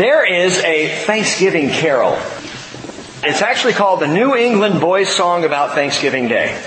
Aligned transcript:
There 0.00 0.24
is 0.24 0.56
a 0.64 0.88
Thanksgiving 1.04 1.68
carol. 1.68 2.14
It's 3.22 3.42
actually 3.42 3.74
called 3.74 4.00
the 4.00 4.06
New 4.08 4.34
England 4.34 4.80
Boys 4.80 5.10
Song 5.10 5.44
about 5.44 5.74
Thanksgiving 5.74 6.26
Day. 6.26 6.58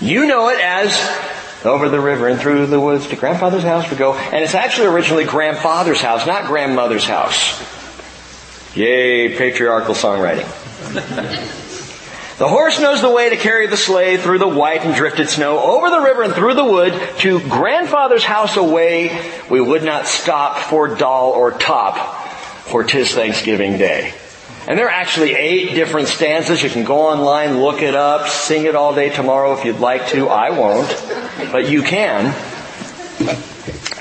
You 0.00 0.26
know 0.26 0.48
it 0.48 0.58
as 0.58 1.64
over 1.64 1.88
the 1.88 2.00
river 2.00 2.26
and 2.26 2.40
through 2.40 2.66
the 2.66 2.80
woods 2.80 3.06
to 3.06 3.14
grandfather's 3.14 3.62
house 3.62 3.88
we 3.88 3.96
go. 3.96 4.14
And 4.14 4.42
it's 4.42 4.56
actually 4.56 4.88
originally 4.88 5.26
grandfather's 5.26 6.00
house, 6.00 6.26
not 6.26 6.46
grandmother's 6.46 7.04
house. 7.04 7.62
Yay, 8.74 9.36
patriarchal 9.38 9.94
songwriting. 9.94 10.48
the 12.38 12.48
horse 12.48 12.80
knows 12.80 13.02
the 13.02 13.10
way 13.10 13.30
to 13.30 13.36
carry 13.36 13.66
the 13.66 13.76
sleigh 13.76 14.16
through 14.16 14.38
the 14.38 14.48
white 14.48 14.84
and 14.84 14.94
drifted 14.94 15.28
snow, 15.28 15.58
over 15.58 15.90
the 15.90 16.00
river 16.00 16.22
and 16.22 16.34
through 16.34 16.54
the 16.54 16.64
wood, 16.64 16.92
to 17.18 17.40
grandfather's 17.40 18.24
house 18.24 18.56
away. 18.56 19.32
We 19.50 19.60
would 19.60 19.82
not 19.84 20.06
stop 20.06 20.58
for 20.58 20.88
doll 20.88 21.32
or 21.32 21.52
top, 21.52 21.96
for 22.66 22.84
'tis 22.84 23.14
Thanksgiving 23.14 23.78
Day. 23.78 24.14
And 24.66 24.78
there 24.78 24.86
are 24.86 24.90
actually 24.90 25.34
eight 25.34 25.74
different 25.74 26.08
stanzas. 26.08 26.62
You 26.62 26.70
can 26.70 26.84
go 26.84 27.08
online, 27.08 27.60
look 27.60 27.82
it 27.82 27.94
up, 27.96 28.28
sing 28.28 28.64
it 28.64 28.76
all 28.76 28.94
day 28.94 29.10
tomorrow 29.10 29.54
if 29.58 29.64
you'd 29.64 29.80
like 29.80 30.08
to. 30.08 30.28
I 30.28 30.50
won't, 30.50 30.88
but 31.50 31.68
you 31.68 31.82
can. 31.82 32.32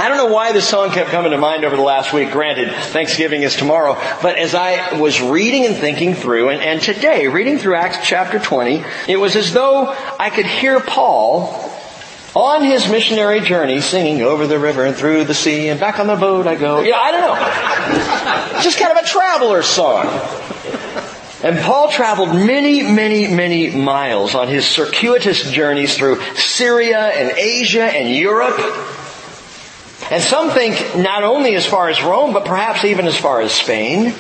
I 0.02 0.08
don't 0.08 0.18
know 0.18 0.34
why 0.34 0.52
this 0.52 0.68
song 0.68 0.90
kept 0.90 1.12
coming 1.12 1.30
to 1.30 1.38
mind 1.38 1.64
over 1.64 1.76
the 1.76 1.84
last 1.84 2.12
week. 2.12 2.32
Granted, 2.32 2.74
Thanksgiving 2.74 3.44
is 3.44 3.56
tomorrow. 3.56 3.94
But 4.24 4.36
as 4.36 4.56
I 4.56 5.00
was 5.00 5.22
reading 5.22 5.68
and 5.68 5.76
thinking 5.76 6.16
through, 6.16 6.50
and, 6.50 6.60
and 6.60 6.82
today, 6.82 7.28
reading 7.28 7.60
through 7.60 7.76
Acts 7.76 8.00
chapter 8.04 8.40
20, 8.40 8.84
it 9.08 9.18
was 9.18 9.36
as 9.36 9.54
though 9.54 9.96
I 10.20 10.32
could 10.32 10.48
hear 10.48 10.80
Paul 10.80 11.54
on 12.36 12.64
his 12.64 12.90
missionary 12.90 13.42
journey 13.42 13.80
singing 13.80 14.24
over 14.24 14.48
the 14.48 14.58
river 14.58 14.86
and 14.86 14.96
through 14.96 15.26
the 15.26 15.36
sea 15.36 15.68
and 15.68 15.80
back 15.80 16.00
on 16.00 16.08
the 16.08 16.16
boat 16.16 16.48
I 16.48 16.56
go. 16.56 16.82
Yeah, 16.82 16.98
I 16.98 17.12
don't 17.12 18.56
know. 18.56 18.62
Just 18.64 18.80
kind 18.80 18.98
of 18.98 19.04
a 19.04 19.08
traveler 19.08 19.62
song. 19.62 20.08
And 21.44 21.60
Paul 21.60 21.92
traveled 21.92 22.30
many, 22.30 22.82
many, 22.82 23.32
many 23.32 23.70
miles 23.70 24.34
on 24.34 24.48
his 24.48 24.66
circuitous 24.66 25.44
journeys 25.52 25.96
through 25.96 26.24
Syria 26.34 27.02
and 27.02 27.38
Asia 27.38 27.84
and 27.84 28.10
Europe. 28.10 28.58
And 30.12 30.22
some 30.22 30.50
think 30.50 30.98
not 30.98 31.24
only 31.24 31.56
as 31.56 31.66
far 31.66 31.88
as 31.88 32.04
Rome, 32.04 32.34
but 32.34 32.44
perhaps 32.44 32.84
even 32.84 33.08
as 33.08 33.16
far 33.16 33.40
as 33.40 33.54
Spain. 33.54 34.14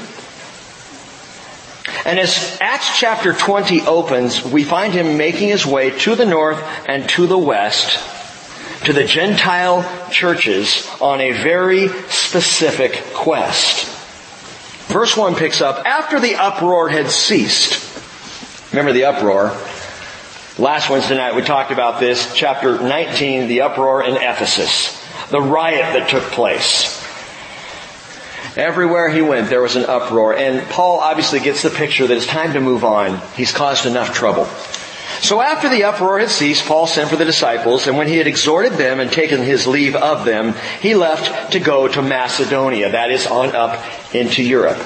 And 2.05 2.17
as 2.17 2.57
Acts 2.61 2.97
chapter 2.97 3.33
20 3.33 3.81
opens, 3.81 4.41
we 4.41 4.63
find 4.63 4.93
him 4.93 5.17
making 5.17 5.49
his 5.49 5.65
way 5.65 5.91
to 5.99 6.15
the 6.15 6.25
north 6.25 6.63
and 6.87 7.09
to 7.09 7.27
the 7.27 7.37
west, 7.37 7.99
to 8.85 8.93
the 8.93 9.03
Gentile 9.03 10.09
churches 10.09 10.89
on 11.01 11.19
a 11.19 11.33
very 11.33 11.89
specific 12.07 12.93
quest. 13.13 13.85
Verse 14.87 15.17
1 15.17 15.35
picks 15.35 15.59
up, 15.59 15.85
after 15.85 16.21
the 16.21 16.35
uproar 16.35 16.87
had 16.87 17.11
ceased. 17.11 17.85
Remember 18.71 18.93
the 18.93 19.05
uproar? 19.05 19.57
Last 20.57 20.89
Wednesday 20.89 21.17
night 21.17 21.35
we 21.35 21.41
talked 21.41 21.71
about 21.71 21.99
this, 21.99 22.33
chapter 22.33 22.79
19, 22.79 23.49
the 23.49 23.61
uproar 23.61 24.03
in 24.03 24.15
Ephesus. 24.15 25.00
The 25.31 25.41
riot 25.41 25.93
that 25.93 26.09
took 26.09 26.23
place. 26.23 26.99
Everywhere 28.57 29.09
he 29.09 29.21
went, 29.21 29.49
there 29.49 29.61
was 29.61 29.77
an 29.77 29.85
uproar. 29.85 30.35
And 30.35 30.67
Paul 30.69 30.99
obviously 30.99 31.39
gets 31.39 31.63
the 31.63 31.69
picture 31.69 32.05
that 32.05 32.17
it's 32.17 32.27
time 32.27 32.53
to 32.53 32.59
move 32.59 32.83
on. 32.83 33.21
He's 33.35 33.53
caused 33.53 33.85
enough 33.85 34.13
trouble. 34.13 34.45
So 35.21 35.39
after 35.39 35.69
the 35.69 35.85
uproar 35.85 36.19
had 36.19 36.29
ceased, 36.29 36.65
Paul 36.65 36.87
sent 36.87 37.09
for 37.09 37.15
the 37.15 37.25
disciples, 37.25 37.87
and 37.87 37.95
when 37.95 38.07
he 38.07 38.17
had 38.17 38.27
exhorted 38.27 38.73
them 38.73 38.99
and 38.99 39.11
taken 39.11 39.41
his 39.41 39.67
leave 39.67 39.95
of 39.95 40.25
them, 40.25 40.55
he 40.81 40.95
left 40.95 41.53
to 41.53 41.59
go 41.59 41.87
to 41.87 42.01
Macedonia, 42.01 42.91
that 42.91 43.11
is 43.11 43.27
on 43.27 43.55
up 43.55 43.85
into 44.15 44.43
Europe. 44.43 44.79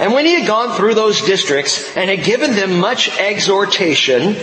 And 0.00 0.14
when 0.14 0.24
he 0.24 0.38
had 0.38 0.46
gone 0.46 0.76
through 0.76 0.94
those 0.94 1.20
districts 1.22 1.94
and 1.96 2.08
had 2.08 2.24
given 2.24 2.52
them 2.52 2.78
much 2.78 3.10
exhortation, 3.18 4.36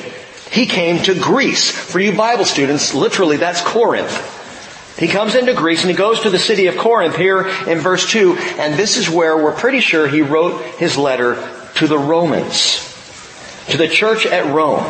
he 0.51 0.65
came 0.65 1.03
to 1.03 1.13
Greece. 1.19 1.69
For 1.71 1.99
you 1.99 2.15
Bible 2.15 2.45
students, 2.45 2.93
literally 2.93 3.37
that's 3.37 3.61
Corinth. 3.61 4.35
He 4.97 5.07
comes 5.07 5.35
into 5.35 5.53
Greece 5.53 5.81
and 5.81 5.91
he 5.91 5.95
goes 5.95 6.21
to 6.21 6.29
the 6.29 6.39
city 6.39 6.67
of 6.67 6.77
Corinth 6.77 7.15
here 7.15 7.47
in 7.67 7.79
verse 7.79 8.09
2, 8.09 8.35
and 8.57 8.75
this 8.75 8.97
is 8.97 9.09
where 9.09 9.37
we're 9.37 9.51
pretty 9.51 9.79
sure 9.79 10.07
he 10.07 10.21
wrote 10.21 10.61
his 10.77 10.97
letter 10.97 11.35
to 11.75 11.87
the 11.87 11.99
Romans 11.99 12.87
to 13.67 13.77
the 13.77 13.87
church 13.87 14.25
at 14.25 14.53
Rome. 14.53 14.83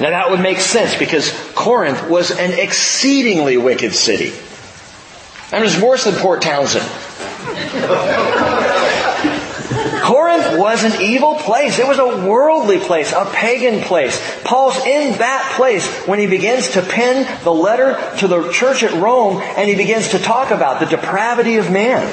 Now 0.00 0.10
that 0.10 0.30
would 0.30 0.40
make 0.40 0.60
sense 0.60 0.96
because 0.96 1.32
Corinth 1.54 2.08
was 2.08 2.30
an 2.30 2.52
exceedingly 2.52 3.56
wicked 3.56 3.94
city. 3.94 4.32
And 5.50 5.62
it 5.62 5.64
was 5.64 5.80
worse 5.80 6.04
than 6.04 6.14
Port 6.14 6.42
Townsend. 6.42 6.86
Corinth 10.08 10.58
was 10.58 10.84
an 10.84 11.02
evil 11.02 11.34
place. 11.34 11.78
It 11.78 11.86
was 11.86 11.98
a 11.98 12.26
worldly 12.26 12.78
place, 12.78 13.12
a 13.12 13.26
pagan 13.26 13.82
place. 13.82 14.18
Paul's 14.42 14.78
in 14.86 15.18
that 15.18 15.52
place 15.54 15.86
when 16.06 16.18
he 16.18 16.26
begins 16.26 16.70
to 16.70 16.82
pen 16.82 17.28
the 17.44 17.52
letter 17.52 17.98
to 18.20 18.26
the 18.26 18.50
church 18.50 18.82
at 18.82 18.94
Rome 19.02 19.42
and 19.42 19.68
he 19.68 19.76
begins 19.76 20.08
to 20.08 20.18
talk 20.18 20.50
about 20.50 20.80
the 20.80 20.86
depravity 20.86 21.56
of 21.56 21.70
man. 21.70 22.10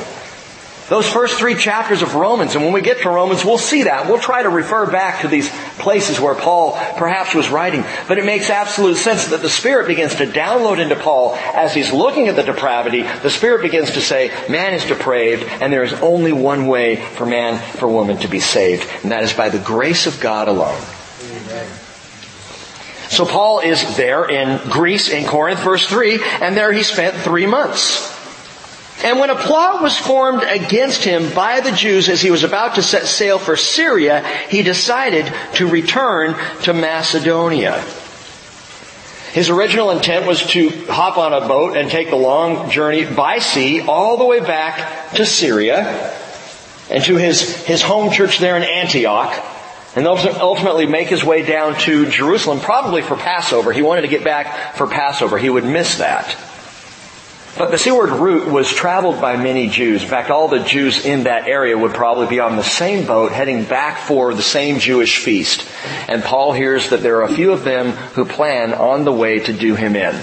Those 0.88 1.09
first 1.09 1.40
three 1.40 1.56
chapters 1.56 2.03
of 2.03 2.13
Romans, 2.13 2.53
and 2.53 2.63
when 2.63 2.72
we 2.72 2.81
get 2.81 3.01
to 3.01 3.09
Romans, 3.09 3.44
we'll 3.44 3.57
see 3.57 3.84
that. 3.84 4.07
We'll 4.07 4.19
try 4.19 4.44
to 4.44 4.50
refer 4.50 4.85
back 4.85 5.22
to 5.22 5.28
these 5.28 5.50
places 5.79 6.19
where 6.19 6.35
Paul 6.35 6.73
perhaps 6.97 7.34
was 7.34 7.50
writing. 7.50 7.84
But 8.07 8.19
it 8.19 8.25
makes 8.25 8.51
absolute 8.51 8.97
sense 8.97 9.29
that 9.29 9.41
the 9.41 9.50
Spirit 9.50 9.88
begins 9.88 10.13
to 10.16 10.28
download 10.28 10.78
into 10.78 10.96
Paul 10.96 11.34
as 11.56 11.73
he's 11.73 11.91
looking 11.91 12.28
at 12.28 12.35
the 12.35 12.44
depravity. 12.44 13.01
The 13.01 13.31
Spirit 13.31 13.63
begins 13.63 13.91
to 13.91 14.01
say, 14.01 14.31
man 14.47 14.75
is 14.75 14.85
depraved, 14.85 15.44
and 15.44 15.73
there 15.73 15.84
is 15.84 15.94
only 15.94 16.34
one 16.34 16.68
way 16.68 16.97
for 16.97 17.25
man, 17.25 17.59
for 17.78 17.88
woman 17.88 18.17
to 18.17 18.28
be 18.28 18.40
saved, 18.40 18.88
and 19.02 19.12
that 19.12 19.23
is 19.23 19.34
by 19.34 19.50
the 19.50 19.59
grace 19.59 20.06
of 20.06 20.19
God 20.19 20.47
alone. 20.47 20.79
Amen. 21.23 21.67
So 23.09 23.25
Paul 23.25 23.62
is 23.62 23.97
there 23.97 24.29
in 24.29 24.69
Greece, 24.69 25.09
in 25.09 25.25
Corinth, 25.25 25.62
verse 25.62 25.88
3, 25.88 26.22
and 26.41 26.56
there 26.56 26.72
he 26.72 26.84
spent 26.84 27.16
three 27.16 27.47
months. 27.47 28.14
And 29.03 29.19
when 29.19 29.29
a 29.29 29.35
plot 29.35 29.81
was 29.81 29.97
formed 29.97 30.44
against 30.44 31.03
him 31.03 31.33
by 31.33 31.59
the 31.59 31.72
Jews 31.72 32.07
as 32.07 32.22
he 32.22 32.31
was 32.31 32.44
about 32.44 32.75
to 32.75 32.83
set 32.83 33.06
sail 33.06 33.38
for 33.38 33.57
Syria, 33.57 34.25
he 34.50 34.63
decided 34.63 35.31
to 35.56 35.67
return 35.67 36.35
to 36.63 36.73
Macedonia. 36.73 37.84
His 39.34 39.50
original 39.50 39.91
intent 39.91 40.25
was 40.25 40.45
to 40.51 40.69
hop 40.85 41.17
on 41.17 41.34
a 41.34 41.45
boat 41.45 41.75
and 41.75 41.91
take 41.91 42.09
the 42.09 42.16
long 42.16 42.72
journey 42.72 43.03
by 43.03 43.39
sea 43.39 43.81
all 43.81 44.16
the 44.16 44.23
way 44.23 44.39
back 44.39 45.11
to 45.16 45.25
Syria 45.25 46.13
and 46.89 47.03
to 47.03 47.17
his, 47.17 47.66
his 47.66 47.81
home 47.81 48.13
church 48.13 48.39
there 48.39 48.55
in 48.55 48.63
Antioch 48.63 49.44
and 49.95 50.07
ultimately 50.07 50.85
make 50.85 51.09
his 51.09 51.23
way 51.23 51.41
down 51.41 51.78
to 51.79 52.09
Jerusalem, 52.09 52.61
probably 52.61 53.01
for 53.01 53.17
Passover. 53.17 53.73
He 53.73 53.81
wanted 53.81 54.01
to 54.01 54.07
get 54.07 54.23
back 54.23 54.75
for 54.75 54.88
Passover. 54.88 55.38
He 55.38 55.50
would 55.50 55.66
miss 55.66 55.97
that. 55.97 56.35
But 57.57 57.71
the 57.71 57.77
seaward 57.77 58.09
route 58.09 58.51
was 58.51 58.67
traveled 58.67 59.21
by 59.21 59.38
many 59.38 59.69
Jews. 59.69 60.03
In 60.03 60.09
fact, 60.09 60.29
all 60.29 60.49
the 60.49 60.59
Jews 60.59 61.05
in 61.05 61.23
that 61.23 61.47
area 61.47 61.77
would 61.77 61.93
probably 61.93 62.27
be 62.27 62.41
on 62.41 62.57
the 62.57 62.63
same 62.63 63.07
boat 63.07 63.31
heading 63.31 63.63
back 63.63 63.99
for 63.99 64.33
the 64.33 64.41
same 64.41 64.79
Jewish 64.79 65.19
feast. 65.19 65.66
And 66.09 66.21
Paul 66.21 66.51
hears 66.51 66.89
that 66.89 67.01
there 67.01 67.19
are 67.19 67.23
a 67.23 67.33
few 67.33 67.53
of 67.53 67.63
them 67.63 67.91
who 67.91 68.25
plan 68.25 68.73
on 68.73 69.05
the 69.05 69.13
way 69.13 69.39
to 69.39 69.53
do 69.53 69.75
him 69.75 69.95
in. 69.95 70.21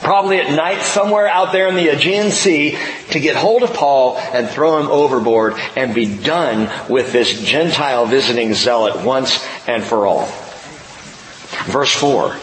Probably 0.00 0.40
at 0.40 0.50
night 0.50 0.82
somewhere 0.82 1.28
out 1.28 1.52
there 1.52 1.68
in 1.68 1.76
the 1.76 1.88
Aegean 1.88 2.32
Sea 2.32 2.76
to 3.10 3.20
get 3.20 3.36
hold 3.36 3.62
of 3.62 3.72
Paul 3.72 4.16
and 4.16 4.48
throw 4.48 4.80
him 4.80 4.88
overboard 4.88 5.54
and 5.76 5.94
be 5.94 6.16
done 6.16 6.68
with 6.90 7.12
this 7.12 7.42
Gentile 7.42 8.06
visiting 8.06 8.54
zealot 8.54 9.04
once 9.04 9.44
and 9.68 9.84
for 9.84 10.06
all. 10.06 10.26
Verse 11.66 11.92
4. 11.92 12.36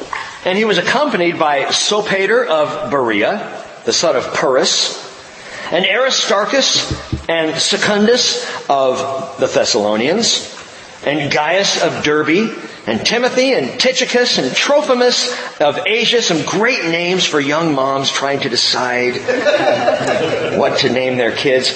And 0.46 0.57
he 0.57 0.63
was 0.63 0.78
accompanied 0.78 1.40
by 1.40 1.66
Sopater 1.66 2.46
of 2.46 2.92
Berea, 2.92 3.65
the 3.85 3.94
son 3.94 4.16
of 4.16 4.34
Pyrrhus, 4.34 5.03
and 5.72 5.86
Aristarchus 5.86 7.30
and 7.30 7.60
Secundus 7.60 8.45
of 8.69 9.39
the 9.39 9.48
Thessalonians, 9.48 10.51
and 11.06 11.31
Gaius 11.31 11.81
of 11.81 12.04
Derbe, 12.04 12.56
and 12.88 13.06
Timothy 13.06 13.54
and 13.54 13.80
Tychicus 13.80 14.38
and 14.38 14.56
Trophimus 14.56 15.31
of 15.60 15.80
Asia, 15.88 16.21
some 16.21 16.44
great 16.45 16.86
names 16.86 17.25
for 17.25 17.39
young 17.39 17.74
moms 17.74 18.12
trying 18.12 18.42
to 18.42 18.50
decide 18.50 19.15
what 20.60 20.80
to 20.80 20.89
name 20.92 21.18
their 21.18 21.36
kids. 21.36 21.74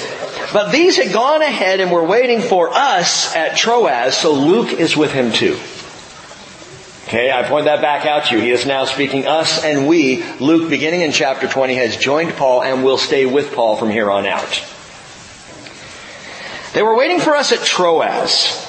But 0.53 0.71
these 0.71 0.97
had 0.97 1.13
gone 1.13 1.41
ahead 1.41 1.79
and 1.79 1.91
were 1.91 2.03
waiting 2.03 2.41
for 2.41 2.69
us 2.71 3.35
at 3.35 3.57
Troas, 3.57 4.15
so 4.15 4.33
Luke 4.33 4.73
is 4.73 4.95
with 4.95 5.11
him 5.11 5.31
too. 5.31 5.59
Okay, 7.09 7.31
I 7.31 7.41
point 7.41 7.65
that 7.65 7.81
back 7.81 8.05
out 8.05 8.25
to 8.25 8.35
you. 8.35 8.41
He 8.43 8.51
is 8.51 8.67
now 8.67 8.85
speaking 8.85 9.25
us 9.25 9.63
and 9.63 9.87
we. 9.87 10.23
Luke, 10.39 10.69
beginning 10.69 11.01
in 11.01 11.11
chapter 11.11 11.47
20, 11.47 11.73
has 11.73 11.97
joined 11.97 12.33
Paul 12.33 12.61
and 12.61 12.83
will 12.83 12.99
stay 12.99 13.25
with 13.25 13.51
Paul 13.51 13.77
from 13.77 13.89
here 13.89 14.11
on 14.11 14.27
out. 14.27 14.63
They 16.75 16.83
were 16.83 16.95
waiting 16.95 17.19
for 17.19 17.35
us 17.35 17.51
at 17.51 17.65
Troas. 17.65 18.63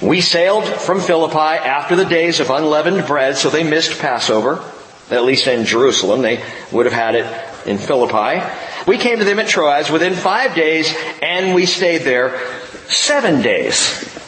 We 0.00 0.22
sailed 0.22 0.64
from 0.64 1.02
Philippi 1.02 1.36
after 1.36 1.94
the 1.94 2.06
days 2.06 2.40
of 2.40 2.48
unleavened 2.48 3.06
bread, 3.06 3.36
so 3.36 3.50
they 3.50 3.64
missed 3.64 4.00
Passover, 4.00 4.64
at 5.10 5.22
least 5.22 5.46
in 5.46 5.66
Jerusalem. 5.66 6.22
They 6.22 6.42
would 6.70 6.86
have 6.86 6.94
had 6.94 7.16
it 7.16 7.26
in 7.66 7.76
Philippi. 7.76 8.42
We 8.86 8.96
came 8.96 9.18
to 9.18 9.26
them 9.26 9.38
at 9.38 9.48
Troas 9.48 9.90
within 9.90 10.14
five 10.14 10.54
days 10.54 10.96
and 11.20 11.54
we 11.54 11.66
stayed 11.66 12.00
there 12.00 12.40
seven 12.88 13.42
days. 13.42 14.21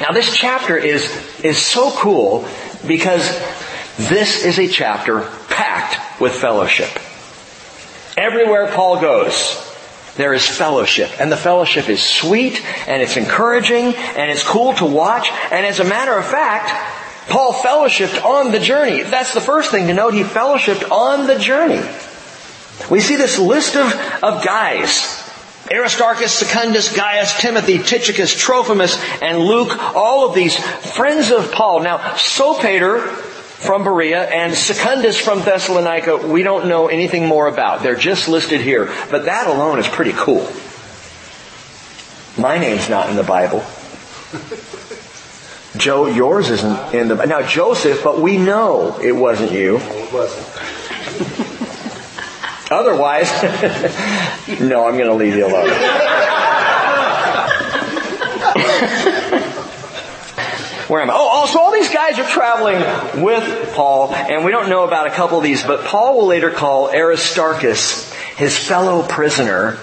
Now 0.00 0.12
this 0.12 0.34
chapter 0.36 0.76
is, 0.76 1.10
is 1.42 1.58
so 1.58 1.90
cool 1.92 2.48
because 2.86 3.28
this 3.96 4.44
is 4.44 4.58
a 4.58 4.66
chapter 4.66 5.20
packed 5.48 6.20
with 6.20 6.32
fellowship. 6.32 6.90
Everywhere 8.16 8.72
Paul 8.72 9.00
goes, 9.00 9.60
there 10.16 10.32
is 10.32 10.46
fellowship. 10.46 11.10
And 11.20 11.30
the 11.30 11.36
fellowship 11.36 11.88
is 11.88 12.02
sweet 12.02 12.64
and 12.86 13.02
it's 13.02 13.16
encouraging 13.16 13.94
and 13.94 14.30
it's 14.30 14.44
cool 14.44 14.74
to 14.74 14.86
watch. 14.86 15.30
And 15.50 15.66
as 15.66 15.80
a 15.80 15.84
matter 15.84 16.16
of 16.16 16.24
fact, 16.24 16.70
Paul 17.28 17.52
fellowshipped 17.52 18.24
on 18.24 18.52
the 18.52 18.60
journey. 18.60 19.02
That's 19.02 19.34
the 19.34 19.40
first 19.40 19.70
thing 19.70 19.86
to 19.86 19.94
note. 19.94 20.14
He 20.14 20.22
fellowshipped 20.22 20.90
on 20.90 21.26
the 21.26 21.38
journey. 21.38 21.82
We 22.90 23.00
see 23.00 23.16
this 23.16 23.38
list 23.38 23.76
of, 23.76 23.92
of 24.22 24.44
guys. 24.44 25.23
Aristarchus, 25.70 26.32
Secundus, 26.32 26.94
Gaius, 26.94 27.40
Timothy, 27.40 27.78
Tychicus, 27.78 28.34
Trophimus, 28.34 28.98
and 29.22 29.38
Luke, 29.38 29.76
all 29.94 30.28
of 30.28 30.34
these 30.34 30.56
friends 30.56 31.30
of 31.30 31.52
Paul. 31.52 31.80
Now, 31.80 31.98
Sopater 32.16 33.00
from 33.64 33.82
Berea 33.82 34.24
and 34.24 34.54
Secundus 34.54 35.18
from 35.18 35.40
Thessalonica, 35.40 36.18
we 36.18 36.42
don't 36.42 36.68
know 36.68 36.88
anything 36.88 37.26
more 37.26 37.46
about. 37.46 37.82
They're 37.82 37.96
just 37.96 38.28
listed 38.28 38.60
here. 38.60 38.92
But 39.10 39.24
that 39.24 39.46
alone 39.46 39.78
is 39.78 39.88
pretty 39.88 40.12
cool. 40.12 40.46
My 42.36 42.58
name's 42.58 42.90
not 42.90 43.08
in 43.08 43.16
the 43.16 43.22
Bible. 43.22 43.64
Joe, 45.76 46.06
yours 46.06 46.50
isn't 46.50 46.94
in 46.94 47.08
the 47.08 47.24
now 47.26 47.42
Joseph, 47.42 48.04
but 48.04 48.20
we 48.20 48.36
know 48.36 48.98
it 49.00 49.12
wasn't 49.12 49.52
you. 49.52 49.78
it 49.78 50.12
wasn't. 50.12 50.46
Otherwise, 52.74 53.30
no, 54.60 54.86
I'm 54.86 54.96
going 54.96 55.08
to 55.08 55.14
leave 55.14 55.36
you 55.36 55.46
alone. 55.46 55.68
Where 60.88 61.00
am 61.00 61.08
I? 61.08 61.14
Oh, 61.16 61.46
so 61.46 61.60
all 61.60 61.72
these 61.72 61.92
guys 61.92 62.18
are 62.18 62.28
traveling 62.28 63.22
with 63.22 63.74
Paul, 63.74 64.12
and 64.12 64.44
we 64.44 64.50
don't 64.50 64.68
know 64.68 64.84
about 64.84 65.06
a 65.06 65.10
couple 65.10 65.38
of 65.38 65.44
these, 65.44 65.62
but 65.62 65.84
Paul 65.84 66.18
will 66.18 66.26
later 66.26 66.50
call 66.50 66.90
Aristarchus 66.90 68.12
his 68.36 68.58
fellow 68.58 69.06
prisoner 69.06 69.78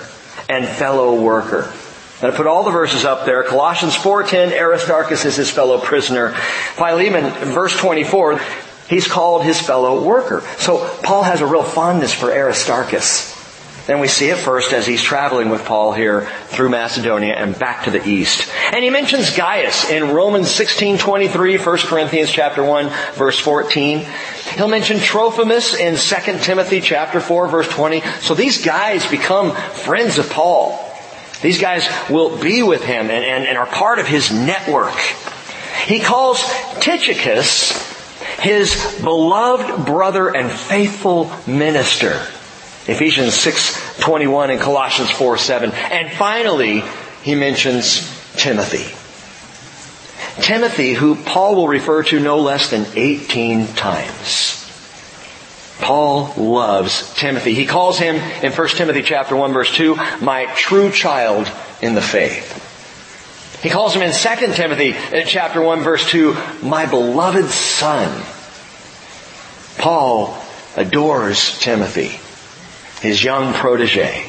and 0.49 0.67
fellow 0.67 1.21
worker. 1.21 1.73
And 2.21 2.31
I 2.31 2.35
put 2.35 2.45
all 2.45 2.63
the 2.63 2.71
verses 2.71 3.05
up 3.05 3.25
there. 3.25 3.43
Colossians 3.43 3.95
4.10, 3.95 4.51
Aristarchus 4.51 5.25
is 5.25 5.37
his 5.37 5.49
fellow 5.49 5.79
prisoner. 5.79 6.33
Philemon, 6.75 7.31
verse 7.51 7.75
24, 7.77 8.39
he's 8.91 9.07
called 9.07 9.43
his 9.43 9.59
fellow 9.59 10.03
worker. 10.03 10.43
So 10.59 10.87
Paul 11.01 11.23
has 11.23 11.41
a 11.41 11.47
real 11.47 11.63
fondness 11.63 12.13
for 12.13 12.31
Aristarchus. 12.31 13.39
And 13.87 13.99
we 13.99 14.07
see 14.07 14.27
it 14.27 14.37
first 14.37 14.73
as 14.73 14.85
he's 14.85 15.01
traveling 15.01 15.49
with 15.49 15.65
Paul 15.65 15.91
here 15.91 16.27
through 16.47 16.69
Macedonia 16.69 17.33
and 17.33 17.57
back 17.57 17.85
to 17.85 17.91
the 17.91 18.07
east. 18.07 18.47
And 18.71 18.83
he 18.83 18.91
mentions 18.91 19.35
Gaius 19.35 19.89
in 19.89 20.11
Romans 20.11 20.49
16:23, 20.49 21.57
1 21.57 21.77
Corinthians 21.87 22.29
chapter 22.29 22.63
1, 22.63 22.91
verse 23.15 23.39
14. 23.39 24.05
He'll 24.55 24.67
mention 24.67 24.99
Trophimus 24.99 25.73
in 25.73 25.95
2 25.95 26.43
Timothy 26.43 26.79
chapter 26.79 27.19
4, 27.19 27.47
verse 27.47 27.67
20. 27.69 28.03
So 28.19 28.35
these 28.35 28.63
guys 28.63 29.05
become 29.07 29.55
friends 29.55 30.19
of 30.19 30.29
Paul. 30.29 30.77
These 31.41 31.59
guys 31.59 31.87
will 32.07 32.37
be 32.37 32.61
with 32.61 32.83
him 32.83 33.09
and, 33.09 33.25
and, 33.25 33.45
and 33.45 33.57
are 33.57 33.65
part 33.65 33.97
of 33.97 34.05
his 34.05 34.31
network. 34.31 34.95
He 35.85 35.99
calls 35.99 36.43
Tychicus 36.79 37.90
his 38.41 38.99
beloved 39.01 39.85
brother 39.85 40.35
and 40.35 40.51
faithful 40.51 41.31
minister. 41.47 42.19
Ephesians 42.87 43.35
6:21 43.35 44.49
and 44.49 44.59
Colossians 44.59 45.11
4:7. 45.11 45.71
And 45.71 46.11
finally, 46.11 46.83
he 47.21 47.35
mentions 47.35 48.09
Timothy. 48.35 48.95
Timothy, 50.41 50.93
who 50.93 51.15
Paul 51.15 51.55
will 51.55 51.67
refer 51.67 52.03
to 52.03 52.19
no 52.19 52.39
less 52.39 52.69
than 52.69 52.87
18 52.95 53.67
times. 53.75 54.57
Paul 55.79 56.33
loves 56.37 57.13
Timothy. 57.15 57.53
He 57.53 57.65
calls 57.65 57.99
him 57.99 58.15
in 58.15 58.51
1 58.51 58.77
Timothy 58.77 59.03
chapter 59.03 59.35
1 59.35 59.53
verse 59.53 59.71
2, 59.71 59.97
my 60.21 60.45
true 60.55 60.91
child 60.91 61.51
in 61.81 61.95
the 61.95 62.01
faith. 62.01 62.70
He 63.61 63.69
calls 63.69 63.95
him 63.95 64.01
in 64.01 64.11
2 64.11 64.53
Timothy 64.53 64.95
in 65.15 65.27
chapter 65.27 65.61
1 65.61 65.81
verse 65.81 66.09
2, 66.09 66.35
my 66.63 66.85
beloved 66.85 67.49
son. 67.49 68.23
Paul 69.77 70.37
adores 70.75 71.59
Timothy 71.59 72.19
his 73.01 73.23
young 73.23 73.53
protege. 73.53 74.27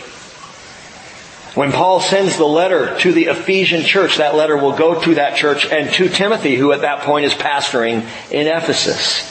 When 1.55 1.73
Paul 1.73 2.01
sends 2.01 2.39
the 2.39 2.47
letter 2.47 2.99
to 3.01 3.13
the 3.13 3.27
Ephesian 3.27 3.83
church, 3.83 4.17
that 4.17 4.35
letter 4.35 4.57
will 4.57 4.73
go 4.73 4.99
to 5.03 5.15
that 5.17 5.37
church 5.37 5.67
and 5.67 5.93
to 5.95 6.09
Timothy, 6.09 6.57
who 6.57 6.73
at 6.73 6.81
that 6.81 7.01
point 7.01 7.27
is 7.27 7.35
pastoring 7.35 8.07
in 8.31 8.47
Ephesus. 8.47 9.29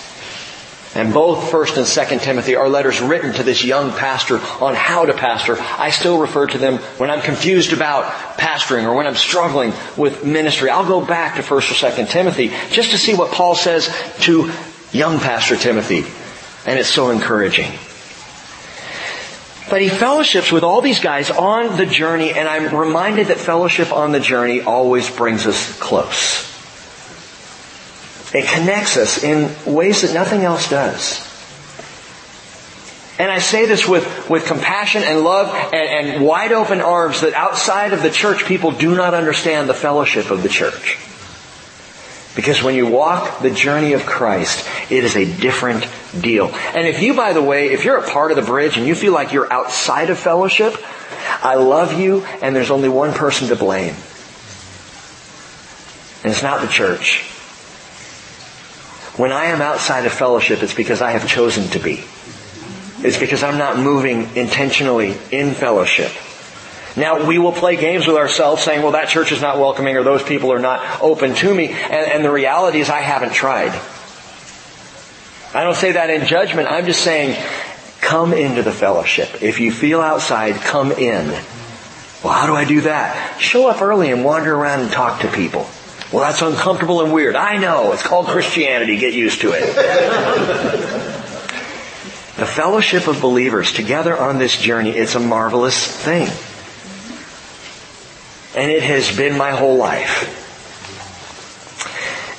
And 0.93 1.13
both 1.13 1.49
1st 1.51 1.77
and 1.77 1.85
2nd 1.85 2.21
Timothy 2.21 2.55
are 2.57 2.67
letters 2.67 2.99
written 2.99 3.31
to 3.33 3.43
this 3.43 3.63
young 3.63 3.91
pastor 3.91 4.39
on 4.59 4.75
how 4.75 5.05
to 5.05 5.13
pastor. 5.13 5.55
I 5.57 5.89
still 5.89 6.19
refer 6.19 6.47
to 6.47 6.57
them 6.57 6.79
when 6.97 7.09
I'm 7.09 7.21
confused 7.21 7.71
about 7.71 8.11
pastoring 8.37 8.83
or 8.83 8.93
when 8.93 9.07
I'm 9.07 9.15
struggling 9.15 9.71
with 9.95 10.25
ministry. 10.25 10.69
I'll 10.69 10.85
go 10.85 11.03
back 11.03 11.35
to 11.35 11.41
1st 11.41 11.49
or 11.49 11.91
2nd 11.91 12.09
Timothy 12.09 12.51
just 12.71 12.91
to 12.91 12.97
see 12.97 13.13
what 13.15 13.31
Paul 13.31 13.55
says 13.55 13.89
to 14.21 14.51
young 14.91 15.19
pastor 15.19 15.55
Timothy. 15.55 16.03
And 16.69 16.77
it's 16.77 16.89
so 16.89 17.09
encouraging. 17.09 17.71
But 19.69 19.81
he 19.81 19.87
fellowships 19.87 20.51
with 20.51 20.63
all 20.63 20.81
these 20.81 20.99
guys 20.99 21.31
on 21.31 21.77
the 21.77 21.85
journey, 21.85 22.33
and 22.33 22.49
I'm 22.49 22.75
reminded 22.75 23.27
that 23.27 23.37
fellowship 23.37 23.93
on 23.93 24.11
the 24.11 24.19
journey 24.19 24.59
always 24.59 25.09
brings 25.09 25.47
us 25.47 25.79
close. 25.79 26.50
It 28.33 28.47
connects 28.47 28.97
us 28.97 29.23
in 29.23 29.51
ways 29.65 30.01
that 30.01 30.13
nothing 30.13 30.41
else 30.41 30.69
does. 30.69 31.27
And 33.19 33.29
I 33.29 33.39
say 33.39 33.65
this 33.65 33.87
with, 33.87 34.29
with 34.29 34.45
compassion 34.45 35.03
and 35.03 35.21
love 35.21 35.53
and, 35.53 36.07
and 36.07 36.25
wide 36.25 36.51
open 36.51 36.81
arms 36.81 37.21
that 37.21 37.33
outside 37.33 37.93
of 37.93 38.01
the 38.01 38.09
church 38.09 38.45
people 38.45 38.71
do 38.71 38.95
not 38.95 39.13
understand 39.13 39.69
the 39.69 39.73
fellowship 39.73 40.31
of 40.31 40.41
the 40.41 40.49
church. 40.49 40.97
Because 42.35 42.63
when 42.63 42.75
you 42.75 42.87
walk 42.87 43.41
the 43.41 43.51
journey 43.51 43.93
of 43.93 44.05
Christ, 44.05 44.67
it 44.89 45.03
is 45.03 45.17
a 45.17 45.25
different 45.25 45.85
deal. 46.19 46.47
And 46.73 46.87
if 46.87 47.01
you, 47.01 47.13
by 47.13 47.33
the 47.33 47.43
way, 47.43 47.71
if 47.71 47.83
you're 47.83 47.97
a 47.97 48.09
part 48.09 48.31
of 48.31 48.37
the 48.37 48.43
bridge 48.43 48.77
and 48.77 48.87
you 48.87 48.95
feel 48.95 49.13
like 49.13 49.33
you're 49.33 49.51
outside 49.51 50.09
of 50.09 50.17
fellowship, 50.17 50.75
I 51.43 51.55
love 51.55 51.99
you 51.99 52.23
and 52.41 52.55
there's 52.55 52.71
only 52.71 52.89
one 52.89 53.13
person 53.13 53.49
to 53.49 53.55
blame. 53.55 53.93
And 56.23 56.31
it's 56.31 56.41
not 56.41 56.61
the 56.61 56.67
church. 56.67 57.30
When 59.17 59.31
I 59.31 59.45
am 59.45 59.61
outside 59.61 60.05
of 60.05 60.13
fellowship, 60.13 60.63
it's 60.63 60.73
because 60.73 61.01
I 61.01 61.11
have 61.11 61.27
chosen 61.27 61.67
to 61.69 61.79
be. 61.79 62.03
It's 63.03 63.17
because 63.17 63.43
I'm 63.43 63.57
not 63.57 63.77
moving 63.77 64.35
intentionally 64.35 65.17
in 65.31 65.53
fellowship. 65.53 66.11
Now 66.95 67.25
we 67.25 67.39
will 67.39 67.51
play 67.51 67.77
games 67.77 68.05
with 68.05 68.15
ourselves 68.15 68.63
saying, 68.63 68.81
well 68.83 68.91
that 68.91 69.07
church 69.09 69.31
is 69.31 69.41
not 69.41 69.57
welcoming 69.57 69.95
or 69.97 70.03
those 70.03 70.23
people 70.23 70.51
are 70.51 70.59
not 70.59 71.01
open 71.01 71.33
to 71.35 71.53
me. 71.53 71.69
And, 71.69 71.75
and 72.11 72.25
the 72.25 72.31
reality 72.31 72.79
is 72.79 72.89
I 72.89 72.99
haven't 72.99 73.33
tried. 73.33 73.71
I 75.53 75.63
don't 75.63 75.75
say 75.75 75.93
that 75.93 76.09
in 76.09 76.25
judgment. 76.27 76.69
I'm 76.69 76.85
just 76.85 77.03
saying, 77.03 77.41
come 77.99 78.33
into 78.33 78.63
the 78.63 78.71
fellowship. 78.71 79.41
If 79.41 79.59
you 79.59 79.71
feel 79.71 79.99
outside, 79.99 80.55
come 80.55 80.91
in. 80.91 81.27
Well, 82.23 82.33
how 82.33 82.45
do 82.45 82.55
I 82.55 82.65
do 82.65 82.81
that? 82.81 83.39
Show 83.39 83.67
up 83.67 83.81
early 83.81 84.11
and 84.11 84.23
wander 84.23 84.53
around 84.53 84.81
and 84.81 84.91
talk 84.91 85.21
to 85.21 85.27
people. 85.27 85.67
Well, 86.11 86.23
that's 86.23 86.41
uncomfortable 86.41 87.01
and 87.01 87.13
weird. 87.13 87.35
I 87.35 87.57
know. 87.57 87.93
It's 87.93 88.03
called 88.03 88.27
Christianity. 88.27 88.97
Get 88.97 89.13
used 89.13 89.41
to 89.41 89.53
it. 89.53 89.61
the 92.35 92.45
fellowship 92.45 93.07
of 93.07 93.21
believers 93.21 93.71
together 93.71 94.17
on 94.17 94.37
this 94.37 94.57
journey, 94.57 94.91
it's 94.91 95.15
a 95.15 95.21
marvelous 95.21 95.87
thing. 95.87 96.27
And 98.61 98.69
it 98.69 98.83
has 98.83 99.15
been 99.15 99.37
my 99.37 99.51
whole 99.51 99.77
life. 99.77 100.37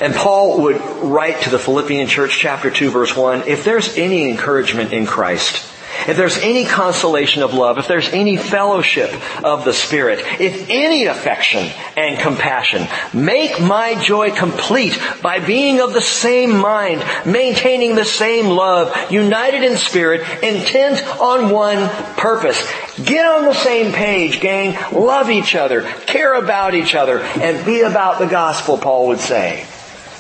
And 0.03 0.15
Paul 0.15 0.63
would 0.63 0.81
write 1.03 1.43
to 1.43 1.51
the 1.51 1.59
Philippian 1.59 2.09
church, 2.09 2.37
chapter 2.37 2.71
2, 2.71 2.91
verse 2.91 3.17
1, 3.17 3.45
if 3.47 3.65
there's 3.65 3.97
any 3.97 4.29
encouragement 4.29 4.93
in 4.93 5.07
Christ, 5.07 5.72
if 6.09 6.17
there's 6.17 6.39
any 6.39 6.65
consolation 6.65 7.43
of 7.43 7.55
love, 7.55 7.79
if 7.79 7.89
there's 7.89 8.09
any 8.09 8.37
fellowship 8.37 9.13
of 9.45 9.65
the 9.65 9.73
Spirit, 9.73 10.21
if 10.41 10.69
any 10.69 11.07
affection 11.07 11.69
and 11.97 12.19
compassion, 12.19 12.87
make 13.13 13.61
my 13.61 14.01
joy 14.03 14.31
complete 14.31 14.99
by 15.23 15.39
being 15.39 15.81
of 15.81 15.93
the 15.93 16.01
same 16.01 16.57
mind, 16.57 17.05
maintaining 17.27 17.95
the 17.95 18.05
same 18.05 18.47
love, 18.47 19.11
united 19.11 19.63
in 19.63 19.77
spirit, 19.77 20.21
intent 20.43 21.03
on 21.21 21.51
one 21.51 21.89
purpose. 22.17 22.61
Get 23.05 23.25
on 23.25 23.45
the 23.45 23.55
same 23.55 23.93
page, 23.93 24.41
gang. 24.41 24.77
Love 24.93 25.31
each 25.31 25.55
other, 25.55 25.83
care 26.07 26.35
about 26.35 26.75
each 26.75 26.95
other, 26.95 27.21
and 27.21 27.65
be 27.65 27.81
about 27.81 28.19
the 28.19 28.27
gospel, 28.27 28.79
Paul 28.79 29.09
would 29.09 29.21
say. 29.21 29.67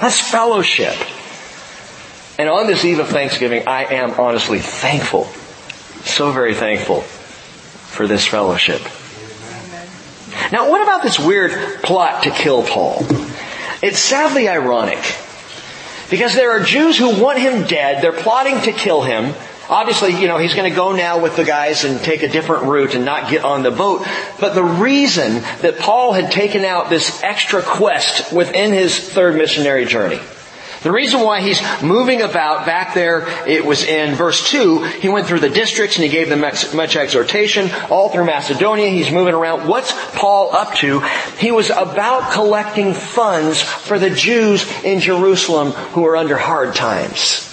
That's 0.00 0.20
fellowship. 0.20 0.94
And 2.38 2.48
on 2.48 2.66
this 2.66 2.84
eve 2.84 2.98
of 2.98 3.08
Thanksgiving, 3.08 3.68
I 3.68 3.84
am 3.84 4.18
honestly 4.18 4.58
thankful 4.58 5.28
So 6.04 6.32
very 6.32 6.54
thankful 6.54 7.00
for 7.00 8.06
this 8.06 8.26
fellowship. 8.26 8.80
Now, 10.50 10.68
what 10.70 10.82
about 10.82 11.02
this 11.02 11.18
weird 11.18 11.82
plot 11.82 12.24
to 12.24 12.30
kill 12.30 12.62
Paul? 12.62 13.06
It's 13.82 13.98
sadly 13.98 14.48
ironic. 14.48 14.98
Because 16.10 16.34
there 16.34 16.50
are 16.52 16.60
Jews 16.62 16.98
who 16.98 17.22
want 17.22 17.38
him 17.38 17.66
dead, 17.66 18.02
they're 18.02 18.12
plotting 18.12 18.60
to 18.62 18.72
kill 18.72 19.02
him. 19.02 19.34
Obviously, 19.68 20.20
you 20.20 20.28
know, 20.28 20.36
he's 20.36 20.54
going 20.54 20.68
to 20.68 20.76
go 20.76 20.92
now 20.92 21.22
with 21.22 21.36
the 21.36 21.44
guys 21.44 21.84
and 21.84 22.00
take 22.00 22.22
a 22.22 22.28
different 22.28 22.64
route 22.64 22.94
and 22.94 23.04
not 23.04 23.30
get 23.30 23.44
on 23.44 23.62
the 23.62 23.70
boat. 23.70 24.06
But 24.38 24.54
the 24.54 24.64
reason 24.64 25.34
that 25.62 25.78
Paul 25.78 26.12
had 26.12 26.30
taken 26.30 26.64
out 26.64 26.90
this 26.90 27.22
extra 27.22 27.62
quest 27.62 28.32
within 28.32 28.72
his 28.72 28.98
third 28.98 29.36
missionary 29.36 29.86
journey 29.86 30.20
the 30.82 30.90
reason 30.90 31.20
why 31.20 31.40
he's 31.40 31.60
moving 31.82 32.22
about 32.22 32.66
back 32.66 32.94
there, 32.94 33.26
it 33.48 33.64
was 33.64 33.84
in 33.84 34.14
verse 34.14 34.50
2, 34.50 34.82
he 34.84 35.08
went 35.08 35.26
through 35.26 35.40
the 35.40 35.48
districts 35.48 35.96
and 35.96 36.04
he 36.04 36.10
gave 36.10 36.28
them 36.28 36.40
much 36.40 36.96
exhortation 36.96 37.70
all 37.88 38.08
through 38.08 38.24
Macedonia. 38.24 38.88
He's 38.88 39.10
moving 39.10 39.34
around. 39.34 39.68
What's 39.68 39.92
Paul 40.16 40.54
up 40.54 40.74
to? 40.76 41.00
He 41.38 41.52
was 41.52 41.70
about 41.70 42.32
collecting 42.32 42.94
funds 42.94 43.62
for 43.62 43.98
the 43.98 44.10
Jews 44.10 44.66
in 44.82 45.00
Jerusalem 45.00 45.70
who 45.70 46.04
are 46.06 46.16
under 46.16 46.36
hard 46.36 46.74
times. 46.74 47.48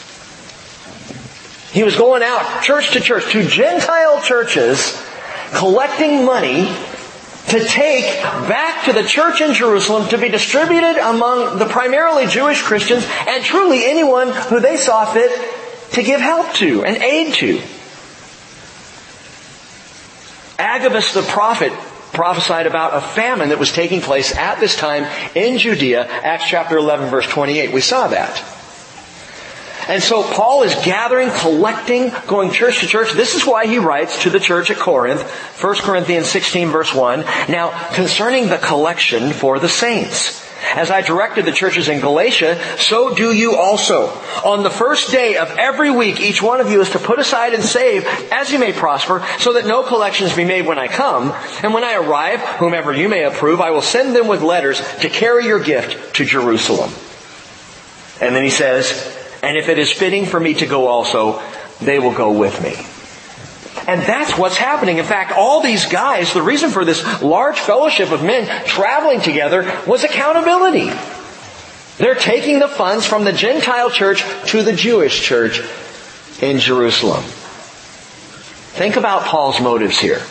He 1.71 1.83
was 1.83 1.95
going 1.95 2.23
out 2.23 2.63
church 2.63 2.93
to 2.93 2.99
church 2.99 3.31
to 3.31 3.47
Gentile 3.47 4.21
churches 4.23 4.99
collecting 5.53 6.25
money 6.25 6.75
to 7.47 7.63
take 7.65 8.21
back 8.21 8.85
to 8.85 8.93
the 8.93 9.03
church 9.03 9.41
in 9.41 9.53
Jerusalem 9.53 10.07
to 10.09 10.17
be 10.17 10.29
distributed 10.29 10.97
among 10.97 11.57
the 11.57 11.65
primarily 11.65 12.27
Jewish 12.27 12.61
Christians 12.61 13.05
and 13.27 13.43
truly 13.43 13.85
anyone 13.85 14.29
who 14.29 14.59
they 14.59 14.77
saw 14.77 15.05
fit 15.05 15.31
to 15.93 16.03
give 16.03 16.21
help 16.21 16.53
to 16.55 16.83
and 16.83 16.97
aid 16.97 17.33
to. 17.35 17.61
Agabus 20.59 21.13
the 21.13 21.21
prophet 21.23 21.71
prophesied 22.11 22.67
about 22.67 22.93
a 22.93 23.01
famine 23.01 23.49
that 23.49 23.59
was 23.59 23.71
taking 23.71 24.01
place 24.01 24.35
at 24.35 24.59
this 24.59 24.75
time 24.75 25.05
in 25.35 25.57
Judea, 25.57 26.05
Acts 26.05 26.45
chapter 26.47 26.77
11 26.77 27.09
verse 27.09 27.27
28. 27.27 27.71
We 27.71 27.81
saw 27.81 28.09
that. 28.09 28.58
And 29.89 30.03
so 30.03 30.21
Paul 30.21 30.61
is 30.61 30.75
gathering, 30.85 31.31
collecting, 31.31 32.11
going 32.27 32.51
church 32.51 32.81
to 32.81 32.87
church. 32.87 33.13
This 33.13 33.33
is 33.33 33.43
why 33.43 33.65
he 33.65 33.79
writes 33.79 34.21
to 34.21 34.29
the 34.29 34.39
church 34.39 34.69
at 34.69 34.77
Corinth, 34.77 35.23
1 35.59 35.75
Corinthians 35.77 36.27
16 36.27 36.69
verse 36.69 36.93
1. 36.93 37.21
Now, 37.49 37.71
concerning 37.93 38.49
the 38.49 38.59
collection 38.59 39.33
for 39.33 39.57
the 39.57 39.67
saints. 39.67 40.47
As 40.75 40.91
I 40.91 41.01
directed 41.01 41.45
the 41.45 41.51
churches 41.51 41.89
in 41.89 42.01
Galatia, 42.01 42.61
so 42.77 43.15
do 43.15 43.33
you 43.33 43.55
also. 43.55 44.09
On 44.45 44.61
the 44.61 44.69
first 44.69 45.09
day 45.09 45.37
of 45.37 45.49
every 45.57 45.89
week, 45.89 46.19
each 46.19 46.43
one 46.43 46.61
of 46.61 46.69
you 46.69 46.81
is 46.81 46.91
to 46.91 46.99
put 46.99 47.17
aside 47.17 47.55
and 47.55 47.63
save 47.63 48.05
as 48.31 48.51
you 48.51 48.59
may 48.59 48.73
prosper, 48.73 49.25
so 49.39 49.53
that 49.53 49.65
no 49.65 49.81
collections 49.81 50.35
be 50.35 50.45
made 50.45 50.67
when 50.67 50.77
I 50.77 50.87
come. 50.87 51.33
And 51.63 51.73
when 51.73 51.83
I 51.83 51.95
arrive, 51.95 52.41
whomever 52.41 52.93
you 52.93 53.09
may 53.09 53.23
approve, 53.23 53.59
I 53.59 53.71
will 53.71 53.81
send 53.81 54.15
them 54.15 54.27
with 54.27 54.43
letters 54.43 54.81
to 54.99 55.09
carry 55.09 55.47
your 55.47 55.63
gift 55.63 56.15
to 56.17 56.25
Jerusalem. 56.25 56.91
And 58.21 58.35
then 58.35 58.43
he 58.43 58.51
says, 58.51 59.18
and 59.41 59.57
if 59.57 59.69
it 59.69 59.79
is 59.79 59.91
fitting 59.91 60.25
for 60.25 60.39
me 60.39 60.53
to 60.55 60.65
go 60.65 60.87
also, 60.87 61.41
they 61.81 61.99
will 61.99 62.13
go 62.13 62.31
with 62.31 62.61
me. 62.61 62.75
And 63.87 64.01
that's 64.01 64.37
what's 64.37 64.57
happening. 64.57 64.97
In 64.97 65.05
fact, 65.05 65.31
all 65.31 65.61
these 65.61 65.85
guys, 65.85 66.33
the 66.33 66.41
reason 66.41 66.69
for 66.69 66.85
this 66.85 67.21
large 67.21 67.59
fellowship 67.59 68.11
of 68.11 68.23
men 68.23 68.65
traveling 68.65 69.21
together 69.21 69.63
was 69.87 70.03
accountability. 70.03 70.91
They're 71.97 72.15
taking 72.15 72.59
the 72.59 72.67
funds 72.67 73.05
from 73.05 73.23
the 73.23 73.33
Gentile 73.33 73.89
church 73.89 74.23
to 74.51 74.63
the 74.63 74.73
Jewish 74.73 75.21
church 75.21 75.61
in 76.41 76.59
Jerusalem. 76.59 77.23
Think 77.23 78.95
about 78.95 79.23
Paul's 79.23 79.59
motives 79.59 79.99
here. 79.99 80.21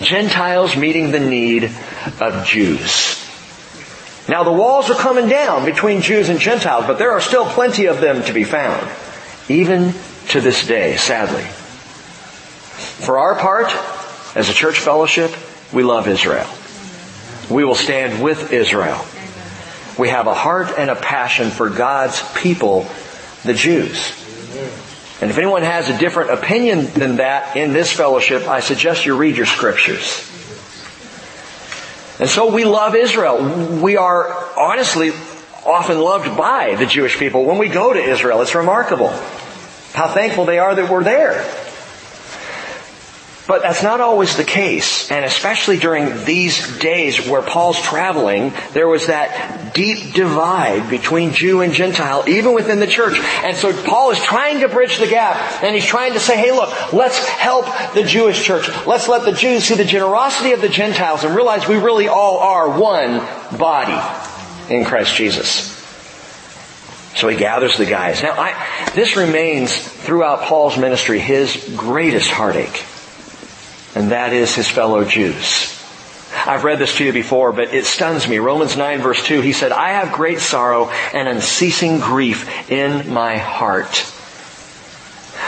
Gentiles 0.00 0.76
meeting 0.76 1.12
the 1.12 1.20
need 1.20 1.72
of 2.20 2.44
Jews. 2.44 3.21
Now 4.28 4.44
the 4.44 4.52
walls 4.52 4.88
are 4.90 4.94
coming 4.94 5.28
down 5.28 5.64
between 5.64 6.00
Jews 6.00 6.28
and 6.28 6.38
Gentiles, 6.38 6.84
but 6.86 6.98
there 6.98 7.12
are 7.12 7.20
still 7.20 7.44
plenty 7.44 7.86
of 7.86 8.00
them 8.00 8.22
to 8.24 8.32
be 8.32 8.44
found. 8.44 8.88
Even 9.48 9.94
to 10.28 10.40
this 10.40 10.66
day, 10.66 10.96
sadly. 10.96 11.42
For 13.04 13.18
our 13.18 13.34
part, 13.34 13.72
as 14.36 14.48
a 14.48 14.52
church 14.52 14.78
fellowship, 14.78 15.32
we 15.72 15.82
love 15.82 16.06
Israel. 16.06 16.48
We 17.50 17.64
will 17.64 17.74
stand 17.74 18.22
with 18.22 18.52
Israel. 18.52 19.04
We 19.98 20.08
have 20.08 20.26
a 20.26 20.34
heart 20.34 20.72
and 20.78 20.88
a 20.88 20.96
passion 20.96 21.50
for 21.50 21.68
God's 21.68 22.22
people, 22.34 22.86
the 23.44 23.54
Jews. 23.54 24.12
And 25.20 25.30
if 25.30 25.38
anyone 25.38 25.62
has 25.62 25.88
a 25.88 25.98
different 25.98 26.30
opinion 26.30 26.86
than 26.86 27.16
that 27.16 27.56
in 27.56 27.72
this 27.72 27.92
fellowship, 27.92 28.48
I 28.48 28.60
suggest 28.60 29.04
you 29.04 29.16
read 29.16 29.36
your 29.36 29.46
scriptures. 29.46 30.31
And 32.18 32.28
so 32.28 32.52
we 32.52 32.64
love 32.64 32.94
Israel. 32.94 33.80
We 33.80 33.96
are 33.96 34.32
honestly 34.58 35.12
often 35.64 35.98
loved 36.00 36.36
by 36.36 36.74
the 36.74 36.86
Jewish 36.86 37.18
people 37.18 37.44
when 37.44 37.58
we 37.58 37.68
go 37.68 37.92
to 37.92 38.00
Israel. 38.00 38.42
It's 38.42 38.54
remarkable 38.54 39.08
how 39.92 40.08
thankful 40.08 40.44
they 40.44 40.58
are 40.58 40.74
that 40.74 40.90
we're 40.90 41.04
there. 41.04 41.44
But 43.44 43.62
that's 43.62 43.82
not 43.82 44.00
always 44.00 44.36
the 44.36 44.44
case. 44.44 45.10
And 45.10 45.24
especially 45.24 45.76
during 45.76 46.24
these 46.24 46.78
days 46.78 47.26
where 47.26 47.42
Paul's 47.42 47.80
traveling, 47.80 48.52
there 48.72 48.86
was 48.86 49.08
that 49.08 49.74
deep 49.74 50.14
divide 50.14 50.88
between 50.88 51.32
Jew 51.32 51.60
and 51.60 51.72
Gentile, 51.72 52.28
even 52.28 52.54
within 52.54 52.78
the 52.78 52.86
church. 52.86 53.18
And 53.18 53.56
so 53.56 53.72
Paul 53.82 54.12
is 54.12 54.22
trying 54.22 54.60
to 54.60 54.68
bridge 54.68 54.98
the 54.98 55.08
gap. 55.08 55.64
And 55.64 55.74
he's 55.74 55.84
trying 55.84 56.12
to 56.12 56.20
say, 56.20 56.36
hey 56.36 56.52
look, 56.52 56.92
let's 56.92 57.18
help 57.18 57.66
the 57.94 58.04
Jewish 58.04 58.44
church. 58.44 58.68
Let's 58.86 59.08
let 59.08 59.24
the 59.24 59.32
Jews 59.32 59.64
see 59.64 59.74
the 59.74 59.84
generosity 59.84 60.52
of 60.52 60.60
the 60.60 60.68
Gentiles 60.68 61.24
and 61.24 61.34
realize 61.34 61.66
we 61.66 61.76
really 61.76 62.06
all 62.06 62.38
are 62.38 62.78
one 62.78 63.18
body 63.58 64.00
in 64.72 64.84
Christ 64.84 65.16
Jesus. 65.16 65.72
So 67.16 67.26
he 67.26 67.36
gathers 67.36 67.76
the 67.76 67.86
guys. 67.86 68.22
Now, 68.22 68.34
I, 68.38 68.90
this 68.94 69.16
remains 69.16 69.76
throughout 69.76 70.42
Paul's 70.42 70.78
ministry 70.78 71.18
his 71.18 71.74
greatest 71.76 72.30
heartache 72.30 72.84
and 73.94 74.10
that 74.10 74.32
is 74.32 74.54
his 74.54 74.68
fellow 74.68 75.04
Jews. 75.04 75.78
I've 76.34 76.64
read 76.64 76.78
this 76.78 76.96
to 76.96 77.04
you 77.04 77.12
before, 77.12 77.52
but 77.52 77.74
it 77.74 77.84
stuns 77.84 78.26
me. 78.26 78.38
Romans 78.38 78.76
9 78.76 79.00
verse 79.00 79.22
2, 79.24 79.40
he 79.40 79.52
said, 79.52 79.70
I 79.70 79.90
have 79.90 80.12
great 80.12 80.40
sorrow 80.40 80.88
and 81.12 81.28
unceasing 81.28 82.00
grief 82.00 82.70
in 82.70 83.12
my 83.12 83.36
heart. 83.36 83.94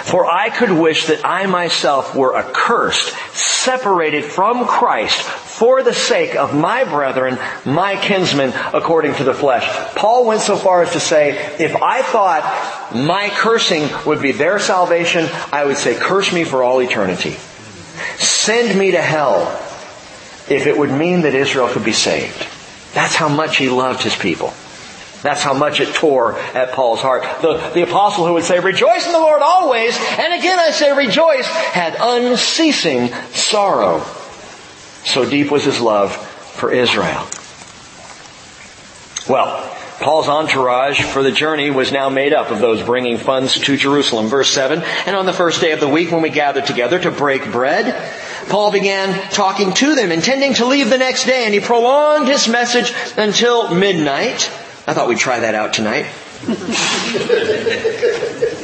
For 0.05 0.27
I 0.27 0.51
could 0.51 0.71
wish 0.71 1.07
that 1.07 1.25
I 1.25 1.47
myself 1.47 2.15
were 2.15 2.37
accursed, 2.37 3.09
separated 3.35 4.25
from 4.25 4.67
Christ 4.67 5.23
for 5.23 5.83
the 5.83 5.95
sake 5.95 6.37
of 6.37 6.55
my 6.55 6.85
brethren, 6.85 7.39
my 7.65 7.97
kinsmen, 7.97 8.53
according 8.75 9.15
to 9.15 9.25
the 9.25 9.33
flesh. 9.33 9.65
Paul 9.95 10.27
went 10.27 10.43
so 10.43 10.57
far 10.57 10.83
as 10.83 10.93
to 10.93 11.01
say, 11.01 11.57
if 11.59 11.75
I 11.77 12.03
thought 12.03 12.93
my 12.95 13.31
cursing 13.31 13.89
would 14.05 14.21
be 14.21 14.33
their 14.33 14.59
salvation, 14.59 15.27
I 15.51 15.65
would 15.65 15.79
say, 15.79 15.95
curse 15.95 16.33
me 16.33 16.45
for 16.45 16.63
all 16.63 16.83
eternity. 16.83 17.37
Send 18.19 18.79
me 18.79 18.93
to 18.93 19.01
hell 19.01 19.43
if 20.49 20.67
it 20.67 20.77
would 20.77 20.91
mean 20.91 21.23
that 21.23 21.35
Israel 21.35 21.69
could 21.69 21.85
be 21.85 21.93
saved. 21.93 22.47
That's 22.93 23.15
how 23.15 23.29
much 23.29 23.57
he 23.57 23.69
loved 23.69 24.03
his 24.03 24.17
people. 24.17 24.53
That's 25.23 25.43
how 25.43 25.55
much 25.55 25.81
it 25.81 25.95
tore 25.95 26.39
at 26.39 26.73
Paul's 26.73 27.01
heart. 27.01 27.23
The, 27.41 27.71
the 27.73 27.83
apostle 27.83 28.27
who 28.27 28.35
would 28.35 28.45
say, 28.45 28.61
rejoice 28.61 29.07
in 29.07 29.13
the 29.13 29.19
Lord 29.19 29.41
always, 29.43 29.97
and 29.97 30.35
again 30.35 30.59
I 30.59 30.71
say 30.71 30.95
rejoice, 30.95 31.47
had 31.47 31.97
unceasing 31.99 33.09
sorrow. 33.33 34.05
So 35.05 35.29
deep 35.29 35.51
was 35.51 35.65
his 35.65 35.81
love 35.81 36.15
for 36.15 36.73
Israel. 36.73 37.27
Well, 39.27 39.74
Paul's 40.05 40.29
entourage 40.29 41.03
for 41.03 41.23
the 41.23 41.33
journey 41.33 41.71
was 41.71 41.91
now 41.91 42.11
made 42.11 42.35
up 42.35 42.51
of 42.51 42.59
those 42.59 42.83
bringing 42.83 43.17
funds 43.17 43.59
to 43.59 43.75
Jerusalem. 43.75 44.27
Verse 44.27 44.51
7, 44.51 44.83
and 45.07 45.17
on 45.17 45.25
the 45.25 45.33
first 45.33 45.63
day 45.63 45.73
of 45.73 45.81
the 45.81 45.89
week 45.89 46.13
when 46.13 46.21
we 46.21 46.29
gathered 46.29 46.67
together 46.67 46.99
to 46.99 47.11
break 47.11 47.51
bread, 47.51 48.13
Paul 48.51 48.71
began 48.71 49.19
talking 49.31 49.73
to 49.73 49.95
them, 49.95 50.13
intending 50.13 50.53
to 50.55 50.67
leave 50.67 50.91
the 50.91 50.99
next 50.99 51.25
day, 51.25 51.47
and 51.47 51.55
he 51.55 51.61
prolonged 51.61 52.29
his 52.29 52.49
message 52.49 52.93
until 53.17 53.75
midnight. 53.75 54.51
I 54.87 54.93
thought 54.93 55.09
we'd 55.09 55.17
try 55.17 55.41
that 55.41 55.55
out 55.55 55.73
tonight. 55.73 56.05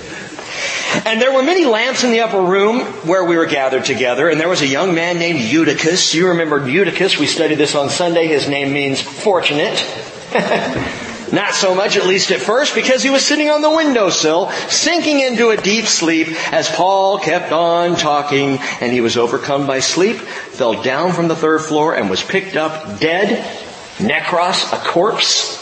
And 1.06 1.22
there 1.22 1.32
were 1.32 1.42
many 1.42 1.64
lamps 1.64 2.02
in 2.02 2.10
the 2.10 2.20
upper 2.20 2.42
room 2.42 2.80
where 3.06 3.24
we 3.24 3.36
were 3.36 3.46
gathered 3.46 3.84
together, 3.84 4.28
and 4.28 4.40
there 4.40 4.48
was 4.48 4.60
a 4.60 4.66
young 4.66 4.94
man 4.94 5.18
named 5.18 5.38
Eutychus. 5.38 6.14
You 6.14 6.28
remember 6.28 6.68
Eutychus, 6.68 7.16
we 7.16 7.26
studied 7.26 7.58
this 7.58 7.76
on 7.76 7.88
Sunday. 7.88 8.26
His 8.26 8.48
name 8.48 8.72
means 8.72 9.00
fortunate. 9.00 9.86
Not 11.32 11.54
so 11.54 11.74
much, 11.74 11.96
at 11.96 12.06
least 12.06 12.32
at 12.32 12.40
first, 12.40 12.74
because 12.74 13.02
he 13.02 13.10
was 13.10 13.24
sitting 13.24 13.50
on 13.50 13.62
the 13.62 13.70
windowsill, 13.70 14.50
sinking 14.68 15.20
into 15.20 15.50
a 15.50 15.56
deep 15.56 15.86
sleep 15.86 16.28
as 16.52 16.68
Paul 16.68 17.18
kept 17.18 17.52
on 17.52 17.94
talking 17.96 18.58
and 18.80 18.92
he 18.92 19.00
was 19.00 19.16
overcome 19.16 19.66
by 19.66 19.78
sleep, 19.78 20.16
fell 20.16 20.82
down 20.82 21.12
from 21.12 21.28
the 21.28 21.36
third 21.36 21.60
floor 21.60 21.94
and 21.94 22.10
was 22.10 22.22
picked 22.22 22.56
up 22.56 22.98
dead, 22.98 23.44
necros, 23.98 24.72
a 24.72 24.88
corpse. 24.88 25.58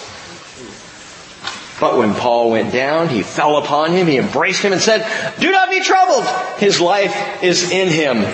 But 1.80 1.98
when 1.98 2.14
Paul 2.14 2.50
went 2.50 2.72
down, 2.72 3.08
he 3.08 3.22
fell 3.22 3.58
upon 3.58 3.92
him, 3.92 4.06
he 4.06 4.16
embraced 4.16 4.62
him 4.62 4.72
and 4.72 4.80
said, 4.80 5.06
Do 5.38 5.50
not 5.52 5.70
be 5.70 5.80
troubled! 5.80 6.26
His 6.58 6.80
life 6.80 7.42
is 7.42 7.70
in 7.70 7.88
him. 7.88 8.24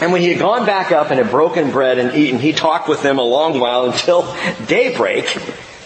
And 0.00 0.12
when 0.12 0.20
he 0.20 0.28
had 0.28 0.38
gone 0.38 0.66
back 0.66 0.92
up 0.92 1.10
and 1.10 1.18
had 1.18 1.30
broken 1.30 1.70
bread 1.70 1.98
and 1.98 2.14
eaten, 2.14 2.38
he 2.38 2.52
talked 2.52 2.88
with 2.88 3.02
them 3.02 3.18
a 3.18 3.22
long 3.22 3.58
while 3.58 3.86
until 3.86 4.36
daybreak. 4.66 5.36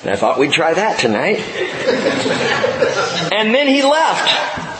And 0.02 0.10
I 0.10 0.16
thought 0.16 0.38
we'd 0.38 0.52
try 0.52 0.72
that 0.72 0.98
tonight. 0.98 1.38
and 3.32 3.54
then 3.54 3.68
he 3.68 3.82
left. 3.82 4.70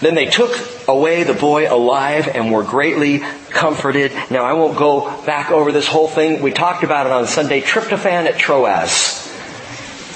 Then 0.00 0.14
they 0.14 0.26
took 0.26 0.58
away 0.88 1.24
the 1.24 1.34
boy 1.34 1.72
alive 1.72 2.26
and 2.26 2.50
were 2.50 2.64
greatly 2.64 3.18
comforted. 3.50 4.12
Now 4.30 4.44
I 4.44 4.54
won't 4.54 4.78
go 4.78 5.22
back 5.24 5.50
over 5.50 5.72
this 5.72 5.86
whole 5.86 6.08
thing. 6.08 6.42
We 6.42 6.52
talked 6.52 6.82
about 6.82 7.06
it 7.06 7.12
on 7.12 7.26
Sunday, 7.26 7.60
tryptophan 7.60 8.26
at 8.26 8.38
Troas. 8.38 9.28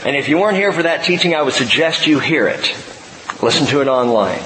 And 0.04 0.16
if 0.16 0.28
you 0.28 0.38
weren't 0.38 0.56
here 0.56 0.72
for 0.72 0.82
that 0.82 1.04
teaching, 1.04 1.34
I 1.34 1.42
would 1.42 1.54
suggest 1.54 2.06
you 2.06 2.18
hear 2.18 2.48
it. 2.48 2.74
Listen 3.42 3.66
to 3.68 3.80
it 3.80 3.88
online. 3.88 4.42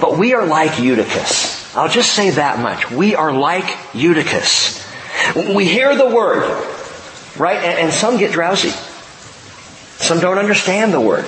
But 0.00 0.18
we 0.18 0.34
are 0.34 0.46
like 0.46 0.78
Eutychus. 0.78 1.76
I'll 1.76 1.88
just 1.88 2.12
say 2.12 2.30
that 2.30 2.60
much. 2.60 2.90
We 2.90 3.14
are 3.16 3.32
like 3.32 3.76
Eutychus. 3.92 4.82
We 5.54 5.64
hear 5.64 5.96
the 5.96 6.06
word, 6.06 6.42
right? 7.36 7.56
And, 7.56 7.78
and 7.78 7.92
some 7.92 8.16
get 8.16 8.32
drowsy. 8.32 8.70
Some 9.98 10.20
don't 10.20 10.38
understand 10.38 10.92
the 10.92 11.00
word. 11.00 11.24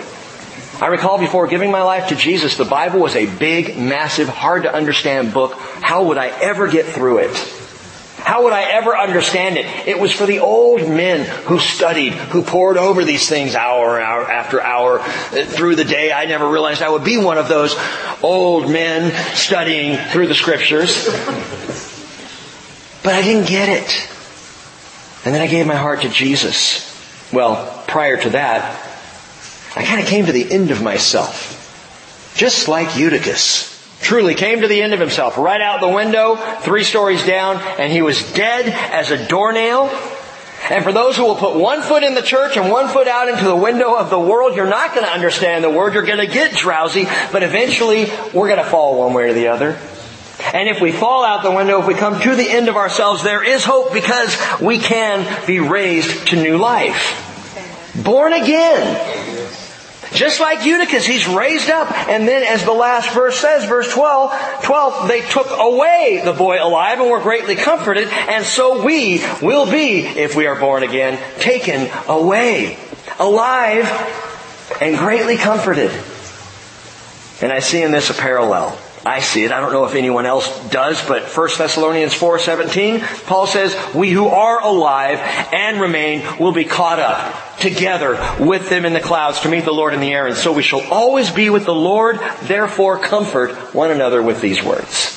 I 0.80 0.88
recall 0.88 1.18
before 1.18 1.46
giving 1.46 1.70
my 1.70 1.82
life 1.82 2.08
to 2.08 2.16
Jesus, 2.16 2.56
the 2.56 2.66
Bible 2.66 3.00
was 3.00 3.16
a 3.16 3.24
big, 3.24 3.78
massive, 3.78 4.28
hard 4.28 4.64
to 4.64 4.74
understand 4.74 5.32
book. 5.32 5.54
How 5.54 6.04
would 6.04 6.18
I 6.18 6.28
ever 6.28 6.68
get 6.68 6.84
through 6.84 7.18
it? 7.18 7.34
How 8.18 8.42
would 8.42 8.52
I 8.52 8.64
ever 8.72 8.94
understand 8.96 9.56
it? 9.56 9.66
It 9.86 9.98
was 9.98 10.12
for 10.12 10.26
the 10.26 10.40
old 10.40 10.80
men 10.80 11.24
who 11.44 11.60
studied, 11.60 12.12
who 12.12 12.42
pored 12.42 12.76
over 12.76 13.04
these 13.04 13.28
things 13.28 13.54
hour, 13.54 14.00
hour 14.00 14.30
after 14.30 14.60
hour 14.60 14.98
uh, 14.98 15.44
through 15.44 15.76
the 15.76 15.84
day. 15.84 16.12
I 16.12 16.26
never 16.26 16.48
realized 16.48 16.82
I 16.82 16.90
would 16.90 17.04
be 17.04 17.16
one 17.16 17.38
of 17.38 17.48
those 17.48 17.74
old 18.22 18.70
men 18.70 19.12
studying 19.34 19.96
through 20.10 20.26
the 20.26 20.34
scriptures. 20.34 21.06
But 23.02 23.14
I 23.14 23.22
didn't 23.22 23.48
get 23.48 23.68
it. 23.68 24.15
And 25.26 25.34
then 25.34 25.42
I 25.42 25.48
gave 25.48 25.66
my 25.66 25.74
heart 25.74 26.02
to 26.02 26.08
Jesus. 26.08 26.86
Well, 27.32 27.82
prior 27.88 28.16
to 28.16 28.30
that, 28.30 28.80
I 29.74 29.84
kind 29.84 30.00
of 30.00 30.06
came 30.06 30.26
to 30.26 30.32
the 30.32 30.52
end 30.52 30.70
of 30.70 30.80
myself. 30.80 32.32
Just 32.36 32.68
like 32.68 32.96
Eutychus. 32.96 33.74
Truly 34.00 34.36
came 34.36 34.60
to 34.60 34.68
the 34.68 34.80
end 34.80 34.94
of 34.94 35.00
himself, 35.00 35.36
right 35.36 35.60
out 35.60 35.80
the 35.80 35.88
window, 35.88 36.36
three 36.60 36.84
stories 36.84 37.26
down, 37.26 37.56
and 37.56 37.90
he 37.90 38.02
was 38.02 38.32
dead 38.34 38.66
as 38.92 39.10
a 39.10 39.26
doornail. 39.26 39.90
And 40.70 40.84
for 40.84 40.92
those 40.92 41.16
who 41.16 41.24
will 41.24 41.34
put 41.34 41.56
one 41.56 41.82
foot 41.82 42.04
in 42.04 42.14
the 42.14 42.22
church 42.22 42.56
and 42.56 42.70
one 42.70 42.86
foot 42.86 43.08
out 43.08 43.28
into 43.28 43.46
the 43.46 43.56
window 43.56 43.96
of 43.96 44.10
the 44.10 44.20
world, 44.20 44.54
you're 44.54 44.68
not 44.68 44.94
going 44.94 45.06
to 45.06 45.12
understand 45.12 45.64
the 45.64 45.70
word. 45.70 45.94
You're 45.94 46.06
going 46.06 46.24
to 46.24 46.32
get 46.32 46.54
drowsy, 46.54 47.06
but 47.32 47.42
eventually 47.42 48.04
we're 48.32 48.46
going 48.46 48.62
to 48.62 48.70
fall 48.70 49.00
one 49.00 49.12
way 49.12 49.30
or 49.30 49.32
the 49.32 49.48
other. 49.48 49.76
And 50.56 50.70
if 50.70 50.80
we 50.80 50.90
fall 50.90 51.22
out 51.22 51.42
the 51.42 51.50
window, 51.50 51.80
if 51.80 51.86
we 51.86 51.92
come 51.92 52.18
to 52.18 52.34
the 52.34 52.48
end 52.48 52.70
of 52.70 52.76
ourselves, 52.76 53.22
there 53.22 53.44
is 53.44 53.62
hope 53.62 53.92
because 53.92 54.34
we 54.58 54.78
can 54.78 55.46
be 55.46 55.60
raised 55.60 56.28
to 56.28 56.36
new 56.36 56.56
life. 56.56 57.92
Born 58.02 58.32
again. 58.32 59.28
Just 60.14 60.40
like 60.40 60.64
Eutychus, 60.64 61.04
he's 61.04 61.28
raised 61.28 61.68
up. 61.68 61.92
And 62.08 62.26
then 62.26 62.42
as 62.42 62.64
the 62.64 62.72
last 62.72 63.12
verse 63.12 63.38
says, 63.38 63.66
verse 63.66 63.92
12, 63.92 64.62
12, 64.62 65.08
they 65.08 65.20
took 65.20 65.48
away 65.50 66.22
the 66.24 66.32
boy 66.32 66.56
alive 66.64 67.00
and 67.00 67.10
were 67.10 67.20
greatly 67.20 67.56
comforted. 67.56 68.08
And 68.08 68.42
so 68.42 68.82
we 68.82 69.22
will 69.42 69.70
be, 69.70 70.06
if 70.06 70.36
we 70.36 70.46
are 70.46 70.58
born 70.58 70.82
again, 70.82 71.22
taken 71.38 71.90
away. 72.08 72.78
Alive 73.18 73.84
and 74.80 74.96
greatly 74.96 75.36
comforted. 75.36 75.90
And 77.42 77.52
I 77.52 77.58
see 77.58 77.82
in 77.82 77.92
this 77.92 78.08
a 78.08 78.14
parallel. 78.14 78.80
I 79.06 79.20
see 79.20 79.44
it. 79.44 79.52
I 79.52 79.60
don't 79.60 79.72
know 79.72 79.84
if 79.84 79.94
anyone 79.94 80.26
else 80.26 80.48
does, 80.68 81.00
but 81.06 81.28
1 81.28 81.58
Thessalonians 81.58 82.12
4:17, 82.12 83.00
Paul 83.26 83.46
says, 83.46 83.76
"We 83.94 84.10
who 84.10 84.26
are 84.26 84.60
alive 84.60 85.20
and 85.52 85.80
remain 85.80 86.24
will 86.40 86.50
be 86.50 86.64
caught 86.64 86.98
up 86.98 87.58
together 87.60 88.18
with 88.40 88.68
them 88.68 88.84
in 88.84 88.94
the 88.94 89.00
clouds 89.00 89.40
to 89.40 89.48
meet 89.48 89.64
the 89.64 89.72
Lord 89.72 89.94
in 89.94 90.00
the 90.00 90.12
air, 90.12 90.26
and 90.26 90.36
so 90.36 90.50
we 90.50 90.64
shall 90.64 90.82
always 90.90 91.30
be 91.30 91.50
with 91.50 91.66
the 91.66 91.74
Lord. 91.74 92.18
Therefore 92.42 92.98
comfort 92.98 93.74
one 93.74 93.92
another 93.92 94.20
with 94.20 94.40
these 94.40 94.60
words." 94.60 95.16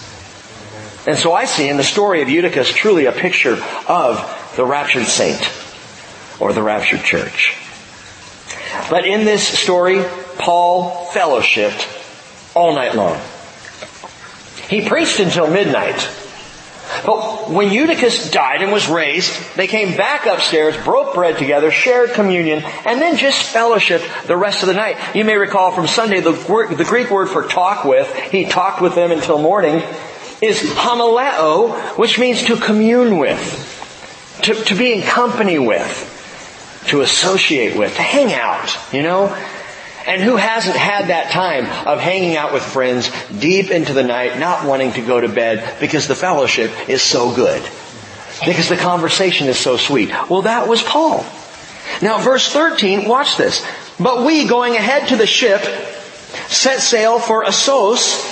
And 1.07 1.17
so 1.17 1.33
I 1.33 1.45
see 1.45 1.67
in 1.67 1.77
the 1.77 1.83
story 1.83 2.21
of 2.21 2.29
Eutychus 2.29 2.71
truly 2.71 3.07
a 3.07 3.11
picture 3.11 3.57
of 3.87 4.23
the 4.55 4.65
raptured 4.65 5.07
saint 5.07 5.49
or 6.39 6.53
the 6.53 6.61
raptured 6.61 7.03
church. 7.03 7.55
But 8.91 9.07
in 9.07 9.25
this 9.25 9.47
story, 9.47 10.05
Paul 10.37 11.09
fellowshipped 11.11 11.87
all 12.53 12.73
night 12.73 12.93
long. 12.93 13.17
He 14.67 14.87
preached 14.87 15.19
until 15.19 15.47
midnight. 15.47 16.07
But 17.05 17.49
when 17.49 17.71
Eutychus 17.71 18.31
died 18.31 18.61
and 18.61 18.71
was 18.71 18.87
raised, 18.87 19.31
they 19.55 19.67
came 19.67 19.95
back 19.95 20.25
upstairs, 20.25 20.75
broke 20.83 21.13
bread 21.13 21.37
together, 21.37 21.71
shared 21.71 22.11
communion, 22.11 22.63
and 22.85 22.99
then 22.99 23.15
just 23.15 23.53
fellowshiped 23.53 24.25
the 24.25 24.35
rest 24.35 24.63
of 24.63 24.67
the 24.67 24.73
night. 24.73 24.97
You 25.15 25.23
may 25.23 25.37
recall 25.37 25.71
from 25.71 25.87
Sunday, 25.87 26.19
the, 26.19 26.31
the 26.31 26.85
Greek 26.87 27.11
word 27.11 27.29
for 27.29 27.47
talk 27.47 27.85
with, 27.85 28.13
he 28.31 28.45
talked 28.45 28.81
with 28.81 28.95
them 28.95 29.11
until 29.11 29.39
morning, 29.39 29.83
is 30.41 30.61
homileo, 30.61 31.97
which 31.97 32.17
means 32.17 32.43
to 32.45 32.55
commune 32.55 33.17
with, 33.17 34.39
to, 34.43 34.55
to 34.55 34.75
be 34.75 34.93
in 34.93 35.01
company 35.03 35.59
with, 35.59 36.83
to 36.87 37.01
associate 37.01 37.77
with, 37.77 37.95
to 37.95 38.01
hang 38.01 38.33
out, 38.33 38.77
you 38.91 39.03
know? 39.03 39.27
And 40.09 40.23
who 40.23 40.37
hasn't 40.37 40.75
had 40.75 41.09
that 41.09 41.29
time 41.29 41.65
of 41.87 41.99
hanging 41.99 42.35
out 42.35 42.51
with 42.51 42.63
friends 42.63 43.11
deep 43.29 43.69
into 43.69 43.93
the 43.93 44.01
night, 44.01 44.39
not 44.39 44.65
wanting 44.65 44.91
to 44.93 45.05
go 45.05 45.21
to 45.21 45.29
bed 45.29 45.79
because 45.79 46.07
the 46.07 46.15
fellowship 46.15 46.89
is 46.89 47.03
so 47.03 47.31
good? 47.35 47.61
Because 48.43 48.69
the 48.69 48.75
conversation 48.75 49.47
is 49.47 49.59
so 49.59 49.77
sweet. 49.77 50.09
Well, 50.27 50.41
that 50.41 50.67
was 50.67 50.81
Paul. 50.81 51.23
Now 52.01 52.17
verse 52.17 52.51
13, 52.51 53.07
watch 53.07 53.37
this. 53.37 53.63
But 53.99 54.25
we, 54.25 54.47
going 54.47 54.75
ahead 54.75 55.09
to 55.09 55.15
the 55.15 55.27
ship, 55.27 55.61
set 56.47 56.79
sail 56.79 57.19
for 57.19 57.45
Assos, 57.45 58.25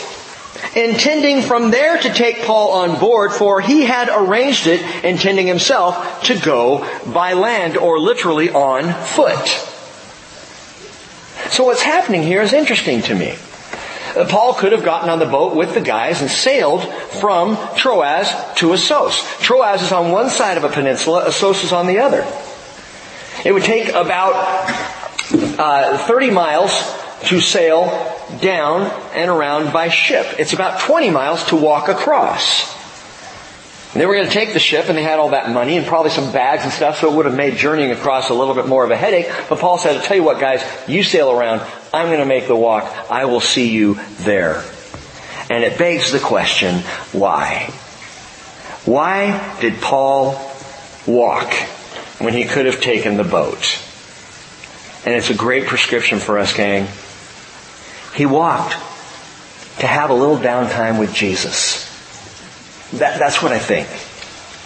intending 0.76 1.44
from 1.44 1.70
there 1.70 2.00
to 2.00 2.10
take 2.12 2.42
Paul 2.42 2.72
on 2.72 3.00
board, 3.00 3.34
for 3.34 3.62
he 3.62 3.84
had 3.86 4.10
arranged 4.10 4.66
it, 4.66 4.82
intending 5.06 5.46
himself 5.46 6.24
to 6.24 6.40
go 6.40 6.90
by 7.13 7.34
land, 7.34 7.78
or 7.78 8.00
literally 8.00 8.50
on 8.50 8.92
foot. 9.06 9.76
So 11.50 11.64
what's 11.64 11.82
happening 11.82 12.24
here 12.24 12.42
is 12.42 12.54
interesting 12.54 13.02
to 13.04 13.16
me. 13.16 13.36
Uh, 14.16 14.26
Paul 14.28 14.54
could 14.54 14.72
have 14.72 14.84
gotten 14.84 15.10
on 15.10 15.20
the 15.20 15.26
boat 15.26 15.56
with 15.56 15.74
the 15.74 15.82
guys 15.82 16.22
and 16.22 16.30
sailed 16.30 16.84
from 17.20 17.58
Troas 17.76 18.32
to 18.58 18.74
Assos. 18.74 19.22
Troas 19.40 19.82
is 19.82 19.92
on 19.92 20.12
one 20.12 20.30
side 20.30 20.58
of 20.58 20.64
a 20.64 20.70
peninsula, 20.70 21.28
Assos 21.28 21.64
is 21.64 21.72
on 21.72 21.88
the 21.88 22.00
other. 22.00 22.26
It 23.46 23.54
would 23.54 23.64
take 23.64 23.90
about 23.90 24.34
uh, 25.60 25.98
30 25.98 26.32
miles 26.32 26.72
to 27.26 27.40
sail 27.40 27.86
down 28.42 28.92
and 29.14 29.30
around 29.30 29.72
by 29.72 29.90
ship. 29.90 30.26
It's 30.40 30.54
about 30.54 30.80
20 30.82 31.10
miles 31.10 31.44
to 31.46 31.56
walk 31.56 31.88
across. 31.88 32.77
And 33.98 34.02
they 34.04 34.06
were 34.06 34.14
going 34.14 34.28
to 34.28 34.32
take 34.32 34.54
the 34.54 34.60
ship 34.60 34.90
and 34.90 34.96
they 34.96 35.02
had 35.02 35.18
all 35.18 35.30
that 35.30 35.50
money 35.50 35.76
and 35.76 35.84
probably 35.84 36.12
some 36.12 36.32
bags 36.32 36.62
and 36.62 36.72
stuff, 36.72 37.00
so 37.00 37.12
it 37.12 37.16
would 37.16 37.26
have 37.26 37.34
made 37.34 37.58
journeying 37.58 37.90
across 37.90 38.30
a 38.30 38.34
little 38.36 38.54
bit 38.54 38.68
more 38.68 38.84
of 38.84 38.92
a 38.92 38.96
headache. 38.96 39.28
But 39.50 39.58
Paul 39.58 39.80
said, 39.80 39.98
I'll 39.98 40.04
tell 40.04 40.16
you 40.16 40.22
what 40.22 40.40
guys, 40.40 40.64
you 40.88 41.02
sail 41.02 41.32
around, 41.32 41.68
I'm 41.92 42.10
going 42.10 42.20
to 42.20 42.26
make 42.28 42.46
the 42.46 42.56
walk, 42.56 42.84
I 43.10 43.26
will 43.26 43.40
see 43.40 43.72
you 43.72 44.00
there. 44.20 44.64
And 45.50 45.64
it 45.64 45.80
begs 45.80 46.12
the 46.12 46.20
question, 46.20 46.76
why? 47.12 47.72
Why 48.86 49.58
did 49.62 49.82
Paul 49.82 50.40
walk 51.08 51.52
when 52.20 52.36
he 52.36 52.46
could 52.46 52.68
have 52.68 52.80
taken 52.80 53.18
the 53.18 53.24
boat? 53.24 53.82
And 55.08 55.16
it's 55.16 55.32
a 55.32 55.34
great 55.34 55.66
prescription 55.66 56.20
for 56.20 56.38
us, 56.38 56.54
gang. 56.54 56.88
He 58.14 58.28
walked 58.28 58.74
to 59.80 59.88
have 59.88 60.12
a 60.12 60.14
little 60.14 60.38
downtime 60.38 61.00
with 61.00 61.16
Jesus. 61.16 61.87
That, 62.93 63.19
that's 63.19 63.41
what 63.41 63.52
I 63.52 63.60
think. 63.60 63.88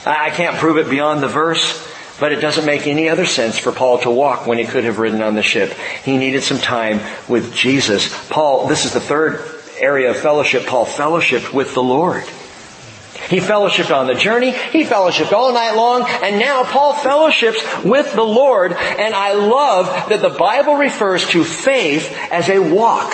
I 0.06 0.30
can't 0.32 0.58
prove 0.58 0.78
it 0.78 0.90
beyond 0.90 1.22
the 1.22 1.28
verse, 1.28 1.88
but 2.20 2.32
it 2.32 2.42
doesn't 2.42 2.66
make 2.66 2.88
any 2.88 3.10
other 3.10 3.26
sense 3.26 3.58
for 3.58 3.72
Paul 3.72 4.00
to 4.00 4.12
walk 4.12 4.48
when 4.48 4.58
he 4.58 4.66
could 4.66 4.84
have 4.84 5.00
ridden 5.00 5.22
on 5.22 5.36
the 5.36 5.44
ship. 5.44 5.74
He 6.04 6.18
needed 6.18 6.44
some 6.44 6.58
time 6.58 7.00
with 7.28 7.54
Jesus. 7.54 8.10
Paul, 8.30 8.68
this 8.68 8.86
is 8.86 8.94
the 8.94 9.00
third 9.00 9.44
area 9.80 10.12
of 10.12 10.18
fellowship. 10.18 10.66
Paul 10.66 10.86
fellowshiped 10.86 11.54
with 11.54 11.74
the 11.74 11.84
Lord. 11.84 12.24
He 13.30 13.40
fellowshipped 13.40 13.96
on 13.96 14.08
the 14.08 14.16
journey. 14.16 14.52
He 14.52 14.84
fellowshipped 14.84 15.32
all 15.32 15.54
night 15.54 15.76
long. 15.76 16.06
And 16.08 16.40
now 16.40 16.64
Paul 16.64 16.94
fellowships 16.94 17.64
with 17.84 18.14
the 18.14 18.24
Lord. 18.24 18.74
And 18.74 19.14
I 19.14 19.34
love 19.34 20.10
that 20.10 20.22
the 20.22 20.30
Bible 20.30 20.76
refers 20.76 21.28
to 21.30 21.44
faith 21.44 22.16
as 22.32 22.50
a 22.50 22.60
walk. 22.60 23.12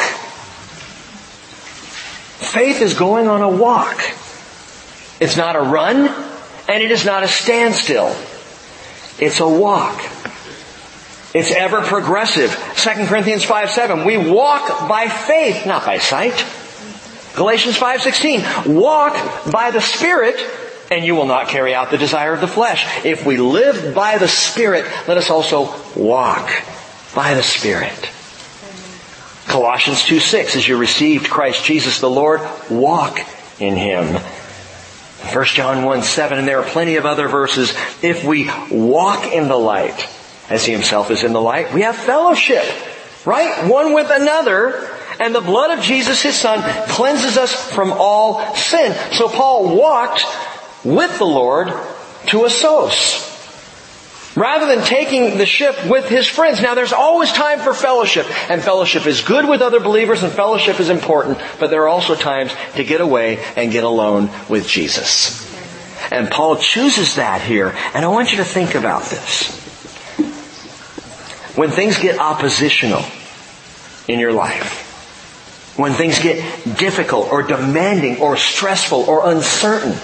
Faith 2.39 2.81
is 2.81 2.93
going 2.93 3.27
on 3.27 3.41
a 3.41 3.49
walk. 3.49 3.99
It's 5.19 5.37
not 5.37 5.55
a 5.55 5.61
run, 5.61 6.07
and 6.67 6.83
it 6.83 6.91
is 6.91 7.05
not 7.05 7.23
a 7.23 7.27
standstill. 7.27 8.15
It's 9.19 9.39
a 9.39 9.47
walk. 9.47 9.99
It's 11.33 11.51
ever 11.51 11.81
progressive. 11.81 12.51
2 12.77 13.07
Corinthians 13.07 13.43
5 13.43 13.69
7. 13.69 14.05
We 14.05 14.17
walk 14.17 14.87
by 14.87 15.07
faith, 15.07 15.65
not 15.65 15.85
by 15.85 15.97
sight. 15.97 16.45
Galatians 17.37 17.77
5:16, 17.77 18.73
walk 18.73 19.13
by 19.51 19.69
the 19.69 19.79
Spirit 19.79 20.35
and 20.89 21.05
you 21.05 21.13
will 21.15 21.27
not 21.27 21.49
carry 21.49 21.75
out 21.75 21.91
the 21.91 21.97
desire 21.97 22.33
of 22.33 22.41
the 22.41 22.47
flesh. 22.47 23.05
If 23.05 23.25
we 23.25 23.37
live 23.37 23.93
by 23.93 24.17
the 24.17 24.27
Spirit, 24.27 24.85
let 25.07 25.17
us 25.17 25.29
also 25.29 25.73
walk 25.95 26.49
by 27.13 27.35
the 27.35 27.43
Spirit. 27.43 28.09
Colossians 29.47 30.03
2 30.03 30.19
6, 30.19 30.55
as 30.55 30.67
you 30.67 30.77
received 30.77 31.29
Christ 31.29 31.63
Jesus 31.63 31.99
the 31.99 32.09
Lord, 32.09 32.41
walk 32.71 33.19
in 33.59 33.75
Him. 33.75 34.19
1 35.21 35.45
John 35.45 35.83
1 35.83 36.03
7, 36.03 36.37
and 36.37 36.47
there 36.47 36.59
are 36.59 36.69
plenty 36.69 36.95
of 36.95 37.05
other 37.05 37.27
verses. 37.27 37.75
If 38.01 38.23
we 38.23 38.49
walk 38.71 39.25
in 39.25 39.47
the 39.47 39.57
light, 39.57 40.07
as 40.49 40.65
He 40.65 40.71
Himself 40.71 41.11
is 41.11 41.23
in 41.23 41.33
the 41.33 41.41
light, 41.41 41.73
we 41.73 41.81
have 41.81 41.95
fellowship, 41.95 42.63
right? 43.25 43.67
One 43.69 43.93
with 43.93 44.09
another, 44.11 44.89
and 45.19 45.33
the 45.33 45.41
blood 45.41 45.77
of 45.77 45.83
Jesus, 45.83 46.21
His 46.21 46.35
Son, 46.35 46.61
cleanses 46.89 47.37
us 47.37 47.53
from 47.71 47.91
all 47.93 48.55
sin. 48.55 48.95
So 49.13 49.27
Paul 49.27 49.75
walked 49.75 50.23
with 50.83 51.17
the 51.17 51.25
Lord 51.25 51.73
to 52.27 52.45
Assos. 52.45 53.36
Rather 54.37 54.67
than 54.67 54.85
taking 54.85 55.39
the 55.39 55.47
ship 55.47 55.75
with 55.89 56.07
his 56.07 56.27
friends. 56.27 56.61
Now 56.61 56.75
there's 56.75 56.93
always 56.93 57.31
time 57.31 57.57
for 57.59 57.73
fellowship, 57.73 58.27
and 58.51 58.61
fellowship 58.61 59.07
is 59.07 59.21
good 59.21 59.49
with 59.49 59.63
other 59.63 59.79
believers, 59.79 60.21
and 60.21 60.31
fellowship 60.31 60.79
is 60.79 60.89
important, 60.89 61.39
but 61.59 61.71
there 61.71 61.81
are 61.81 61.87
also 61.87 62.13
times 62.13 62.53
to 62.75 62.83
get 62.83 63.01
away 63.01 63.43
and 63.55 63.71
get 63.71 63.83
alone 63.83 64.29
with 64.47 64.67
Jesus. 64.67 65.43
And 66.11 66.29
Paul 66.29 66.57
chooses 66.57 67.15
that 67.15 67.41
here, 67.41 67.75
and 67.95 68.05
I 68.05 68.09
want 68.09 68.29
you 68.29 68.37
to 68.37 68.45
think 68.45 68.75
about 68.75 69.05
this. 69.05 69.57
When 71.57 71.71
things 71.71 71.97
get 71.97 72.19
oppositional 72.19 73.03
in 74.07 74.19
your 74.19 74.33
life, 74.33 75.73
when 75.77 75.93
things 75.93 76.19
get 76.19 76.37
difficult 76.77 77.31
or 77.31 77.41
demanding 77.41 78.19
or 78.19 78.37
stressful 78.37 79.01
or 79.01 79.27
uncertain, 79.31 79.97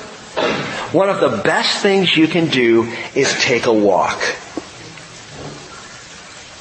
one 0.94 1.10
of 1.10 1.20
the 1.20 1.42
best 1.44 1.82
things 1.82 2.16
you 2.16 2.28
can 2.28 2.48
do 2.48 2.84
is 3.16 3.34
take 3.42 3.66
a 3.66 3.74
walk. 3.74 4.20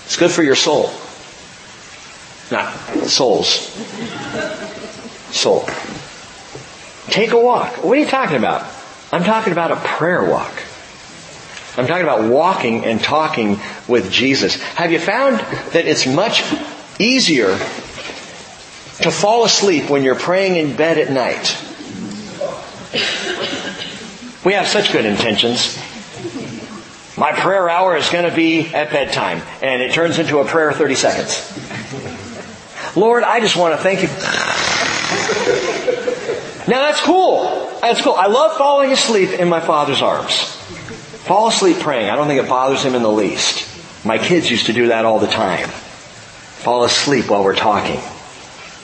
It's 0.07 0.17
good 0.17 0.31
for 0.31 0.43
your 0.43 0.57
soul. 0.57 0.91
Not 2.51 2.73
souls. 3.07 3.47
Soul. 5.35 5.67
Take 7.09 7.33
a 7.33 7.39
walk. 7.39 7.85
What 7.85 7.97
are 7.97 8.01
you 8.01 8.07
talking 8.07 8.37
about? 8.37 8.67
I'm 9.13 9.23
talking 9.23 9.53
about 9.53 9.71
a 9.71 9.77
prayer 9.77 10.25
walk. 10.25 10.53
I'm 11.77 11.87
talking 11.87 12.03
about 12.03 12.31
walking 12.31 12.87
and 12.87 13.03
talking 13.03 13.61
with 13.87 14.11
Jesus. 14.11 14.57
Have 14.75 14.93
you 14.93 14.99
found 14.99 15.41
that 15.73 15.85
it's 15.87 16.07
much 16.07 16.43
easier 16.99 17.49
to 19.03 19.11
fall 19.11 19.45
asleep 19.45 19.91
when 19.91 20.03
you're 20.03 20.15
praying 20.15 20.57
in 20.57 20.75
bed 20.75 20.97
at 20.97 21.11
night 21.11 21.59
we 24.45 24.55
have 24.55 24.67
such 24.67 24.93
good 24.93 25.05
intentions. 25.05 25.79
My 27.17 27.33
prayer 27.33 27.69
hour 27.69 27.97
is 27.97 28.09
going 28.09 28.29
to 28.29 28.35
be 28.35 28.73
at 28.75 28.91
bedtime, 28.91 29.43
and 29.63 29.83
it 29.83 29.93
turns 29.93 30.19
into 30.19 30.39
a 30.39 30.45
prayer 30.45 30.73
30 30.73 30.95
seconds. 30.95 32.97
Lord, 32.97 33.23
I 33.23 33.41
just 33.41 33.57
want 33.57 33.77
to 33.77 33.83
thank 33.83 34.03
you. 34.03 34.09
Now 36.69 36.81
that's 36.81 37.01
cool. 37.01 37.45
That's 37.81 38.01
cool. 38.01 38.15
I 38.15 38.27
love 38.27 38.57
falling 38.57 38.93
asleep 38.93 39.31
in 39.31 39.49
my 39.49 39.61
father's 39.61 40.01
arms. 40.01 40.57
Fall 41.27 41.49
asleep 41.49 41.79
praying. 41.79 42.11
I 42.11 42.17
don't 42.17 42.27
think 42.27 42.43
it 42.43 42.49
bothers 42.49 42.85
him 42.85 42.95
in 42.95 43.03
the 43.03 43.11
least. 43.11 44.05
My 44.05 44.19
kids 44.19 44.51
used 44.51 44.67
to 44.67 44.73
do 44.73 44.89
that 44.89 45.05
all 45.05 45.19
the 45.19 45.27
time. 45.27 45.69
Fall 45.69 46.85
asleep 46.85 47.31
while 47.31 47.45
we're 47.45 47.57
talking. 47.57 48.01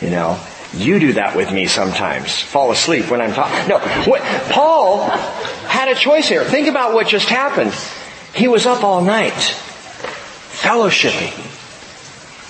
You 0.00 0.10
know, 0.10 0.40
you 0.74 0.98
do 0.98 1.12
that 1.14 1.37
with 1.37 1.52
me 1.52 1.66
sometimes. 1.66 2.40
Fall 2.40 2.70
asleep 2.70 3.11
when 3.11 3.20
I'm 3.20 3.33
talking. 3.33 3.68
No, 3.68 3.78
what, 4.11 4.22
Paul 4.50 5.09
had 5.66 5.88
a 5.88 5.94
choice 5.94 6.28
here. 6.28 6.44
Think 6.44 6.68
about 6.68 6.94
what 6.94 7.09
just 7.09 7.28
happened. 7.28 7.72
He 8.35 8.48
was 8.48 8.66
up 8.66 8.85
all 8.85 9.02
night, 9.02 9.33
fellowshipping. 9.33 11.46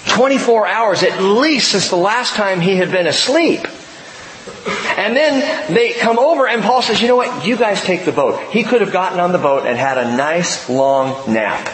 24 0.08 0.66
hours 0.66 1.02
at 1.02 1.22
least 1.22 1.70
since 1.70 1.90
the 1.90 1.96
last 1.96 2.34
time 2.34 2.60
he 2.60 2.76
had 2.76 2.90
been 2.90 3.06
asleep. 3.06 3.60
And 4.96 5.16
then 5.16 5.72
they 5.72 5.92
come 5.92 6.18
over 6.18 6.48
and 6.48 6.62
Paul 6.62 6.82
says, 6.82 7.00
you 7.00 7.08
know 7.08 7.16
what? 7.16 7.46
You 7.46 7.56
guys 7.56 7.82
take 7.82 8.04
the 8.04 8.12
boat. 8.12 8.50
He 8.50 8.64
could 8.64 8.80
have 8.80 8.92
gotten 8.92 9.20
on 9.20 9.32
the 9.32 9.38
boat 9.38 9.66
and 9.66 9.78
had 9.78 9.98
a 9.98 10.16
nice 10.16 10.68
long 10.68 11.32
nap. 11.32 11.68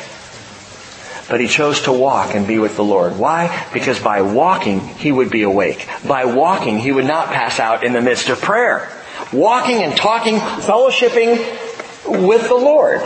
But 1.28 1.40
he 1.40 1.48
chose 1.48 1.82
to 1.82 1.92
walk 1.92 2.34
and 2.34 2.46
be 2.46 2.58
with 2.58 2.76
the 2.76 2.84
Lord. 2.84 3.18
Why? 3.18 3.66
Because 3.72 3.98
by 3.98 4.22
walking, 4.22 4.80
he 4.80 5.10
would 5.10 5.30
be 5.30 5.42
awake. 5.42 5.88
By 6.06 6.26
walking, 6.26 6.78
he 6.78 6.92
would 6.92 7.06
not 7.06 7.28
pass 7.28 7.58
out 7.58 7.82
in 7.82 7.92
the 7.92 8.02
midst 8.02 8.28
of 8.28 8.40
prayer. 8.40 8.90
Walking 9.32 9.82
and 9.82 9.96
talking, 9.96 10.36
fellowshipping 10.36 12.26
with 12.26 12.48
the 12.48 12.54
Lord. 12.54 13.00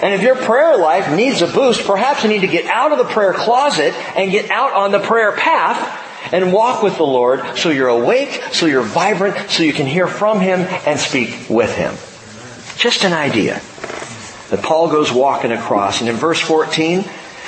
And 0.00 0.14
if 0.14 0.22
your 0.22 0.36
prayer 0.36 0.76
life 0.76 1.10
needs 1.16 1.42
a 1.42 1.46
boost, 1.46 1.84
perhaps 1.84 2.22
you 2.22 2.28
need 2.28 2.42
to 2.42 2.46
get 2.46 2.66
out 2.66 2.92
of 2.92 2.98
the 2.98 3.04
prayer 3.04 3.32
closet 3.32 3.94
and 4.14 4.30
get 4.30 4.50
out 4.50 4.72
on 4.72 4.92
the 4.92 5.00
prayer 5.00 5.32
path 5.32 6.32
and 6.32 6.52
walk 6.52 6.82
with 6.82 6.96
the 6.98 7.06
Lord 7.06 7.56
so 7.56 7.70
you're 7.70 7.88
awake, 7.88 8.42
so 8.52 8.66
you're 8.66 8.82
vibrant, 8.82 9.50
so 9.50 9.62
you 9.62 9.72
can 9.72 9.86
hear 9.86 10.06
from 10.06 10.40
Him 10.40 10.60
and 10.86 11.00
speak 11.00 11.48
with 11.48 11.74
Him. 11.74 11.94
Just 12.76 13.04
an 13.04 13.12
idea 13.12 13.60
that 14.50 14.62
Paul 14.62 14.88
goes 14.88 15.12
walking 15.12 15.52
across. 15.52 16.00
And 16.00 16.08
in 16.08 16.16
verse 16.16 16.40
14, 16.40 17.04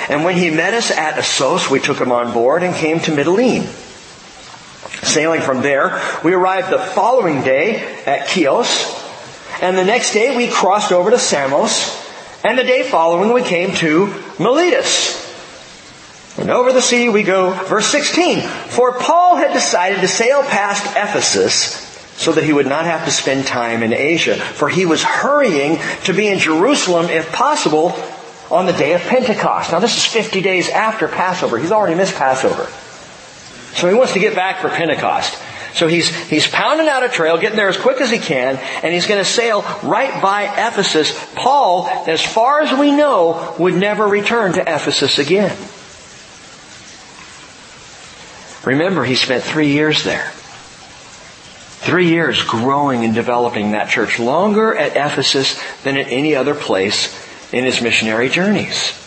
and 0.09 0.23
when 0.23 0.35
he 0.35 0.49
met 0.49 0.73
us 0.73 0.91
at 0.91 1.17
Assos, 1.17 1.69
we 1.69 1.79
took 1.79 1.99
him 1.99 2.11
on 2.11 2.33
board 2.33 2.63
and 2.63 2.75
came 2.75 2.99
to 3.01 3.11
Mytilene. 3.11 3.65
Sailing 5.03 5.41
from 5.41 5.61
there, 5.61 6.01
we 6.23 6.33
arrived 6.33 6.69
the 6.69 6.79
following 6.79 7.41
day 7.41 8.03
at 8.05 8.27
Chios, 8.27 8.97
and 9.61 9.77
the 9.77 9.85
next 9.85 10.13
day 10.13 10.35
we 10.35 10.47
crossed 10.47 10.91
over 10.91 11.09
to 11.11 11.19
Samos, 11.19 11.97
and 12.43 12.57
the 12.57 12.63
day 12.63 12.83
following 12.83 13.33
we 13.33 13.43
came 13.43 13.75
to 13.75 14.07
Miletus. 14.39 15.19
And 16.39 16.49
over 16.49 16.71
the 16.71 16.81
sea 16.81 17.09
we 17.09 17.23
go, 17.23 17.51
verse 17.51 17.87
16. 17.87 18.41
For 18.41 18.93
Paul 18.93 19.35
had 19.35 19.53
decided 19.53 20.01
to 20.01 20.07
sail 20.07 20.41
past 20.43 20.85
Ephesus 20.95 21.90
so 22.21 22.31
that 22.31 22.43
he 22.43 22.53
would 22.53 22.67
not 22.67 22.85
have 22.85 23.03
to 23.05 23.11
spend 23.11 23.47
time 23.47 23.81
in 23.81 23.93
Asia. 23.93 24.35
For 24.35 24.69
he 24.69 24.85
was 24.85 25.01
hurrying 25.01 25.79
to 26.03 26.13
be 26.13 26.27
in 26.27 26.37
Jerusalem, 26.37 27.07
if 27.07 27.31
possible, 27.31 27.95
on 28.51 28.67
the 28.67 28.73
day 28.73 28.93
of 28.93 29.01
Pentecost. 29.01 29.71
Now 29.71 29.79
this 29.79 29.97
is 29.97 30.05
50 30.05 30.39
days 30.41 30.69
after 30.69 31.07
Passover. 31.07 31.57
He's 31.57 31.71
already 31.71 31.95
missed 31.95 32.13
Passover. 32.13 32.69
So 33.75 33.89
he 33.89 33.95
wants 33.95 34.13
to 34.13 34.19
get 34.19 34.35
back 34.35 34.59
for 34.59 34.69
Pentecost. 34.69 35.41
So 35.73 35.87
he's, 35.87 36.09
he's 36.29 36.47
pounding 36.47 36.87
out 36.87 37.03
a 37.03 37.09
trail, 37.09 37.39
getting 37.39 37.57
there 37.57 37.69
as 37.69 37.77
quick 37.77 37.99
as 38.01 38.11
he 38.11 38.19
can, 38.19 38.57
and 38.83 38.93
he's 38.93 39.07
going 39.07 39.23
to 39.23 39.29
sail 39.29 39.61
right 39.81 40.21
by 40.21 40.43
Ephesus. 40.43 41.17
Paul, 41.33 41.87
as 41.87 42.21
far 42.21 42.61
as 42.61 42.77
we 42.77 42.91
know, 42.91 43.55
would 43.57 43.73
never 43.73 44.05
return 44.05 44.53
to 44.53 44.61
Ephesus 44.61 45.17
again. 45.17 45.57
Remember, 48.63 49.03
he 49.03 49.15
spent 49.15 49.43
three 49.43 49.71
years 49.71 50.03
there. 50.03 50.31
Three 51.81 52.09
years 52.09 52.43
growing 52.43 53.03
and 53.03 53.15
developing 53.15 53.71
that 53.71 53.89
church, 53.89 54.19
longer 54.19 54.75
at 54.75 54.95
Ephesus 54.95 55.59
than 55.83 55.97
at 55.97 56.07
any 56.07 56.35
other 56.35 56.53
place 56.53 57.11
in 57.51 57.65
his 57.65 57.81
missionary 57.81 58.29
journeys. 58.29 58.97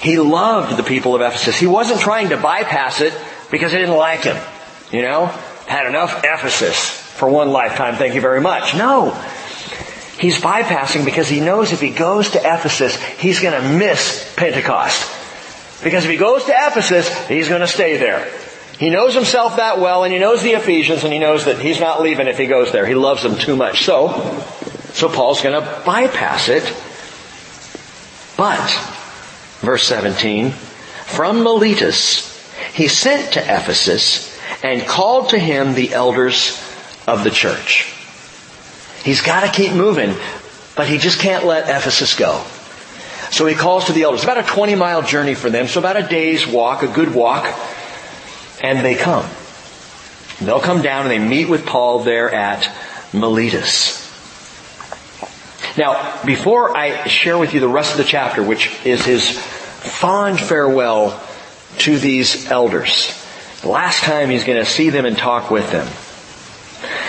He 0.00 0.18
loved 0.18 0.76
the 0.76 0.82
people 0.82 1.14
of 1.14 1.20
Ephesus. 1.20 1.56
He 1.56 1.66
wasn't 1.66 2.00
trying 2.00 2.30
to 2.30 2.36
bypass 2.36 3.00
it 3.00 3.14
because 3.50 3.72
he 3.72 3.78
didn't 3.78 3.96
like 3.96 4.24
him. 4.24 4.36
You 4.92 5.02
know, 5.02 5.26
had 5.66 5.86
enough 5.86 6.24
Ephesus 6.24 6.90
for 7.16 7.28
one 7.28 7.50
lifetime, 7.50 7.94
thank 7.94 8.14
you 8.14 8.20
very 8.20 8.40
much. 8.40 8.74
No. 8.74 9.12
He's 10.18 10.38
bypassing 10.38 11.04
because 11.04 11.28
he 11.28 11.40
knows 11.40 11.72
if 11.72 11.80
he 11.80 11.90
goes 11.90 12.30
to 12.30 12.38
Ephesus, 12.38 12.96
he's 13.18 13.40
going 13.40 13.60
to 13.60 13.68
miss 13.78 14.34
Pentecost. 14.36 15.12
Because 15.82 16.04
if 16.04 16.10
he 16.10 16.16
goes 16.16 16.44
to 16.44 16.52
Ephesus, 16.52 17.08
he's 17.28 17.48
going 17.48 17.60
to 17.60 17.68
stay 17.68 17.96
there. 17.98 18.30
He 18.78 18.90
knows 18.90 19.14
himself 19.14 19.56
that 19.56 19.80
well 19.80 20.04
and 20.04 20.12
he 20.12 20.18
knows 20.18 20.42
the 20.42 20.52
Ephesians 20.52 21.04
and 21.04 21.12
he 21.12 21.18
knows 21.18 21.46
that 21.46 21.58
he's 21.58 21.80
not 21.80 22.02
leaving 22.02 22.28
if 22.28 22.36
he 22.36 22.46
goes 22.46 22.72
there. 22.72 22.86
He 22.86 22.94
loves 22.94 23.22
them 23.22 23.38
too 23.38 23.56
much. 23.56 23.84
So, 23.84 24.42
so 24.92 25.08
Paul's 25.08 25.40
to 25.40 25.82
bypass 25.86 26.48
it. 26.48 26.64
But, 28.36 28.70
verse 29.60 29.84
17, 29.84 30.50
from 30.50 31.42
Miletus, 31.42 32.36
he 32.74 32.88
sent 32.88 33.32
to 33.32 33.40
Ephesus 33.40 34.38
and 34.62 34.82
called 34.82 35.30
to 35.30 35.38
him 35.38 35.74
the 35.74 35.94
elders 35.94 36.62
of 37.06 37.24
the 37.24 37.30
church. 37.30 37.92
He's 39.04 39.22
got 39.22 39.40
to 39.40 39.52
keep 39.52 39.72
moving, 39.72 40.14
but 40.74 40.86
he 40.86 40.98
just 40.98 41.18
can't 41.18 41.46
let 41.46 41.64
Ephesus 41.64 42.14
go. 42.14 42.44
So 43.30 43.46
he 43.46 43.54
calls 43.54 43.86
to 43.86 43.92
the 43.92 44.02
elders. 44.02 44.24
About 44.24 44.38
a 44.38 44.42
20 44.42 44.74
mile 44.74 45.02
journey 45.02 45.34
for 45.34 45.48
them, 45.48 45.66
so 45.66 45.80
about 45.80 45.96
a 45.96 46.02
day's 46.02 46.46
walk, 46.46 46.82
a 46.82 46.88
good 46.88 47.14
walk. 47.14 47.44
And 48.66 48.84
they 48.84 48.96
come. 48.96 49.24
They'll 50.40 50.58
come 50.58 50.82
down 50.82 51.02
and 51.02 51.10
they 51.12 51.20
meet 51.20 51.48
with 51.48 51.64
Paul 51.64 52.00
there 52.00 52.28
at 52.34 52.68
Miletus. 53.12 54.02
Now, 55.78 56.24
before 56.24 56.76
I 56.76 57.06
share 57.06 57.38
with 57.38 57.54
you 57.54 57.60
the 57.60 57.68
rest 57.68 57.92
of 57.92 57.98
the 57.98 58.04
chapter, 58.04 58.42
which 58.42 58.74
is 58.84 59.04
his 59.04 59.30
fond 59.38 60.40
farewell 60.40 61.22
to 61.78 61.96
these 61.96 62.50
elders, 62.50 63.14
the 63.62 63.68
last 63.68 64.02
time 64.02 64.30
he's 64.30 64.42
going 64.42 64.58
to 64.58 64.68
see 64.68 64.90
them 64.90 65.06
and 65.06 65.16
talk 65.16 65.48
with 65.48 65.70
them, 65.70 65.86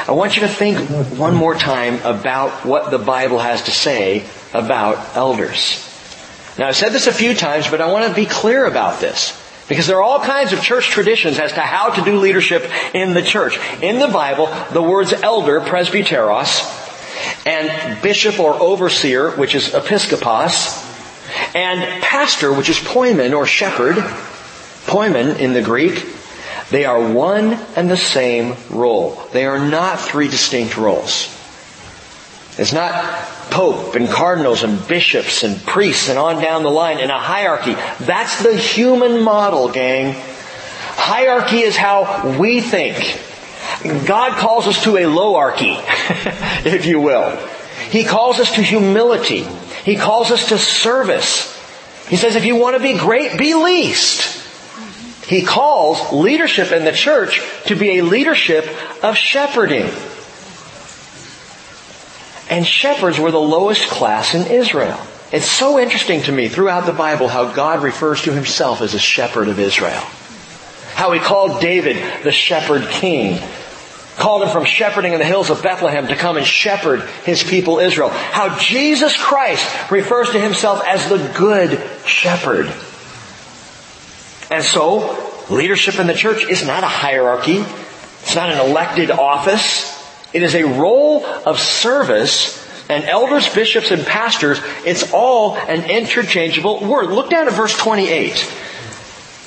I 0.07 0.11
want 0.11 0.35
you 0.35 0.43
to 0.43 0.47
think 0.47 0.77
one 1.17 1.33
more 1.33 1.55
time 1.55 1.95
about 2.03 2.67
what 2.67 2.91
the 2.91 2.99
Bible 2.99 3.39
has 3.39 3.63
to 3.63 3.71
say 3.71 4.25
about 4.53 5.17
elders. 5.17 5.83
Now 6.59 6.67
I've 6.67 6.75
said 6.75 6.89
this 6.89 7.07
a 7.07 7.11
few 7.11 7.33
times, 7.33 7.67
but 7.67 7.81
I 7.81 7.91
want 7.91 8.07
to 8.07 8.13
be 8.13 8.27
clear 8.27 8.65
about 8.65 9.01
this. 9.01 9.43
Because 9.67 9.87
there 9.87 9.97
are 9.97 10.03
all 10.03 10.19
kinds 10.19 10.53
of 10.53 10.61
church 10.61 10.87
traditions 10.87 11.39
as 11.39 11.53
to 11.53 11.61
how 11.61 11.89
to 11.89 12.01
do 12.03 12.19
leadership 12.19 12.63
in 12.93 13.13
the 13.13 13.21
church. 13.21 13.59
In 13.81 13.99
the 13.99 14.07
Bible, 14.07 14.47
the 14.71 14.81
words 14.81 15.11
elder, 15.11 15.59
presbyteros, 15.59 17.45
and 17.45 18.01
bishop 18.01 18.39
or 18.39 18.53
overseer, 18.53 19.31
which 19.31 19.55
is 19.55 19.69
episkopos, 19.69 20.83
and 21.53 22.01
pastor, 22.01 22.53
which 22.53 22.69
is 22.69 22.77
poimen 22.77 23.35
or 23.35 23.45
shepherd, 23.45 23.95
poimen 24.85 25.39
in 25.39 25.53
the 25.53 25.61
Greek, 25.61 26.05
they 26.69 26.85
are 26.85 27.11
one 27.11 27.53
and 27.75 27.89
the 27.89 27.97
same 27.97 28.55
role. 28.69 29.21
They 29.31 29.45
are 29.45 29.59
not 29.59 29.99
three 29.99 30.27
distinct 30.27 30.77
roles. 30.77 31.36
It's 32.57 32.73
not 32.73 32.91
pope 33.51 33.95
and 33.95 34.09
cardinals 34.09 34.63
and 34.63 34.85
bishops 34.87 35.43
and 35.43 35.63
priests 35.63 36.09
and 36.09 36.17
on 36.17 36.41
down 36.41 36.63
the 36.63 36.71
line 36.71 36.99
in 36.99 37.11
a 37.11 37.19
hierarchy. 37.19 37.73
That's 38.03 38.41
the 38.41 38.57
human 38.57 39.21
model, 39.21 39.69
gang. 39.69 40.15
Hierarchy 40.95 41.59
is 41.59 41.77
how 41.77 42.37
we 42.39 42.61
think. 42.61 42.97
God 44.07 44.37
calls 44.37 44.67
us 44.67 44.83
to 44.83 44.97
a 44.97 45.03
lowarchy, 45.03 45.75
if 46.65 46.87
you 46.87 46.99
will. 46.99 47.35
He 47.89 48.03
calls 48.03 48.39
us 48.39 48.55
to 48.55 48.61
humility. 48.61 49.43
He 49.85 49.95
calls 49.95 50.31
us 50.31 50.49
to 50.49 50.57
service. 50.57 51.55
He 52.07 52.15
says 52.15 52.35
if 52.35 52.45
you 52.45 52.55
want 52.55 52.75
to 52.75 52.81
be 52.81 52.97
great, 52.97 53.37
be 53.37 53.53
least. 53.53 54.43
He 55.27 55.43
calls 55.43 56.11
leadership 56.11 56.71
in 56.71 56.85
the 56.85 56.91
church 56.91 57.41
to 57.65 57.75
be 57.75 57.99
a 57.99 58.03
leadership 58.03 58.65
of 59.03 59.15
shepherding. 59.15 59.89
And 62.49 62.65
shepherds 62.65 63.19
were 63.19 63.31
the 63.31 63.39
lowest 63.39 63.89
class 63.89 64.33
in 64.33 64.49
Israel. 64.51 64.99
It's 65.31 65.49
so 65.49 65.77
interesting 65.77 66.21
to 66.23 66.31
me 66.31 66.47
throughout 66.47 66.85
the 66.85 66.93
Bible 66.93 67.27
how 67.27 67.51
God 67.51 67.83
refers 67.83 68.21
to 68.23 68.31
himself 68.31 68.81
as 68.81 68.93
a 68.93 68.99
shepherd 68.99 69.49
of 69.49 69.59
Israel. 69.59 70.01
How 70.93 71.11
he 71.11 71.19
called 71.19 71.59
David 71.59 71.97
the 72.23 72.31
shepherd 72.31 72.83
king. 72.89 73.41
Called 74.15 74.43
him 74.43 74.49
from 74.49 74.65
shepherding 74.65 75.13
in 75.13 75.19
the 75.19 75.25
hills 75.25 75.49
of 75.49 75.61
Bethlehem 75.61 76.07
to 76.07 76.15
come 76.15 76.37
and 76.37 76.45
shepherd 76.45 77.01
his 77.23 77.43
people 77.43 77.79
Israel. 77.79 78.09
How 78.09 78.57
Jesus 78.57 79.15
Christ 79.15 79.91
refers 79.91 80.31
to 80.31 80.39
himself 80.39 80.81
as 80.87 81.07
the 81.09 81.17
good 81.37 81.79
shepherd. 82.07 82.71
And 84.49 84.63
so, 84.63 85.43
leadership 85.49 85.99
in 85.99 86.07
the 86.07 86.13
church 86.13 86.45
is 86.45 86.65
not 86.65 86.83
a 86.83 86.87
hierarchy. 86.87 87.57
It's 88.23 88.35
not 88.35 88.49
an 88.49 88.59
elected 88.59 89.11
office. 89.11 89.96
It 90.37 90.43
is 90.43 90.53
a 90.53 90.65
role 90.65 91.25
of 91.25 91.59
service 91.59 92.63
and 92.91 93.03
elders, 93.05 93.51
bishops, 93.51 93.89
and 93.89 94.05
pastors, 94.05 94.59
it's 94.85 95.11
all 95.11 95.55
an 95.55 95.89
interchangeable 95.89 96.85
word. 96.85 97.09
Look 97.09 97.31
down 97.31 97.47
at 97.47 97.53
verse 97.55 97.75
28. 97.75 98.35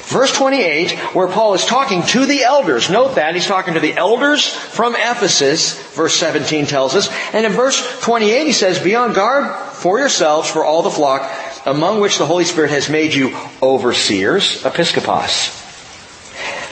Verse 0.08 0.32
28, 0.32 0.90
where 1.14 1.28
Paul 1.28 1.54
is 1.54 1.64
talking 1.64 2.02
to 2.08 2.26
the 2.26 2.42
elders. 2.42 2.90
Note 2.90 3.14
that 3.14 3.34
he's 3.34 3.46
talking 3.46 3.74
to 3.74 3.80
the 3.80 3.96
elders 3.96 4.52
from 4.52 4.96
Ephesus, 4.96 5.80
verse 5.94 6.16
17 6.16 6.66
tells 6.66 6.96
us. 6.96 7.08
And 7.32 7.46
in 7.46 7.52
verse 7.52 8.00
28 8.00 8.46
he 8.46 8.52
says, 8.52 8.80
Be 8.80 8.96
on 8.96 9.12
guard 9.12 9.48
for 9.76 10.00
yourselves, 10.00 10.50
for 10.50 10.64
all 10.64 10.82
the 10.82 10.90
flock, 10.90 11.30
among 11.66 12.00
which 12.00 12.18
the 12.18 12.26
Holy 12.26 12.44
Spirit 12.44 12.72
has 12.72 12.90
made 12.90 13.14
you 13.14 13.38
overseers, 13.62 14.64
episkopos, 14.64 15.54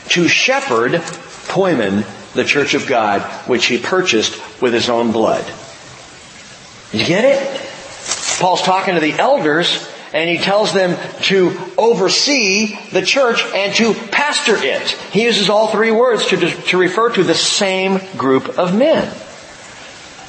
to 0.09 0.27
shepherd, 0.27 0.95
poimen, 1.47 2.05
the 2.35 2.45
church 2.45 2.75
of 2.75 2.87
God, 2.87 3.23
which 3.49 3.67
he 3.67 3.79
purchased 3.79 4.61
with 4.61 4.73
his 4.73 4.89
own 4.89 5.13
blood. 5.13 5.45
You 6.93 7.05
get 7.05 7.25
it? 7.25 7.61
Paul's 8.39 8.63
talking 8.63 8.95
to 8.95 9.01
the 9.01 9.13
elders 9.15 9.89
and 10.13 10.31
he 10.31 10.39
tells 10.39 10.73
them 10.73 10.97
to 11.23 11.59
oversee 11.77 12.79
the 12.93 13.03
church 13.03 13.43
and 13.55 13.75
to 13.75 13.93
pastor 13.93 14.57
it. 14.57 14.89
He 15.13 15.25
uses 15.25 15.51
all 15.51 15.69
three 15.69 15.91
words 15.91 16.27
to, 16.29 16.37
to 16.37 16.79
refer 16.79 17.11
to 17.11 17.23
the 17.23 17.35
same 17.35 18.01
group 18.17 18.59
of 18.59 18.77
men. 18.77 19.13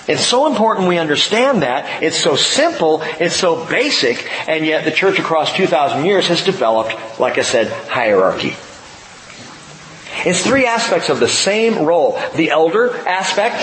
It's 0.07 0.25
so 0.25 0.47
important 0.47 0.87
we 0.87 0.97
understand 0.97 1.61
that. 1.61 2.01
It's 2.01 2.17
so 2.17 2.35
simple, 2.35 3.01
it's 3.19 3.35
so 3.35 3.63
basic, 3.67 4.27
and 4.49 4.65
yet 4.65 4.83
the 4.83 4.91
church 4.91 5.19
across 5.19 5.53
2,000 5.53 6.03
years 6.03 6.27
has 6.27 6.43
developed, 6.43 7.19
like 7.19 7.37
I 7.37 7.43
said, 7.43 7.67
hierarchy. 7.87 8.57
It's 10.25 10.43
three 10.43 10.65
aspects 10.65 11.09
of 11.09 11.19
the 11.19 11.27
same 11.27 11.85
role. 11.85 12.19
The 12.35 12.49
elder 12.49 12.95
aspect 13.07 13.61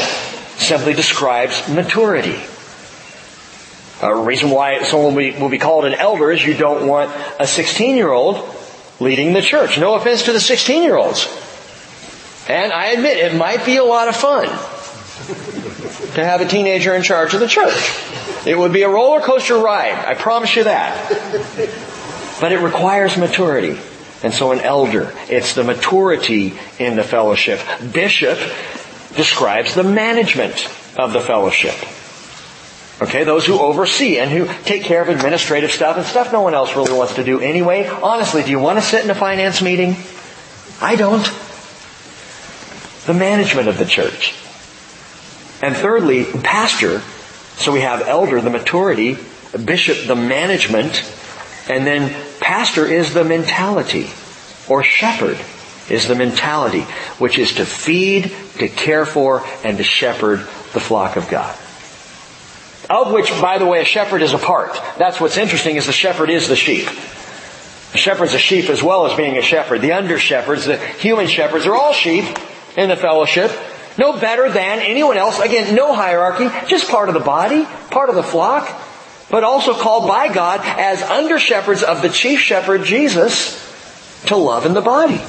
simply 0.58 0.94
describes 0.94 1.68
maturity. 1.68 2.40
A 4.02 4.14
reason 4.14 4.50
why 4.50 4.82
someone 4.82 5.14
will 5.14 5.32
be, 5.32 5.38
will 5.38 5.48
be 5.48 5.58
called 5.58 5.86
an 5.86 5.94
elder 5.94 6.30
is 6.30 6.44
you 6.44 6.54
don't 6.54 6.86
want 6.86 7.10
a 7.40 7.46
16 7.46 7.96
year 7.96 8.10
old 8.10 8.54
leading 9.00 9.32
the 9.32 9.42
church. 9.42 9.78
No 9.78 9.94
offense 9.94 10.24
to 10.24 10.32
the 10.32 10.40
16 10.40 10.82
year 10.82 10.96
olds. 10.96 11.26
And 12.48 12.72
I 12.72 12.92
admit 12.92 13.16
it 13.16 13.34
might 13.34 13.64
be 13.64 13.76
a 13.76 13.84
lot 13.84 14.08
of 14.08 14.16
fun 14.16 14.46
to 16.14 16.24
have 16.24 16.40
a 16.40 16.46
teenager 16.46 16.94
in 16.94 17.02
charge 17.02 17.34
of 17.34 17.40
the 17.40 17.48
church. 17.48 17.74
It 18.46 18.56
would 18.56 18.72
be 18.72 18.82
a 18.82 18.88
roller 18.88 19.20
coaster 19.20 19.58
ride. 19.58 19.92
I 19.92 20.14
promise 20.14 20.54
you 20.56 20.64
that. 20.64 21.10
But 22.40 22.52
it 22.52 22.60
requires 22.60 23.16
maturity. 23.16 23.78
And 24.26 24.34
so 24.34 24.50
an 24.50 24.58
elder, 24.58 25.14
it's 25.28 25.54
the 25.54 25.62
maturity 25.62 26.58
in 26.80 26.96
the 26.96 27.04
fellowship. 27.04 27.60
Bishop 27.92 28.36
describes 29.14 29.76
the 29.76 29.84
management 29.84 30.68
of 30.98 31.12
the 31.12 31.20
fellowship. 31.20 31.76
Okay, 33.00 33.22
those 33.22 33.46
who 33.46 33.56
oversee 33.60 34.18
and 34.18 34.28
who 34.28 34.52
take 34.64 34.82
care 34.82 35.00
of 35.00 35.10
administrative 35.10 35.70
stuff 35.70 35.96
and 35.96 36.04
stuff 36.04 36.32
no 36.32 36.40
one 36.40 36.54
else 36.54 36.74
really 36.74 36.92
wants 36.92 37.14
to 37.14 37.22
do 37.22 37.38
anyway. 37.38 37.86
Honestly, 37.86 38.42
do 38.42 38.50
you 38.50 38.58
want 38.58 38.80
to 38.80 38.84
sit 38.84 39.04
in 39.04 39.10
a 39.10 39.14
finance 39.14 39.62
meeting? 39.62 39.94
I 40.80 40.96
don't. 40.96 41.22
The 43.06 43.14
management 43.14 43.68
of 43.68 43.78
the 43.78 43.86
church. 43.86 44.34
And 45.62 45.76
thirdly, 45.76 46.24
pastor. 46.24 47.00
So 47.58 47.70
we 47.70 47.82
have 47.82 48.02
elder, 48.08 48.40
the 48.40 48.50
maturity, 48.50 49.18
bishop, 49.64 50.08
the 50.08 50.16
management, 50.16 51.04
and 51.68 51.86
then 51.86 52.14
pastor 52.40 52.86
is 52.86 53.12
the 53.12 53.24
mentality, 53.24 54.10
or 54.68 54.82
shepherd 54.82 55.38
is 55.90 56.08
the 56.08 56.14
mentality, 56.14 56.82
which 57.18 57.38
is 57.38 57.54
to 57.54 57.64
feed, 57.64 58.32
to 58.58 58.68
care 58.68 59.06
for, 59.06 59.44
and 59.64 59.78
to 59.78 59.84
shepherd 59.84 60.40
the 60.72 60.80
flock 60.80 61.16
of 61.16 61.28
God. 61.28 61.56
Of 62.88 63.12
which, 63.12 63.30
by 63.40 63.58
the 63.58 63.66
way, 63.66 63.80
a 63.80 63.84
shepherd 63.84 64.22
is 64.22 64.32
a 64.32 64.38
part. 64.38 64.80
That's 64.98 65.20
what's 65.20 65.36
interesting 65.36 65.76
is 65.76 65.86
the 65.86 65.92
shepherd 65.92 66.30
is 66.30 66.48
the 66.48 66.56
sheep. 66.56 66.86
The 67.92 67.98
shepherd's 67.98 68.34
a 68.34 68.38
sheep 68.38 68.68
as 68.68 68.82
well 68.82 69.06
as 69.06 69.16
being 69.16 69.36
a 69.36 69.42
shepherd. 69.42 69.80
The 69.80 69.92
under 69.92 70.18
shepherds, 70.18 70.66
the 70.66 70.76
human 70.76 71.26
shepherds, 71.26 71.66
are 71.66 71.74
all 71.74 71.92
sheep 71.92 72.24
in 72.76 72.88
the 72.88 72.96
fellowship. 72.96 73.50
No 73.98 74.18
better 74.18 74.50
than 74.50 74.80
anyone 74.80 75.16
else. 75.16 75.40
Again, 75.40 75.74
no 75.74 75.94
hierarchy, 75.94 76.48
just 76.68 76.88
part 76.90 77.08
of 77.08 77.14
the 77.14 77.20
body, 77.20 77.64
part 77.90 78.08
of 78.08 78.14
the 78.14 78.22
flock, 78.22 78.68
but 79.30 79.44
also 79.44 79.74
called 79.74 80.08
by 80.08 80.32
God 80.32 80.60
as 80.62 81.02
under 81.02 81.38
shepherds 81.38 81.82
of 81.82 82.02
the 82.02 82.08
chief 82.08 82.40
shepherd 82.40 82.84
Jesus 82.84 83.62
to 84.26 84.36
love 84.36 84.66
in 84.66 84.74
the 84.74 84.80
body. 84.80 85.20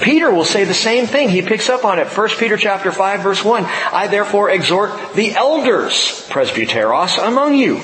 Peter 0.00 0.30
will 0.30 0.44
say 0.44 0.64
the 0.64 0.74
same 0.74 1.06
thing. 1.06 1.28
He 1.28 1.42
picks 1.42 1.68
up 1.68 1.84
on 1.84 1.98
it. 1.98 2.06
1 2.06 2.28
Peter 2.38 2.56
chapter 2.56 2.90
5 2.90 3.20
verse 3.20 3.44
1. 3.44 3.64
I 3.64 4.08
therefore 4.08 4.50
exhort 4.50 5.14
the 5.14 5.32
elders, 5.32 6.26
presbyteros, 6.28 7.24
among 7.24 7.54
you, 7.54 7.80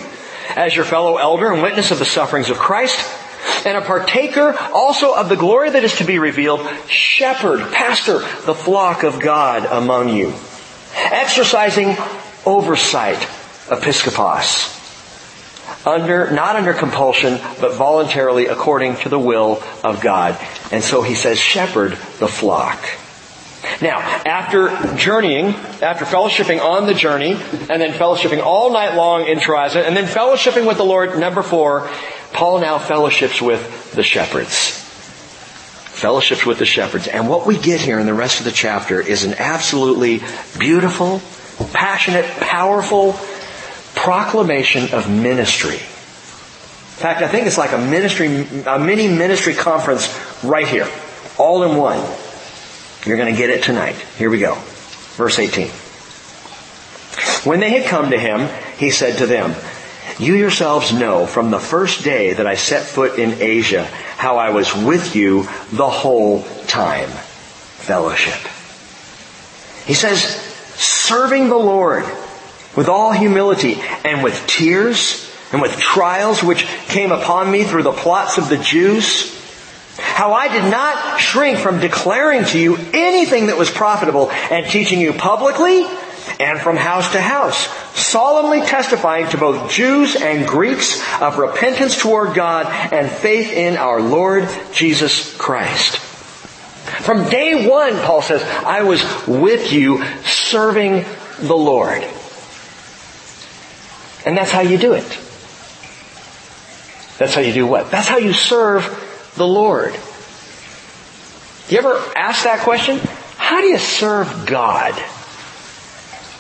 as 0.57 0.75
your 0.75 0.85
fellow 0.85 1.17
elder 1.17 1.53
and 1.53 1.63
witness 1.63 1.91
of 1.91 1.99
the 1.99 2.05
sufferings 2.05 2.51
of 2.51 2.59
Christ, 2.59 2.99
and 3.65 3.77
a 3.77 3.83
partaker 3.83 4.57
also 4.75 5.15
of 5.15 5.29
the 5.29 5.37
glory 5.37 5.71
that 5.71 5.85
is 5.85 5.97
to 5.97 6.05
be 6.05 6.19
revealed, 6.19 6.67
shepherd, 6.89 7.61
pastor, 7.73 8.19
the 8.19 8.55
flock 8.55 9.03
of 9.03 9.21
God 9.21 9.65
among 9.67 10.09
you, 10.09 10.35
exercising 10.95 11.97
oversight, 12.45 13.27
episkopos, 13.69 14.75
under, 15.87 16.31
not 16.31 16.57
under 16.57 16.75
compulsion, 16.75 17.39
but 17.61 17.75
voluntarily 17.75 18.47
according 18.47 18.97
to 18.97 19.09
the 19.09 19.19
will 19.19 19.63
of 19.85 20.01
God. 20.01 20.39
And 20.71 20.83
so 20.83 21.03
he 21.03 21.15
says, 21.15 21.39
shepherd 21.39 21.93
the 22.19 22.29
flock. 22.29 22.79
Now, 23.81 23.99
after 23.99 24.97
journeying, 24.97 25.47
after 25.83 26.05
fellowshipping 26.05 26.61
on 26.61 26.87
the 26.87 26.95
journey, 26.95 27.33
and 27.33 27.83
then 27.83 27.93
fellowshipping 27.93 28.43
all 28.43 28.73
night 28.73 28.95
long 28.95 29.27
in 29.27 29.41
Troas, 29.41 29.77
and 29.77 29.97
then 29.97 30.07
fellowshipping 30.07 30.67
with 30.67 30.79
the 30.79 30.85
Lord, 30.85 31.19
number 31.19 31.43
four, 31.43 31.89
Paul 32.33 32.61
now 32.61 32.79
fellowships 32.79 33.41
with 33.41 33.93
the 33.93 34.03
shepherds. 34.03 34.85
Fellowships 35.99 36.47
with 36.47 36.59
the 36.59 36.67
shepherds. 36.67 37.09
And 37.09 37.29
what 37.29 37.47
we 37.47 37.59
get 37.59 37.81
here 37.81 37.99
in 37.99 38.07
the 38.07 38.15
rest 38.15 38.39
of 38.39 38.45
the 38.45 38.53
chapter 38.53 39.01
is 39.01 39.25
an 39.25 39.35
absolutely 39.35 40.23
beautiful, 40.59 41.21
passionate, 41.73 42.27
powerful, 42.41 43.19
proclamation 43.99 44.95
of 44.95 45.11
ministry. 45.11 45.75
In 45.75 47.03
fact, 47.03 47.23
I 47.23 47.29
think 47.29 47.47
it's 47.47 47.59
like 47.59 47.73
a 47.73 47.79
ministry, 47.79 48.47
a 48.67 48.79
mini 48.79 49.09
ministry 49.09 49.55
conference 49.55 50.09
right 50.43 50.67
here. 50.67 50.89
All 51.37 51.63
in 51.65 51.77
one. 51.77 51.99
You're 53.05 53.17
to 53.17 53.33
get 53.33 53.51
it 53.51 53.63
tonight. 53.63 53.97
Here 54.17 54.31
we 54.31 54.39
go. 54.39 54.55
Verse 55.17 55.39
18. 55.39 55.69
When 57.45 57.61
they 57.61 57.71
had 57.71 57.87
come 57.87 58.11
to 58.11 58.19
him, 58.19 58.49
he 58.79 58.91
said 58.91 59.19
to 59.19 59.27
them, 59.27 59.55
You 60.19 60.35
yourselves 60.35 60.93
know 60.93 61.27
from 61.27 61.51
the 61.51 61.61
first 61.61 62.05
day 62.05 62.33
that 62.33 62.47
I 62.47 62.55
set 62.55 62.85
foot 62.85 63.19
in 63.19 63.41
Asia 63.41 63.85
how 63.85 64.37
I 64.37 64.51
was 64.51 64.75
with 64.75 65.15
you 65.15 65.45
the 65.73 65.89
whole 65.89 66.43
time. 66.67 67.09
Fellowship. 67.09 68.41
He 69.87 69.95
says, 69.95 70.21
serving 70.77 71.49
the 71.49 71.57
Lord 71.57 72.05
with 72.79 72.89
all 72.89 73.11
humility 73.11 73.75
and 74.05 74.23
with 74.23 74.47
tears 74.47 75.29
and 75.51 75.61
with 75.61 75.77
trials 75.81 76.45
which 76.45 76.63
came 76.87 77.11
upon 77.11 77.51
me 77.51 77.65
through 77.65 77.83
the 77.83 77.91
plots 77.91 78.39
of 78.39 78.49
the 78.49 78.57
Jews. 78.57 79.35
How 79.97 80.33
I 80.33 80.47
did 80.47 80.71
not 80.71 81.19
shrink 81.19 81.59
from 81.59 81.81
declaring 81.81 82.45
to 82.45 82.59
you 82.61 82.77
anything 82.95 83.49
that 83.49 83.59
was 83.59 83.69
profitable 83.69 84.31
and 84.31 84.65
teaching 84.65 85.01
you 85.01 85.13
publicly 85.13 85.89
and 86.39 86.61
from 86.61 86.77
house 86.77 87.11
to 87.15 87.21
house, 87.21 87.67
solemnly 87.99 88.61
testifying 88.61 89.29
to 89.31 89.39
both 89.39 89.73
Jews 89.73 90.15
and 90.15 90.47
Greeks 90.47 91.03
of 91.21 91.37
repentance 91.39 92.01
toward 92.01 92.37
God 92.37 92.67
and 92.93 93.11
faith 93.11 93.51
in 93.51 93.77
our 93.77 94.01
Lord 94.01 94.49
Jesus 94.73 95.37
Christ. 95.37 95.97
From 95.97 97.29
day 97.29 97.69
one, 97.69 97.97
Paul 98.03 98.23
says, 98.23 98.41
I 98.45 98.85
was 98.85 99.03
with 99.27 99.73
you 99.73 100.05
serving 100.23 101.05
the 101.41 101.57
Lord. 101.57 102.05
And 104.27 104.37
that's 104.37 104.51
how 104.51 104.61
you 104.61 104.79
do 104.79 104.95
it. 104.95 105.19
That's 107.19 107.35
how 107.35 107.41
you 107.41 107.53
do 107.53 107.67
what? 107.67 107.91
That's 107.91 108.07
how 108.07 108.19
you 108.19 108.33
serve 108.33 109.33
the 109.37 109.47
Lord. 109.47 109.93
You 111.69 111.79
ever 111.79 112.01
ask 112.17 112.45
that 112.45 112.61
question? 112.61 112.99
How 113.37 113.61
do 113.61 113.67
you 113.67 113.79
serve 113.79 114.47
God? 114.47 114.95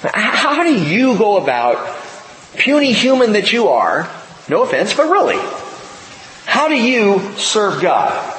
How 0.03 0.63
do 0.63 0.73
you 0.73 1.19
go 1.19 1.37
about, 1.37 1.97
puny 2.57 2.93
human 2.93 3.33
that 3.33 3.53
you 3.53 3.69
are, 3.69 4.09
no 4.49 4.63
offense, 4.63 4.95
but 4.95 5.11
really, 5.11 5.39
how 6.47 6.69
do 6.69 6.77
you 6.77 7.21
serve 7.37 7.83
God? 7.83 8.35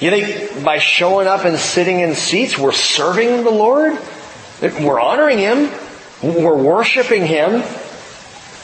You 0.00 0.10
think 0.10 0.64
by 0.64 0.78
showing 0.78 1.28
up 1.28 1.44
and 1.44 1.56
sitting 1.56 2.00
in 2.00 2.14
seats, 2.14 2.58
we're 2.58 2.72
serving 2.72 3.44
the 3.44 3.50
Lord? 3.50 3.96
We're 4.60 5.00
honoring 5.00 5.38
Him? 5.38 5.70
We're 6.24 6.56
worshiping 6.56 7.26
Him? 7.26 7.62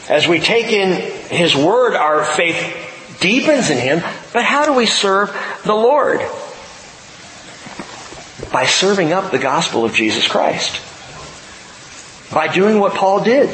As 0.09 0.27
we 0.27 0.41
take 0.41 0.73
in 0.73 0.93
His 1.29 1.55
Word, 1.55 1.95
our 1.95 2.25
faith 2.25 3.19
deepens 3.21 3.69
in 3.69 3.77
Him, 3.79 4.01
but 4.33 4.45
how 4.45 4.65
do 4.65 4.73
we 4.73 4.87
serve 4.87 5.29
the 5.65 5.75
Lord? 5.75 6.21
By 8.51 8.65
serving 8.65 9.13
up 9.13 9.31
the 9.31 9.39
gospel 9.39 9.85
of 9.85 9.93
Jesus 9.95 10.27
Christ. 10.27 10.81
By 12.33 12.49
doing 12.49 12.81
what 12.81 12.95
Paul 12.95 13.23
did. 13.23 13.51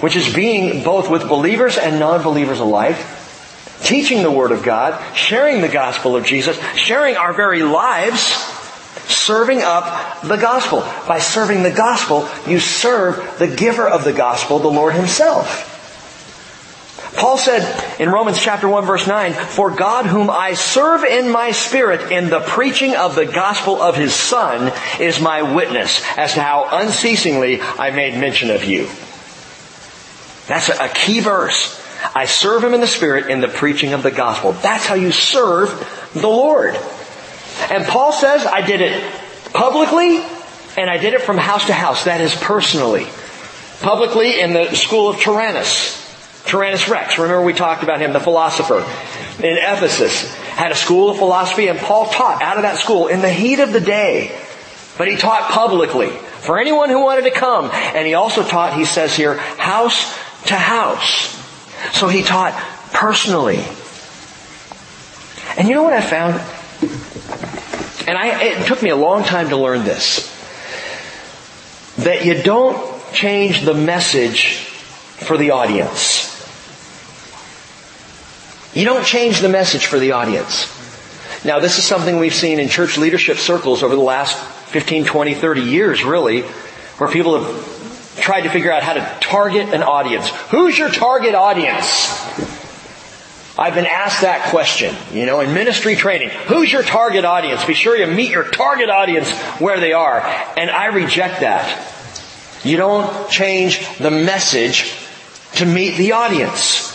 Which 0.00 0.16
is 0.16 0.32
being 0.34 0.84
both 0.84 1.08
with 1.08 1.26
believers 1.28 1.78
and 1.78 1.98
non-believers 1.98 2.60
alike. 2.60 2.96
Teaching 3.82 4.22
the 4.22 4.30
Word 4.30 4.52
of 4.52 4.62
God, 4.62 5.00
sharing 5.16 5.62
the 5.62 5.68
gospel 5.68 6.16
of 6.16 6.24
Jesus, 6.24 6.58
sharing 6.76 7.16
our 7.16 7.32
very 7.32 7.62
lives, 7.62 8.53
serving 9.08 9.62
up 9.62 10.22
the 10.22 10.36
gospel. 10.36 10.80
By 11.06 11.18
serving 11.18 11.62
the 11.62 11.72
gospel, 11.72 12.28
you 12.46 12.60
serve 12.60 13.38
the 13.38 13.48
giver 13.48 13.88
of 13.88 14.04
the 14.04 14.12
gospel, 14.12 14.58
the 14.58 14.68
Lord 14.68 14.94
Himself. 14.94 15.70
Paul 17.16 17.38
said 17.38 18.00
in 18.00 18.10
Romans 18.10 18.40
chapter 18.40 18.68
1 18.68 18.84
verse 18.84 19.06
9, 19.06 19.34
For 19.34 19.70
God 19.70 20.06
whom 20.06 20.30
I 20.30 20.54
serve 20.54 21.04
in 21.04 21.30
my 21.30 21.52
spirit 21.52 22.10
in 22.10 22.28
the 22.28 22.40
preaching 22.40 22.96
of 22.96 23.14
the 23.14 23.26
gospel 23.26 23.80
of 23.80 23.96
his 23.96 24.12
son 24.12 24.72
is 25.00 25.20
my 25.20 25.54
witness 25.54 26.02
as 26.16 26.34
to 26.34 26.42
how 26.42 26.68
unceasingly 26.72 27.60
I 27.60 27.90
made 27.90 28.18
mention 28.18 28.50
of 28.50 28.64
you. 28.64 28.88
That's 30.48 30.68
a 30.68 30.88
key 30.88 31.20
verse. 31.20 31.80
I 32.14 32.26
serve 32.26 32.64
him 32.64 32.74
in 32.74 32.80
the 32.80 32.86
spirit 32.86 33.30
in 33.30 33.40
the 33.40 33.48
preaching 33.48 33.92
of 33.92 34.02
the 34.02 34.10
gospel. 34.10 34.52
That's 34.52 34.86
how 34.86 34.94
you 34.94 35.12
serve 35.12 35.70
the 36.14 36.28
Lord. 36.28 36.76
And 37.70 37.84
Paul 37.84 38.12
says, 38.12 38.46
I 38.46 38.60
did 38.66 38.80
it 38.80 39.02
publicly 39.52 40.24
and 40.76 40.90
I 40.90 40.98
did 40.98 41.14
it 41.14 41.22
from 41.22 41.38
house 41.38 41.66
to 41.66 41.72
house. 41.72 42.04
That 42.04 42.20
is 42.20 42.34
personally. 42.34 43.06
Publicly 43.80 44.40
in 44.40 44.52
the 44.52 44.74
school 44.74 45.08
of 45.08 45.20
Tyrannus. 45.20 46.02
Tyrannus 46.46 46.88
Rex, 46.88 47.18
remember 47.18 47.42
we 47.42 47.54
talked 47.54 47.82
about 47.82 48.00
him, 48.00 48.12
the 48.12 48.20
philosopher 48.20 48.78
in 49.38 49.56
Ephesus, 49.56 50.34
had 50.34 50.72
a 50.72 50.74
school 50.74 51.10
of 51.10 51.18
philosophy 51.18 51.68
and 51.68 51.78
Paul 51.78 52.06
taught 52.06 52.42
out 52.42 52.56
of 52.56 52.62
that 52.62 52.78
school 52.78 53.08
in 53.08 53.20
the 53.20 53.32
heat 53.32 53.60
of 53.60 53.72
the 53.72 53.80
day. 53.80 54.38
But 54.98 55.08
he 55.08 55.16
taught 55.16 55.50
publicly 55.50 56.10
for 56.10 56.58
anyone 56.58 56.90
who 56.90 57.02
wanted 57.02 57.22
to 57.22 57.30
come. 57.30 57.70
And 57.72 58.06
he 58.06 58.14
also 58.14 58.44
taught, 58.44 58.74
he 58.74 58.84
says 58.84 59.16
here, 59.16 59.36
house 59.36 60.14
to 60.46 60.54
house. 60.54 61.34
So 61.92 62.08
he 62.08 62.22
taught 62.22 62.52
personally. 62.92 63.64
And 65.56 65.68
you 65.68 65.74
know 65.74 65.82
what 65.82 65.94
I 65.94 66.00
found? 66.00 66.40
And 68.06 68.18
I, 68.18 68.42
it 68.42 68.66
took 68.66 68.82
me 68.82 68.90
a 68.90 68.96
long 68.96 69.24
time 69.24 69.48
to 69.48 69.56
learn 69.56 69.84
this. 69.84 70.30
That 71.98 72.24
you 72.24 72.42
don't 72.42 72.94
change 73.12 73.64
the 73.64 73.74
message 73.74 74.56
for 74.56 75.36
the 75.36 75.52
audience. 75.52 76.30
You 78.74 78.84
don't 78.84 79.04
change 79.04 79.40
the 79.40 79.48
message 79.48 79.86
for 79.86 79.98
the 79.98 80.12
audience. 80.12 80.66
Now 81.44 81.60
this 81.60 81.78
is 81.78 81.84
something 81.84 82.18
we've 82.18 82.34
seen 82.34 82.58
in 82.58 82.68
church 82.68 82.98
leadership 82.98 83.38
circles 83.38 83.82
over 83.82 83.94
the 83.94 84.02
last 84.02 84.36
15, 84.70 85.04
20, 85.04 85.34
30 85.34 85.60
years 85.62 86.04
really, 86.04 86.42
where 86.98 87.10
people 87.10 87.40
have 87.40 88.16
tried 88.16 88.42
to 88.42 88.50
figure 88.50 88.72
out 88.72 88.82
how 88.82 88.94
to 88.94 89.18
target 89.20 89.72
an 89.72 89.82
audience. 89.82 90.28
Who's 90.50 90.76
your 90.76 90.88
target 90.88 91.34
audience? 91.34 92.08
I've 93.56 93.74
been 93.74 93.86
asked 93.86 94.22
that 94.22 94.50
question, 94.50 94.96
you 95.12 95.26
know, 95.26 95.38
in 95.38 95.54
ministry 95.54 95.94
training. 95.94 96.30
Who's 96.30 96.72
your 96.72 96.82
target 96.82 97.24
audience? 97.24 97.64
Be 97.64 97.74
sure 97.74 97.96
you 97.96 98.06
meet 98.06 98.30
your 98.30 98.44
target 98.44 98.90
audience 98.90 99.30
where 99.60 99.78
they 99.78 99.92
are. 99.92 100.20
And 100.56 100.70
I 100.70 100.86
reject 100.86 101.40
that. 101.40 101.92
You 102.64 102.76
don't 102.76 103.30
change 103.30 103.86
the 103.98 104.10
message 104.10 104.92
to 105.56 105.66
meet 105.66 105.96
the 105.96 106.12
audience. 106.12 106.90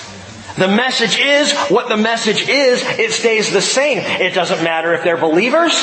The 0.57 0.67
message 0.67 1.17
is 1.17 1.53
what 1.69 1.87
the 1.87 1.95
message 1.95 2.49
is. 2.49 2.83
It 2.83 3.11
stays 3.11 3.53
the 3.53 3.61
same. 3.61 3.99
It 3.99 4.33
doesn't 4.33 4.61
matter 4.61 4.93
if 4.93 5.05
they're 5.05 5.15
believers. 5.15 5.73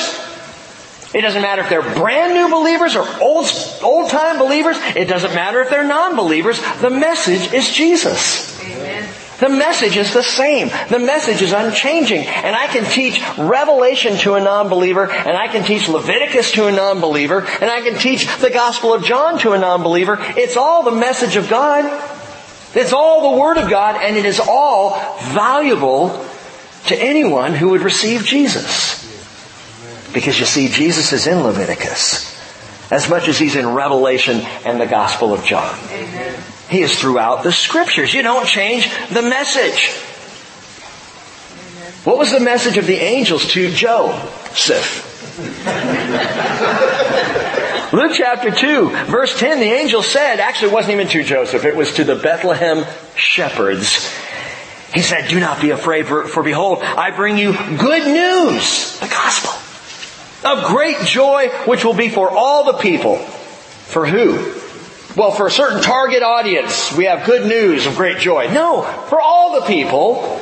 It 1.15 1.23
doesn't 1.23 1.41
matter 1.41 1.63
if 1.63 1.71
they're 1.71 1.95
brand 1.95 2.35
new 2.35 2.51
believers 2.51 2.97
or 2.97 3.07
old, 3.23 3.47
old 3.83 4.11
time 4.11 4.39
believers. 4.39 4.77
It 4.95 5.07
doesn't 5.09 5.35
matter 5.35 5.63
if 5.63 5.71
they're 5.71 5.87
non-believers. 5.87 6.61
The 6.83 6.91
message 6.91 7.55
is 7.55 7.71
Jesus. 7.73 8.61
Amen. 8.61 9.09
The 9.39 9.49
message 9.49 9.97
is 9.97 10.15
the 10.15 10.23
same. 10.23 10.69
The 10.89 10.99
message 10.99 11.43
is 11.43 11.53
unchanging. 11.53 12.25
And 12.27 12.57
I 12.57 12.69
can 12.69 12.85
teach 12.85 13.21
Revelation 13.37 14.17
to 14.19 14.35
a 14.35 14.41
non-believer, 14.41 15.11
and 15.11 15.37
I 15.37 15.49
can 15.49 15.65
teach 15.65 15.89
Leviticus 15.89 16.53
to 16.53 16.67
a 16.67 16.73
non-believer, 16.73 17.47
and 17.61 17.71
I 17.71 17.83
can 17.83 17.99
teach 17.99 18.27
the 18.39 18.51
Gospel 18.51 18.95
of 18.95 19.05
John 19.05 19.39
to 19.41 19.53
a 19.53 19.59
non-believer. 19.59 20.19
It's 20.37 20.57
all 20.57 20.83
the 20.83 20.93
message 20.93 21.37
of 21.37 21.49
God. 21.51 21.85
It's 22.77 22.93
all 22.93 23.33
the 23.33 23.41
Word 23.41 23.57
of 23.57 23.71
God 23.71 24.03
and 24.03 24.17
it 24.17 24.27
is 24.27 24.39
all 24.39 25.01
valuable 25.33 26.23
to 26.89 26.97
anyone 26.97 27.55
who 27.55 27.71
would 27.71 27.81
receive 27.81 28.25
Jesus. 28.25 29.03
Because 30.13 30.39
you 30.39 30.45
see, 30.45 30.69
Jesus 30.69 31.13
is 31.13 31.27
in 31.27 31.43
Leviticus 31.43 32.35
as 32.91 33.09
much 33.09 33.29
as 33.29 33.39
he's 33.39 33.57
in 33.57 33.67
Revelation 33.67 34.41
and 34.65 34.79
the 34.79 34.87
Gospel 34.87 35.33
of 35.33 35.43
John. 35.43 35.75
Amen. 35.91 36.43
He 36.69 36.83
is 36.83 36.99
throughout 36.99 37.43
the 37.43 37.53
Scriptures. 37.53 38.13
You 38.13 38.23
don't 38.23 38.47
change 38.47 38.89
the 39.11 39.23
message. 39.23 39.91
What 42.05 42.19
was 42.19 42.33
the 42.33 42.41
message 42.41 42.77
of 42.77 42.87
the 42.87 42.97
angels 42.97 43.47
to 43.53 43.71
Joseph? 43.71 45.13
Luke 47.93 48.13
chapter 48.15 48.51
2, 48.51 49.07
verse 49.07 49.39
10, 49.39 49.61
the 49.61 49.67
angel 49.67 50.03
said, 50.03 50.41
actually 50.41 50.71
it 50.71 50.75
wasn't 50.75 50.95
even 50.95 51.09
to 51.09 51.23
Joseph, 51.23 51.65
it 51.65 51.77
was 51.77 51.95
to 51.95 52.05
the 52.05 52.17
Bethlehem 52.17 52.85
shepherds. 53.15 54.13
He 54.93 55.03
said, 55.03 55.29
do 55.29 55.39
not 55.39 55.61
be 55.61 55.71
afraid, 55.71 56.07
for, 56.07 56.27
for 56.27 56.43
behold, 56.43 56.83
I 56.83 57.11
bring 57.11 57.39
you 57.39 57.53
good 57.53 58.07
news, 58.07 58.99
the 58.99 59.09
gospel, 59.09 59.53
of 60.49 60.65
great 60.65 61.01
joy, 61.01 61.49
which 61.67 61.85
will 61.85 61.95
be 61.95 62.09
for 62.09 62.31
all 62.31 62.65
the 62.65 62.79
people. 62.79 63.17
For 63.17 64.07
who? 64.07 64.66
Well, 65.17 65.31
for 65.31 65.47
a 65.47 65.51
certain 65.51 65.81
target 65.81 66.23
audience, 66.23 66.93
we 66.95 67.07
have 67.07 67.25
good 67.25 67.47
news 67.47 67.87
of 67.87 67.97
great 67.97 68.19
joy. 68.19 68.53
No, 68.53 68.83
for 68.83 69.19
all 69.19 69.59
the 69.59 69.67
people. 69.67 70.37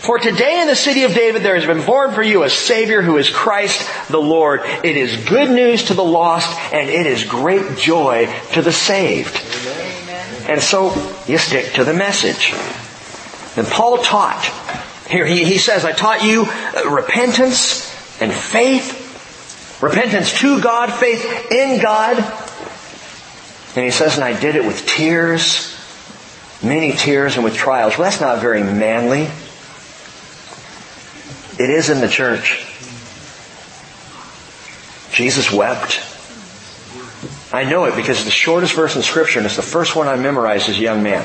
For 0.00 0.18
today 0.18 0.60
in 0.60 0.66
the 0.66 0.74
city 0.74 1.04
of 1.04 1.14
David 1.14 1.42
there 1.42 1.54
has 1.54 1.64
been 1.64 1.86
born 1.86 2.12
for 2.12 2.22
you 2.22 2.42
a 2.42 2.50
Savior 2.50 3.02
who 3.02 3.18
is 3.18 3.30
Christ 3.30 3.88
the 4.08 4.20
Lord. 4.20 4.62
It 4.82 4.96
is 4.96 5.28
good 5.28 5.50
news 5.50 5.84
to 5.84 5.94
the 5.94 6.02
lost 6.02 6.50
and 6.72 6.90
it 6.90 7.06
is 7.06 7.22
great 7.22 7.76
joy 7.76 8.26
to 8.54 8.62
the 8.62 8.72
saved. 8.72 9.36
Amen. 9.36 10.44
And 10.48 10.60
so 10.60 10.88
you 11.28 11.38
stick 11.38 11.74
to 11.74 11.84
the 11.84 11.94
message. 11.94 12.52
And 13.56 13.66
Paul 13.66 13.98
taught. 13.98 14.44
Here 15.08 15.26
he, 15.26 15.44
he 15.44 15.58
says, 15.58 15.84
I 15.84 15.92
taught 15.92 16.24
you 16.24 16.46
uh, 16.46 16.90
repentance 16.90 17.94
and 18.20 18.32
faith. 18.32 19.06
Repentance 19.82 20.40
to 20.40 20.60
God, 20.60 20.92
faith 20.92 21.52
in 21.52 21.80
God. 21.80 22.16
And 23.76 23.84
he 23.84 23.90
says, 23.90 24.16
and 24.16 24.24
I 24.24 24.38
did 24.38 24.56
it 24.56 24.64
with 24.64 24.86
tears, 24.86 25.76
many 26.62 26.92
tears 26.92 27.36
and 27.36 27.44
with 27.44 27.54
trials. 27.54 27.96
Well, 27.96 28.10
that's 28.10 28.20
not 28.20 28.40
very 28.40 28.62
manly. 28.62 29.28
It 31.62 31.70
is 31.70 31.88
in 31.90 32.00
the 32.00 32.08
church. 32.08 32.66
Jesus 35.12 35.52
wept. 35.52 36.00
I 37.52 37.64
know 37.64 37.84
it 37.84 37.96
because 37.96 38.24
the 38.24 38.30
shortest 38.30 38.74
verse 38.74 38.96
in 38.96 39.02
Scripture 39.02 39.40
and 39.40 39.46
it's 39.46 39.56
the 39.56 39.62
first 39.62 39.94
one 39.94 40.08
I 40.08 40.16
memorized 40.16 40.68
as 40.68 40.78
a 40.78 40.80
young 40.80 41.02
man. 41.02 41.22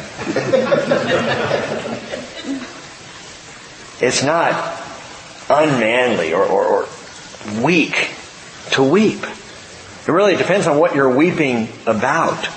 it's 4.01 4.23
not 4.23 4.81
unmanly 5.49 6.33
or, 6.33 6.43
or, 6.43 6.65
or 6.65 6.87
weak 7.61 8.09
to 8.71 8.83
weep. 8.83 9.23
It 10.08 10.12
really 10.12 10.36
depends 10.36 10.68
on 10.68 10.78
what 10.78 10.95
you're 10.95 11.10
weeping 11.10 11.70
about. 11.88 12.47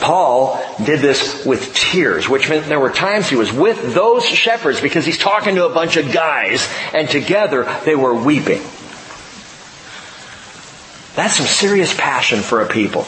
Paul 0.00 0.62
did 0.84 1.00
this 1.00 1.44
with 1.44 1.74
tears, 1.74 2.28
which 2.28 2.48
meant 2.48 2.66
there 2.66 2.78
were 2.78 2.90
times 2.90 3.28
he 3.28 3.34
was 3.36 3.52
with 3.52 3.94
those 3.94 4.24
shepherds 4.24 4.80
because 4.80 5.04
he's 5.04 5.18
talking 5.18 5.56
to 5.56 5.66
a 5.66 5.74
bunch 5.74 5.96
of 5.96 6.12
guys 6.12 6.68
and 6.94 7.08
together 7.08 7.64
they 7.84 7.96
were 7.96 8.14
weeping. 8.14 8.62
That's 11.16 11.34
some 11.34 11.46
serious 11.46 11.94
passion 11.96 12.40
for 12.40 12.60
a 12.60 12.68
people. 12.68 13.06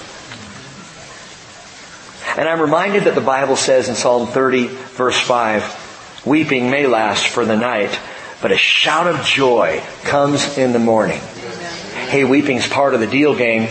And 2.37 2.49
I'm 2.49 2.61
reminded 2.61 3.05
that 3.05 3.15
the 3.15 3.21
Bible 3.21 3.57
says 3.57 3.89
in 3.89 3.95
Psalm 3.95 4.27
30 4.27 4.67
verse 4.67 5.21
5, 5.21 6.23
weeping 6.25 6.71
may 6.71 6.87
last 6.87 7.29
for 7.29 7.45
the 7.45 7.57
night, 7.57 7.97
but 8.41 8.51
a 8.51 8.57
shout 8.57 9.07
of 9.07 9.25
joy 9.25 9.83
comes 10.05 10.57
in 10.57 10.73
the 10.73 10.79
morning. 10.79 11.21
Hey, 12.09 12.25
weeping's 12.25 12.67
part 12.67 12.95
of 12.95 13.01
the 13.01 13.07
deal, 13.07 13.37
game. 13.37 13.69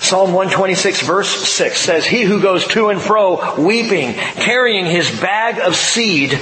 Psalm 0.00 0.34
126 0.34 1.00
verse 1.00 1.30
6 1.30 1.80
says, 1.80 2.04
He 2.04 2.24
who 2.24 2.42
goes 2.42 2.66
to 2.66 2.90
and 2.90 3.00
fro 3.00 3.58
weeping, 3.58 4.12
carrying 4.12 4.84
his 4.84 5.10
bag 5.18 5.58
of 5.60 5.74
seed, 5.74 6.38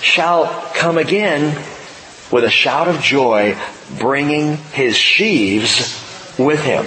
shall 0.00 0.46
come 0.76 0.96
again 0.96 1.56
with 2.30 2.44
a 2.44 2.50
shout 2.50 2.86
of 2.86 3.00
joy, 3.00 3.56
bringing 3.98 4.58
his 4.58 4.96
sheaves 4.96 6.00
with 6.38 6.62
him. 6.62 6.86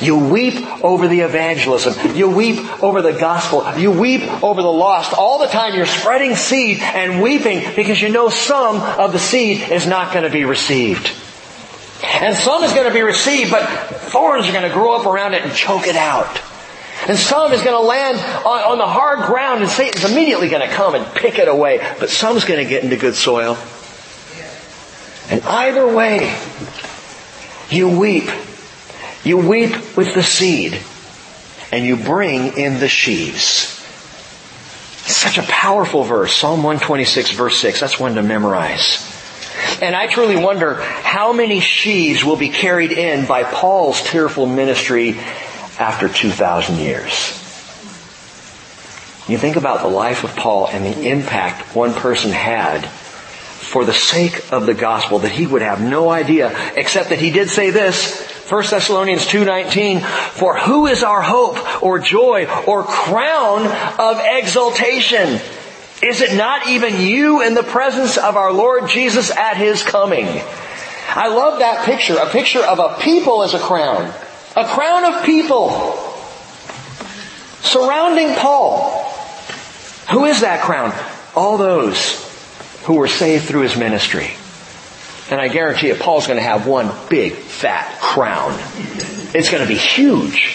You 0.00 0.18
weep 0.18 0.84
over 0.84 1.08
the 1.08 1.20
evangelism. 1.20 2.16
You 2.16 2.28
weep 2.30 2.82
over 2.82 3.02
the 3.02 3.12
gospel. 3.12 3.78
You 3.78 3.92
weep 3.92 4.22
over 4.42 4.62
the 4.62 4.72
lost. 4.72 5.12
All 5.12 5.38
the 5.38 5.46
time 5.46 5.74
you're 5.74 5.86
spreading 5.86 6.34
seed 6.34 6.78
and 6.80 7.22
weeping 7.22 7.74
because 7.74 8.00
you 8.00 8.08
know 8.08 8.28
some 8.28 8.76
of 8.76 9.12
the 9.12 9.18
seed 9.18 9.70
is 9.70 9.86
not 9.86 10.12
going 10.12 10.24
to 10.24 10.30
be 10.30 10.44
received. 10.44 11.10
And 12.02 12.36
some 12.36 12.62
is 12.64 12.72
going 12.72 12.86
to 12.86 12.92
be 12.92 13.02
received, 13.02 13.50
but 13.50 13.66
thorns 13.66 14.48
are 14.48 14.52
going 14.52 14.68
to 14.68 14.74
grow 14.74 14.94
up 14.94 15.06
around 15.06 15.34
it 15.34 15.42
and 15.42 15.52
choke 15.52 15.86
it 15.86 15.96
out. 15.96 16.40
And 17.08 17.16
some 17.16 17.52
is 17.52 17.62
going 17.62 17.76
to 17.76 17.86
land 17.86 18.18
on, 18.18 18.72
on 18.72 18.78
the 18.78 18.86
hard 18.86 19.26
ground 19.26 19.62
and 19.62 19.70
Satan's 19.70 20.04
immediately 20.04 20.48
going 20.48 20.66
to 20.66 20.74
come 20.74 20.94
and 20.94 21.06
pick 21.14 21.38
it 21.38 21.48
away. 21.48 21.78
But 22.00 22.10
some's 22.10 22.44
going 22.44 22.62
to 22.62 22.68
get 22.68 22.82
into 22.82 22.96
good 22.96 23.14
soil. 23.14 23.56
And 25.28 25.42
either 25.42 25.94
way, 25.94 26.36
you 27.70 27.98
weep. 27.98 28.28
You 29.26 29.38
weep 29.38 29.96
with 29.96 30.14
the 30.14 30.22
seed 30.22 30.78
and 31.72 31.84
you 31.84 31.96
bring 31.96 32.56
in 32.56 32.78
the 32.78 32.86
sheaves. 32.86 33.72
Such 35.04 35.38
a 35.38 35.42
powerful 35.42 36.04
verse. 36.04 36.32
Psalm 36.32 36.62
126 36.62 37.32
verse 37.32 37.58
6. 37.58 37.80
That's 37.80 37.98
one 37.98 38.14
to 38.14 38.22
memorize. 38.22 39.04
And 39.82 39.96
I 39.96 40.06
truly 40.06 40.36
wonder 40.36 40.74
how 40.76 41.32
many 41.32 41.58
sheaves 41.58 42.22
will 42.22 42.36
be 42.36 42.50
carried 42.50 42.92
in 42.92 43.26
by 43.26 43.42
Paul's 43.42 44.00
tearful 44.00 44.46
ministry 44.46 45.18
after 45.80 46.08
2,000 46.08 46.76
years. 46.76 47.32
You 49.28 49.38
think 49.38 49.56
about 49.56 49.82
the 49.82 49.88
life 49.88 50.22
of 50.22 50.36
Paul 50.36 50.68
and 50.68 50.84
the 50.84 51.10
impact 51.10 51.74
one 51.74 51.94
person 51.94 52.30
had 52.30 52.86
for 52.86 53.84
the 53.84 53.92
sake 53.92 54.52
of 54.52 54.66
the 54.66 54.74
gospel 54.74 55.18
that 55.18 55.32
he 55.32 55.48
would 55.48 55.62
have 55.62 55.80
no 55.80 56.10
idea 56.10 56.56
except 56.76 57.08
that 57.08 57.18
he 57.18 57.32
did 57.32 57.50
say 57.50 57.70
this 57.70 58.35
1 58.48 58.70
Thessalonians 58.70 59.26
2:19 59.26 60.00
for 60.00 60.56
who 60.56 60.86
is 60.86 61.02
our 61.02 61.22
hope 61.22 61.82
or 61.82 61.98
joy 61.98 62.46
or 62.66 62.84
crown 62.84 63.66
of 63.98 64.20
exaltation 64.20 65.40
is 66.02 66.20
it 66.20 66.36
not 66.36 66.68
even 66.68 67.00
you 67.00 67.42
in 67.42 67.54
the 67.54 67.62
presence 67.62 68.18
of 68.18 68.36
our 68.36 68.52
Lord 68.52 68.88
Jesus 68.88 69.30
at 69.30 69.56
His 69.56 69.82
coming? 69.82 70.26
I 71.08 71.28
love 71.28 71.60
that 71.60 71.86
picture, 71.86 72.16
a 72.16 72.28
picture 72.28 72.60
of 72.60 72.78
a 72.78 72.98
people 73.00 73.42
as 73.42 73.54
a 73.54 73.58
crown. 73.58 74.12
A 74.56 74.66
crown 74.66 75.14
of 75.14 75.24
people 75.24 75.96
surrounding 77.62 78.34
Paul. 78.34 79.04
Who 80.10 80.26
is 80.26 80.42
that 80.42 80.62
crown? 80.62 80.92
All 81.34 81.56
those 81.56 82.22
who 82.84 82.94
were 82.94 83.08
saved 83.08 83.46
through 83.46 83.62
his 83.62 83.76
ministry. 83.76 84.30
And 85.30 85.40
I 85.40 85.48
guarantee 85.48 85.88
you, 85.88 85.94
Paul's 85.94 86.26
going 86.26 86.38
to 86.38 86.42
have 86.42 86.66
one 86.66 86.92
big, 87.08 87.32
fat 87.32 88.00
crown. 88.00 88.52
It's 89.34 89.50
going 89.50 89.62
to 89.62 89.68
be 89.68 89.76
huge. 89.76 90.52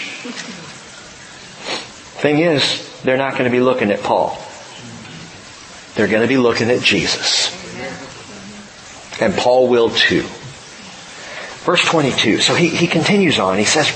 Thing 2.22 2.38
is, 2.38 3.02
they're 3.02 3.18
not 3.18 3.32
going 3.32 3.44
to 3.44 3.50
be 3.50 3.60
looking 3.60 3.90
at 3.90 4.02
Paul. 4.02 4.38
They're 5.94 6.08
going 6.08 6.22
to 6.22 6.28
be 6.28 6.38
looking 6.38 6.70
at 6.70 6.80
Jesus. 6.80 7.50
And 9.20 9.34
Paul 9.34 9.68
will 9.68 9.90
too. 9.90 10.22
Verse 11.64 11.84
22. 11.84 12.38
So 12.38 12.54
he, 12.54 12.68
he 12.68 12.86
continues 12.86 13.38
on. 13.38 13.58
He 13.58 13.64
says, 13.64 13.88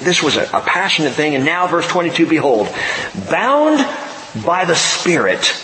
this 0.00 0.22
was 0.22 0.36
a, 0.36 0.42
a 0.52 0.60
passionate 0.60 1.12
thing. 1.12 1.34
And 1.34 1.44
now 1.44 1.66
verse 1.66 1.86
22, 1.86 2.26
behold, 2.26 2.68
bound 3.30 3.78
by 4.44 4.64
the 4.64 4.74
Spirit, 4.74 5.63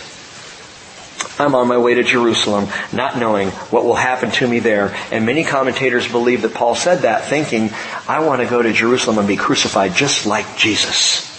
I'm 1.39 1.55
on 1.55 1.67
my 1.67 1.77
way 1.77 1.95
to 1.95 2.03
Jerusalem, 2.03 2.67
not 2.93 3.17
knowing 3.17 3.49
what 3.49 3.85
will 3.85 3.95
happen 3.95 4.31
to 4.31 4.47
me 4.47 4.59
there. 4.59 4.95
And 5.11 5.25
many 5.25 5.43
commentators 5.43 6.07
believe 6.07 6.43
that 6.43 6.53
Paul 6.53 6.75
said 6.75 6.99
that 6.99 7.25
thinking, 7.25 7.71
I 8.07 8.19
want 8.19 8.41
to 8.41 8.47
go 8.47 8.61
to 8.61 8.71
Jerusalem 8.73 9.17
and 9.17 9.27
be 9.27 9.37
crucified 9.37 9.95
just 9.95 10.25
like 10.25 10.57
Jesus. 10.57 11.29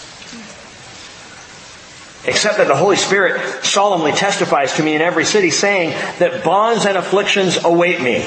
Except 2.25 2.57
that 2.57 2.67
the 2.67 2.75
Holy 2.75 2.95
Spirit 2.95 3.65
solemnly 3.65 4.13
testifies 4.13 4.73
to 4.75 4.83
me 4.83 4.95
in 4.95 5.01
every 5.01 5.25
city 5.25 5.51
saying 5.51 5.89
that 6.19 6.43
bonds 6.43 6.85
and 6.85 6.97
afflictions 6.97 7.63
await 7.63 8.01
me. 8.01 8.19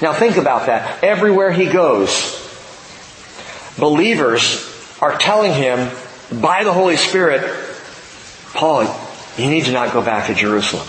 Now 0.00 0.12
think 0.12 0.36
about 0.36 0.66
that. 0.66 1.04
Everywhere 1.04 1.52
he 1.52 1.66
goes, 1.66 2.38
believers 3.78 4.68
are 5.00 5.18
telling 5.18 5.52
him 5.52 5.90
by 6.40 6.64
the 6.64 6.72
Holy 6.72 6.96
Spirit, 6.96 7.42
Paul, 8.54 8.84
you 9.36 9.48
need 9.48 9.64
to 9.64 9.72
not 9.72 9.92
go 9.92 10.02
back 10.02 10.26
to 10.26 10.34
Jerusalem. 10.34 10.86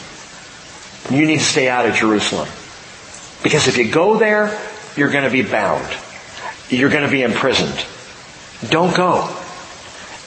You 1.09 1.25
need 1.25 1.39
to 1.39 1.45
stay 1.45 1.69
out 1.69 1.85
of 1.85 1.95
Jerusalem. 1.95 2.47
Because 3.43 3.67
if 3.67 3.77
you 3.77 3.91
go 3.91 4.17
there, 4.17 4.57
you're 4.95 5.11
going 5.11 5.25
to 5.25 5.29
be 5.29 5.43
bound. 5.43 5.85
You're 6.69 6.89
going 6.89 7.03
to 7.03 7.11
be 7.11 7.21
imprisoned. 7.21 7.85
Don't 8.69 8.95
go. 8.95 9.35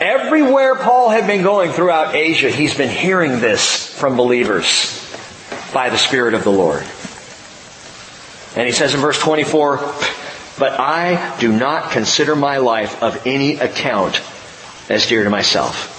Everywhere 0.01 0.75
Paul 0.77 1.09
had 1.09 1.27
been 1.27 1.43
going 1.43 1.73
throughout 1.73 2.15
Asia, 2.15 2.51
he's 2.51 2.77
been 2.77 2.91
hearing 2.91 3.41
this 3.41 3.89
from 3.99 4.17
believers 4.17 5.03
by 5.73 5.89
the 5.89 5.97
Spirit 5.97 6.35
of 6.35 6.45
the 6.45 6.53
Lord. 6.53 6.85
And 8.57 8.67
he 8.67 8.73
says 8.73 8.95
in 8.95 9.01
verse 9.01 9.19
24, 9.19 9.79
But 10.59 10.79
I 10.79 11.37
do 11.41 11.51
not 11.51 11.93
consider 11.93 12.37
my 12.37 12.59
life 12.59 13.03
of 13.03 13.27
any 13.27 13.57
account 13.57 14.21
as 14.91 15.07
dear 15.07 15.25
to 15.25 15.31
myself. 15.31 15.93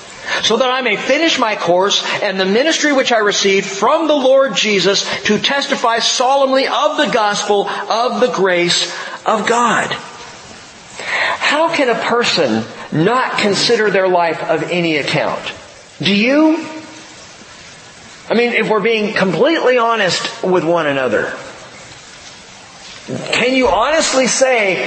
So 0.44 0.58
that 0.58 0.70
I 0.70 0.82
may 0.82 0.98
finish 0.98 1.40
my 1.40 1.56
course 1.56 2.04
and 2.22 2.40
the 2.40 2.46
ministry 2.46 2.94
which 2.94 3.12
I 3.12 3.20
received 3.20 3.66
from 3.66 4.08
the 4.08 4.16
Lord 4.16 4.56
Jesus 4.56 5.06
to 5.24 5.40
testify 5.40 6.00
solemnly 6.00 6.68
of 6.68 6.98
the 6.98 7.10
gospel 7.14 7.68
of 7.68 8.20
the 8.20 8.32
grace 8.34 8.94
of 9.26 9.48
God. 9.48 9.92
How 11.00 11.74
can 11.74 11.90
a 11.90 11.96
person 11.96 12.66
not 12.92 13.40
consider 13.40 13.90
their 13.90 14.08
life 14.08 14.44
of 14.44 14.64
any 14.64 14.98
account? 14.98 15.54
Do 16.00 16.14
you? 16.14 16.66
I 18.30 18.34
mean, 18.34 18.54
if 18.54 18.70
we're 18.70 18.82
being 18.82 19.14
completely 19.14 19.78
honest 19.78 20.44
with 20.44 20.66
one 20.66 20.88
another, 20.88 21.34
can 23.32 23.56
you 23.56 23.70
honestly 23.70 24.28
say, 24.28 24.86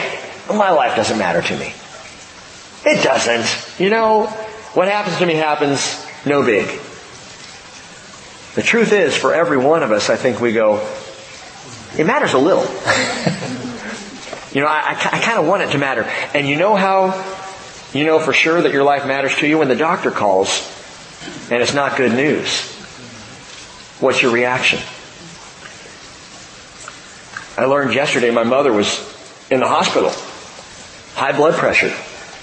my 0.49 0.71
life 0.73 0.95
doesn't 0.97 1.19
matter 1.19 1.41
to 1.41 1.57
me? 1.57 1.73
It 2.85 3.03
doesn't. 3.03 3.81
You 3.81 3.91
know, 3.91 4.27
what 4.75 4.89
happens 4.89 5.19
to 5.19 5.27
me 5.27 5.35
happens. 5.35 6.07
no 6.25 6.45
big. 6.45 6.67
The 8.55 8.63
truth 8.63 8.93
is, 8.93 9.17
for 9.17 9.33
every 9.33 9.57
one 9.57 9.83
of 9.83 9.93
us, 9.93 10.11
I 10.11 10.17
think 10.17 10.41
we 10.41 10.53
go, 10.53 10.87
it 11.97 12.05
matters 12.05 12.33
a 12.33 12.39
little. 12.39 12.63
you 14.53 14.61
know, 14.61 14.67
I, 14.67 14.81
I, 14.81 15.17
I 15.17 15.21
kind 15.21 15.39
of 15.39 15.47
want 15.47 15.63
it 15.63 15.71
to 15.71 15.79
matter. 15.79 16.03
And 16.35 16.49
you 16.49 16.57
know 16.57 16.75
how 16.77 17.15
you 17.93 18.05
know 18.05 18.19
for 18.19 18.33
sure 18.33 18.63
that 18.63 18.73
your 18.73 18.85
life 18.85 19.07
matters 19.07 19.37
to 19.37 19.47
you 19.49 19.59
when 19.59 19.69
the 19.69 19.77
doctor 19.77 20.11
calls 20.11 20.69
and 21.51 21.61
it's 21.63 21.75
not 21.75 21.97
good 21.97 22.13
news. 22.13 22.71
What's 24.01 24.23
your 24.23 24.33
reaction? 24.33 24.79
I 27.59 27.67
learned 27.67 27.95
yesterday 27.95 28.31
my 28.31 28.45
mother 28.45 28.73
was 28.73 28.99
in 29.51 29.61
the 29.61 29.69
hospital. 29.69 30.11
High 31.15 31.37
blood 31.37 31.55
pressure. 31.55 31.93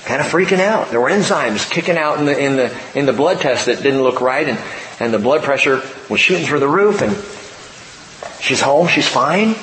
Kind 0.07 0.21
of 0.21 0.27
freaking 0.27 0.61
out. 0.61 0.89
There 0.89 1.01
were 1.01 1.09
enzymes 1.09 1.69
kicking 1.69 1.97
out 1.97 2.17
in 2.17 2.25
the, 2.27 2.39
in 2.39 2.55
the, 2.55 2.73
in 2.95 3.05
the 3.05 3.11
blood 3.11 3.41
test 3.41 3.65
that 3.65 3.83
didn't 3.83 4.01
look 4.01 4.21
right 4.21 4.47
and, 4.47 4.57
and 5.01 5.13
the 5.13 5.19
blood 5.19 5.43
pressure 5.43 5.81
was 6.09 6.21
shooting 6.21 6.45
through 6.45 6.61
the 6.61 6.67
roof 6.69 7.01
and 7.01 7.11
she's 8.41 8.61
home, 8.61 8.87
she's 8.87 9.05
fine. 9.05 9.53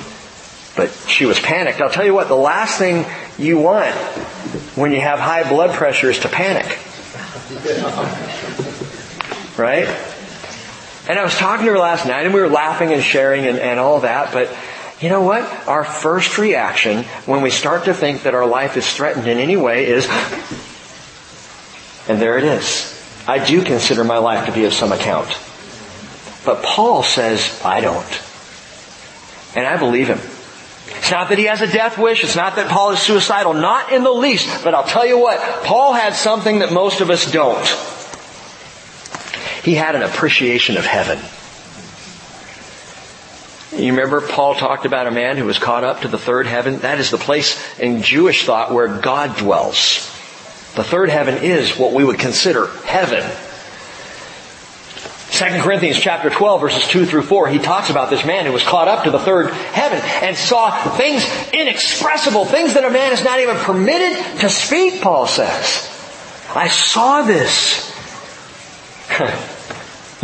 But 0.77 0.91
she 1.09 1.25
was 1.25 1.41
panicked. 1.41 1.81
I'll 1.81 1.89
tell 1.89 2.05
you 2.05 2.13
what, 2.13 2.29
the 2.29 2.37
last 2.37 2.77
thing 2.77 3.07
you 3.39 3.59
want 3.59 3.95
when 4.77 4.93
you 4.93 5.01
have 5.01 5.19
high 5.19 5.49
blood 5.49 5.75
pressure 5.75 6.11
is 6.11 6.19
to 6.21 6.29
panic. 6.29 6.67
Right? 9.57 9.87
And 11.09 11.17
I 11.17 11.23
was 11.23 11.37
talking 11.37 11.65
to 11.67 11.73
her 11.73 11.79
last 11.79 12.07
night 12.07 12.27
and 12.27 12.35
we 12.35 12.41
were 12.41 12.49
laughing 12.49 12.93
and 12.93 13.01
sharing 13.01 13.47
and, 13.47 13.59
and 13.59 13.79
all 13.79 14.01
that, 14.01 14.33
but 14.33 14.55
you 15.01 15.09
know 15.09 15.23
what? 15.23 15.43
Our 15.69 15.85
first 15.85 16.39
reaction 16.39 17.05
when 17.27 17.43
we 17.43 17.51
start 17.51 17.87
to 17.87 17.95
think 17.95 18.23
that 18.23 18.35
our 18.35 18.47
life 18.47 18.77
is 18.77 18.91
threatened 18.91 19.27
in 19.27 19.39
any 19.39 19.57
way 19.57 19.87
is, 19.87 20.07
and 22.09 22.21
there 22.21 22.39
it 22.39 22.45
is. 22.45 22.91
I 23.27 23.45
do 23.45 23.63
consider 23.63 24.05
my 24.05 24.19
life 24.19 24.47
to 24.47 24.53
be 24.53 24.65
of 24.65 24.73
some 24.73 24.93
account. 24.93 25.29
But 26.45 26.63
Paul 26.63 27.03
says, 27.03 27.61
I 27.65 27.81
don't. 27.81 28.23
And 29.57 29.67
I 29.67 29.79
believe 29.79 30.09
him. 30.09 30.21
It's 30.99 31.11
not 31.11 31.31
that 31.31 31.39
he 31.39 31.45
has 31.45 31.63
a 31.63 31.67
death 31.67 31.97
wish. 31.97 32.23
It's 32.23 32.37
not 32.37 32.57
that 32.57 32.69
Paul 32.69 32.93
is 32.93 32.99
suicidal. 32.99 33.55
Not 33.55 33.93
in 33.93 34.05
the 34.05 34.11
least. 34.11 34.63
But 34.63 34.75
I'll 34.75 34.85
tell 34.85 35.07
you 35.07 35.19
what, 35.19 35.65
Paul 35.65 35.95
had 35.95 36.15
something 36.15 36.59
that 36.59 36.73
most 36.73 37.01
of 37.01 37.11
us 37.11 37.31
don't. 37.31 37.67
He 39.63 39.75
had 39.75 39.95
an 39.95 40.03
appreciation 40.03 40.77
of 40.77 40.85
heaven. 40.85 41.19
You 43.77 43.91
remember 43.91 44.21
Paul 44.21 44.55
talked 44.55 44.87
about 44.87 45.09
a 45.09 45.11
man 45.11 45.37
who 45.37 45.47
was 45.47 45.59
caught 45.59 45.83
up 45.83 46.03
to 46.03 46.09
the 46.09 46.19
third 46.19 46.47
heaven? 46.47 46.79
That 46.79 47.01
is 47.01 47.11
the 47.11 47.19
place 47.19 47.61
in 47.79 48.03
Jewish 48.03 48.45
thought 48.45 48.73
where 48.73 48.87
God 49.01 49.37
dwells. 49.37 50.07
The 50.77 50.85
third 50.85 51.09
heaven 51.09 51.43
is 51.43 51.77
what 51.77 51.93
we 51.93 52.05
would 52.05 52.21
consider 52.21 52.69
heaven. 52.85 53.29
2 55.33 55.63
Corinthians 55.63 55.99
chapter 55.99 56.31
12 56.31 56.61
verses 56.61 56.87
2 56.87 57.07
through 57.07 57.23
4, 57.23 57.49
he 57.49 57.59
talks 57.59 57.91
about 57.91 58.11
this 58.11 58.25
man 58.25 58.47
who 58.47 58.53
was 58.53 58.63
caught 58.63 58.87
up 58.87 59.05
to 59.05 59.11
the 59.11 59.19
third 59.19 59.51
heaven 59.51 59.99
and 60.23 60.37
saw 60.37 60.71
things 60.97 61.25
inexpressible, 61.53 62.45
things 62.45 62.75
that 62.75 62.85
a 62.85 62.91
man 62.91 63.13
is 63.13 63.25
not 63.25 63.41
even 63.41 63.57
permitted 63.57 64.41
to 64.41 64.49
speak, 64.49 65.03
Paul 65.03 65.27
says. 65.27 65.91
I 66.55 66.69
saw 66.69 67.23
this. 67.23 67.91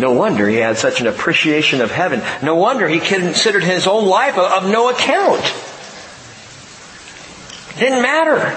no 0.00 0.12
wonder 0.12 0.48
he 0.48 0.56
had 0.56 0.78
such 0.78 1.00
an 1.00 1.06
appreciation 1.06 1.82
of 1.82 1.90
heaven. 1.90 2.22
No 2.42 2.54
wonder 2.56 2.88
he 2.88 3.00
considered 3.00 3.62
his 3.62 3.86
own 3.86 4.06
life 4.06 4.38
of 4.38 4.64
no 4.64 4.88
account. 4.88 5.44
It 7.76 7.78
didn't 7.78 8.02
matter. 8.02 8.56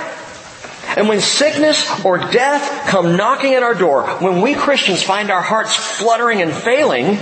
And 0.96 1.10
when 1.10 1.22
sickness 1.22 2.04
or 2.06 2.18
death 2.18 2.88
come 2.88 3.18
knocking 3.18 3.54
at 3.56 3.64
our 3.64 3.74
door, 3.74 4.08
when 4.20 4.41
we 4.41 4.54
Christians 4.54 5.04
find 5.04 5.30
our 5.32 5.41
hearts 5.41 5.76
fluttering 5.76 6.41
and 6.41 6.54
failing, 6.54 7.18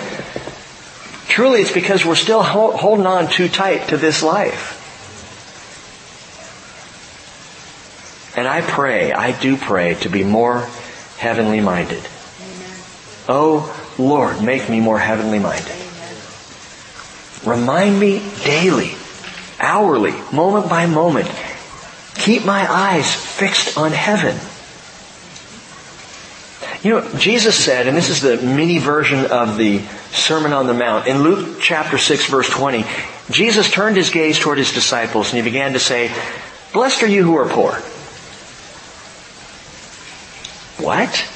truly 1.28 1.62
it's 1.62 1.72
because 1.72 2.06
we're 2.06 2.16
still 2.16 2.44
holding 2.44 3.06
on 3.06 3.28
too 3.28 3.50
tight 3.50 3.88
to 3.90 3.98
this 3.98 4.22
life. 4.22 4.78
And 8.38 8.48
I 8.48 8.62
pray, 8.62 9.12
I 9.12 9.38
do 9.40 9.58
pray 9.58 9.96
to 9.96 10.10
be 10.10 10.24
more 10.24 10.68
heavenly 11.18 11.60
minded. 11.60 12.04
Oh 13.28 13.81
Lord, 14.02 14.42
make 14.44 14.70
me 14.70 14.80
more 14.80 15.00
heavenly 15.00 15.40
minded. 15.40 15.76
Remind 17.46 18.00
me 18.00 18.22
daily, 18.44 18.92
hourly, 19.60 20.14
moment 20.32 20.70
by 20.70 20.86
moment, 20.86 21.30
Keep 22.16 22.46
my 22.46 22.72
eyes 22.72 23.14
fixed 23.14 23.80
on 23.80 23.92
heaven. 23.92 24.38
You 26.84 27.00
know, 27.00 27.16
Jesus 27.18 27.56
said, 27.56 27.88
and 27.88 27.98
this 27.98 28.10
is 28.10 28.22
the 28.22 28.38
mini 28.38 28.78
version 28.78 29.26
of 29.26 29.58
the 29.58 29.80
Sermon 30.12 30.54
on 30.54 30.68
the 30.68 30.74
Mount, 30.74 31.08
in 31.08 31.24
Luke 31.24 31.60
chapter 31.60 31.98
6 31.98 32.28
verse 32.28 32.50
20, 32.50 32.86
Jesus 33.32 33.72
turned 33.72 33.98
his 33.98 34.10
gaze 34.10 34.38
toward 34.38 34.58
his 34.58 34.72
disciples 34.74 35.30
and 35.30 35.38
he 35.38 35.44
began 35.44 35.74
to 35.74 35.80
say, 35.80 36.14
Blessed 36.74 37.04
are 37.04 37.08
you 37.08 37.24
who 37.24 37.36
are 37.38 37.48
poor. 37.48 37.74
What? 40.84 41.28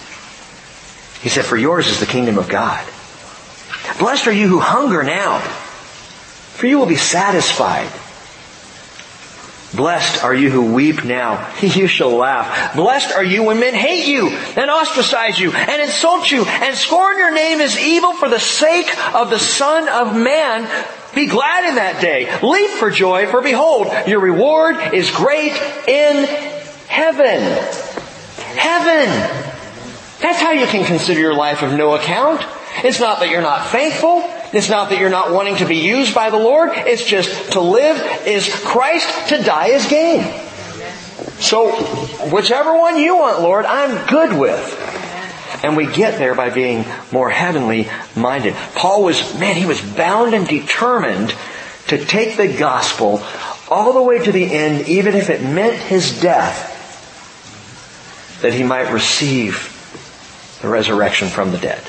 He 1.25 1.29
said, 1.29 1.43
for 1.43 1.57
yours 1.57 1.87
is 1.87 1.99
the 1.99 2.05
kingdom 2.05 2.37
of 2.37 2.47
God. 2.47 2.85
Blessed 3.97 4.27
are 4.27 4.31
you 4.31 4.47
who 4.47 4.59
hunger 4.59 5.01
now, 5.01 5.39
for 5.39 6.67
you 6.67 6.77
will 6.77 6.85
be 6.85 6.97
satisfied. 6.97 7.91
Blessed 9.75 10.23
are 10.23 10.35
you 10.35 10.51
who 10.51 10.71
weep 10.75 11.03
now. 11.03 11.51
You 11.63 11.87
shall 11.87 12.11
laugh. 12.11 12.75
Blessed 12.75 13.11
are 13.15 13.23
you 13.23 13.41
when 13.41 13.59
men 13.59 13.73
hate 13.73 14.05
you 14.07 14.27
and 14.27 14.69
ostracize 14.69 15.39
you 15.39 15.51
and 15.51 15.81
insult 15.81 16.29
you 16.29 16.45
and 16.45 16.75
scorn 16.75 17.17
your 17.17 17.33
name 17.33 17.59
as 17.59 17.75
evil 17.79 18.13
for 18.13 18.29
the 18.29 18.39
sake 18.39 18.95
of 19.15 19.31
the 19.31 19.39
Son 19.39 19.89
of 19.89 20.15
Man. 20.15 20.69
Be 21.15 21.25
glad 21.25 21.67
in 21.67 21.75
that 21.77 22.01
day. 22.01 22.29
Leap 22.47 22.69
for 22.77 22.91
joy, 22.91 23.25
for 23.25 23.41
behold, 23.41 23.87
your 24.05 24.19
reward 24.19 24.93
is 24.93 25.09
great 25.09 25.53
in 25.87 26.25
heaven. 26.87 27.41
Heaven. 28.59 29.54
That's 30.25 30.41
how 30.41 30.53
you 30.53 30.65
can 30.65 30.83
consider 30.83 31.19
your 31.19 31.35
life 31.35 31.61
of 31.61 31.71
no 31.73 31.93
account. 31.93 32.43
It's 32.83 32.99
not 32.99 33.19
that 33.19 33.29
you're 33.29 33.43
not 33.43 33.67
faithful. 33.67 34.23
It's 34.53 34.71
not 34.71 34.89
that 34.89 34.97
you're 34.97 35.11
not 35.11 35.31
wanting 35.31 35.57
to 35.57 35.67
be 35.67 35.75
used 35.75 36.15
by 36.15 36.31
the 36.31 36.37
Lord. 36.37 36.71
It's 36.73 37.05
just 37.05 37.51
to 37.51 37.61
live 37.61 38.25
is 38.25 38.49
Christ, 38.51 39.29
to 39.29 39.43
die 39.43 39.67
is 39.67 39.85
gain. 39.85 40.23
So, 41.39 41.73
whichever 42.31 42.75
one 42.75 42.97
you 42.97 43.17
want, 43.17 43.41
Lord, 43.43 43.65
I'm 43.65 44.07
good 44.07 44.35
with. 44.35 45.61
And 45.63 45.77
we 45.77 45.85
get 45.85 46.17
there 46.17 46.33
by 46.33 46.49
being 46.49 46.85
more 47.11 47.29
heavenly 47.29 47.87
minded. 48.15 48.55
Paul 48.73 49.03
was, 49.03 49.39
man, 49.39 49.55
he 49.55 49.67
was 49.67 49.79
bound 49.79 50.33
and 50.33 50.47
determined 50.47 51.35
to 51.89 52.03
take 52.03 52.35
the 52.35 52.47
gospel 52.47 53.23
all 53.69 53.93
the 53.93 54.01
way 54.01 54.25
to 54.25 54.31
the 54.31 54.51
end, 54.51 54.87
even 54.87 55.13
if 55.13 55.29
it 55.29 55.43
meant 55.43 55.75
his 55.75 56.19
death, 56.19 56.71
that 58.41 58.53
he 58.55 58.63
might 58.63 58.91
receive 58.91 59.73
the 60.65 60.71
resurrection 60.71 61.27
from 61.27 61.51
the 61.51 61.57
dead. 61.57 61.81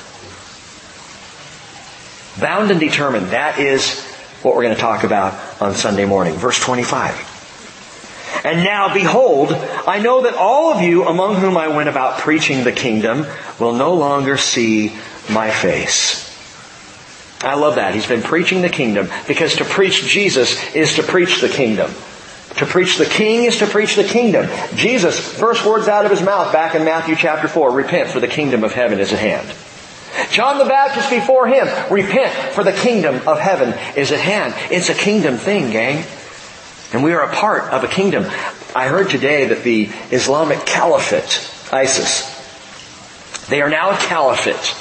Bound 2.39 2.69
and 2.69 2.79
determined. 2.79 3.27
That 3.27 3.59
is 3.59 3.99
what 4.43 4.55
we're 4.55 4.63
going 4.63 4.75
to 4.75 4.81
talk 4.81 5.03
about 5.03 5.61
on 5.61 5.73
Sunday 5.73 6.05
morning. 6.05 6.35
Verse 6.35 6.59
25. 6.59 8.41
And 8.45 8.63
now 8.63 8.93
behold, 8.93 9.51
I 9.51 9.99
know 9.99 10.21
that 10.23 10.35
all 10.35 10.73
of 10.73 10.81
you 10.81 11.05
among 11.05 11.35
whom 11.35 11.57
I 11.57 11.69
went 11.69 11.89
about 11.89 12.19
preaching 12.19 12.63
the 12.63 12.71
kingdom 12.71 13.25
will 13.59 13.73
no 13.73 13.95
longer 13.95 14.37
see 14.37 14.95
my 15.29 15.49
face. 15.49 16.23
I 17.41 17.55
love 17.55 17.75
that. 17.75 17.95
He's 17.95 18.07
been 18.07 18.21
preaching 18.21 18.61
the 18.61 18.69
kingdom 18.69 19.09
because 19.27 19.55
to 19.55 19.65
preach 19.65 20.03
Jesus 20.03 20.75
is 20.75 20.95
to 20.95 21.03
preach 21.03 21.41
the 21.41 21.49
kingdom. 21.49 21.91
To 22.57 22.65
preach 22.65 22.97
the 22.97 23.05
king 23.05 23.43
is 23.43 23.57
to 23.57 23.67
preach 23.67 23.95
the 23.95 24.03
kingdom. 24.03 24.49
Jesus, 24.75 25.19
first 25.19 25.65
words 25.65 25.87
out 25.87 26.05
of 26.05 26.11
his 26.11 26.23
mouth 26.23 26.51
back 26.51 26.73
in 26.73 26.83
Matthew 26.83 27.15
chapter 27.15 27.47
4, 27.47 27.71
repent 27.71 28.09
for 28.09 28.19
the 28.19 28.27
kingdom 28.27 28.63
of 28.63 28.73
heaven 28.73 28.99
is 28.99 29.13
at 29.13 29.19
hand. 29.19 29.47
John 30.31 30.57
the 30.57 30.65
Baptist 30.65 31.09
before 31.11 31.47
him, 31.47 31.67
repent 31.91 32.33
for 32.53 32.63
the 32.63 32.71
kingdom 32.71 33.27
of 33.27 33.39
heaven 33.39 33.75
is 33.95 34.11
at 34.11 34.19
hand. 34.19 34.55
It's 34.71 34.89
a 34.89 34.95
kingdom 34.95 35.37
thing, 35.37 35.71
gang. 35.71 36.03
And 36.93 37.03
we 37.03 37.13
are 37.13 37.21
a 37.21 37.33
part 37.33 37.71
of 37.71 37.83
a 37.83 37.87
kingdom. 37.87 38.25
I 38.75 38.87
heard 38.87 39.09
today 39.09 39.45
that 39.49 39.63
the 39.63 39.89
Islamic 40.11 40.65
Caliphate, 40.65 41.51
ISIS, 41.71 42.33
they 43.47 43.61
are 43.61 43.69
now 43.69 43.91
a 43.91 43.97
caliphate. 43.97 44.75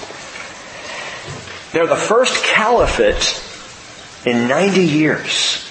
They're 1.72 1.86
the 1.86 1.96
first 1.96 2.42
caliphate 2.42 3.42
in 4.24 4.48
90 4.48 4.82
years. 4.82 5.65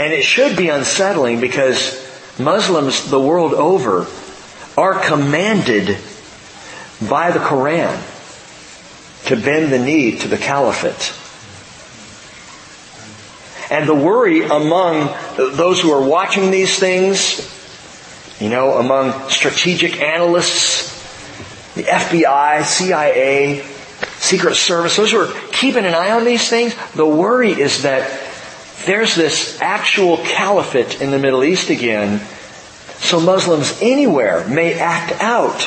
And 0.00 0.14
it 0.14 0.22
should 0.22 0.56
be 0.56 0.70
unsettling 0.70 1.42
because 1.42 2.02
Muslims 2.38 3.10
the 3.10 3.20
world 3.20 3.52
over 3.52 4.06
are 4.78 4.98
commanded 4.98 5.98
by 7.06 7.32
the 7.32 7.38
Koran 7.38 8.02
to 9.26 9.36
bend 9.36 9.70
the 9.70 9.78
knee 9.78 10.16
to 10.20 10.26
the 10.26 10.38
caliphate. 10.38 11.12
And 13.70 13.86
the 13.86 13.94
worry 13.94 14.42
among 14.42 15.14
those 15.36 15.82
who 15.82 15.92
are 15.92 16.02
watching 16.02 16.50
these 16.50 16.78
things, 16.78 17.46
you 18.40 18.48
know, 18.48 18.78
among 18.78 19.28
strategic 19.28 20.00
analysts, 20.00 20.94
the 21.74 21.82
FBI, 21.82 22.64
CIA, 22.64 23.66
Secret 24.16 24.54
Service, 24.54 24.96
those 24.96 25.12
who 25.12 25.18
are 25.18 25.32
keeping 25.52 25.84
an 25.84 25.94
eye 25.94 26.12
on 26.12 26.24
these 26.24 26.48
things, 26.48 26.74
the 26.94 27.04
worry 27.04 27.50
is 27.50 27.82
that 27.82 28.19
there's 28.86 29.14
this 29.14 29.60
actual 29.60 30.18
caliphate 30.18 31.00
in 31.00 31.10
the 31.10 31.18
Middle 31.18 31.44
East 31.44 31.70
again, 31.70 32.20
so 32.98 33.20
Muslims 33.20 33.78
anywhere 33.80 34.46
may 34.48 34.74
act 34.74 35.20
out 35.20 35.66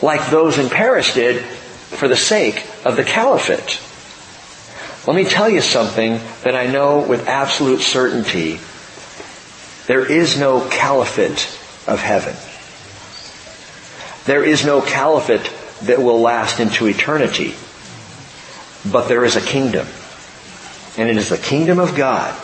like 0.00 0.30
those 0.30 0.58
in 0.58 0.68
Paris 0.68 1.14
did 1.14 1.42
for 1.42 2.08
the 2.08 2.16
sake 2.16 2.66
of 2.84 2.96
the 2.96 3.04
caliphate. 3.04 3.80
Let 5.06 5.16
me 5.16 5.24
tell 5.24 5.48
you 5.48 5.60
something 5.60 6.20
that 6.44 6.54
I 6.54 6.66
know 6.66 7.00
with 7.00 7.28
absolute 7.28 7.80
certainty. 7.80 8.60
There 9.86 10.04
is 10.08 10.38
no 10.38 10.66
caliphate 10.68 11.48
of 11.88 12.00
heaven. 12.00 12.36
There 14.24 14.44
is 14.44 14.64
no 14.64 14.80
caliphate 14.80 15.50
that 15.86 16.00
will 16.00 16.20
last 16.20 16.60
into 16.60 16.86
eternity. 16.86 17.54
But 18.90 19.08
there 19.08 19.24
is 19.24 19.34
a 19.34 19.40
kingdom. 19.40 19.86
And 20.96 21.08
it 21.08 21.16
is 21.16 21.28
the 21.28 21.38
kingdom 21.38 21.78
of 21.78 21.94
God. 21.96 22.38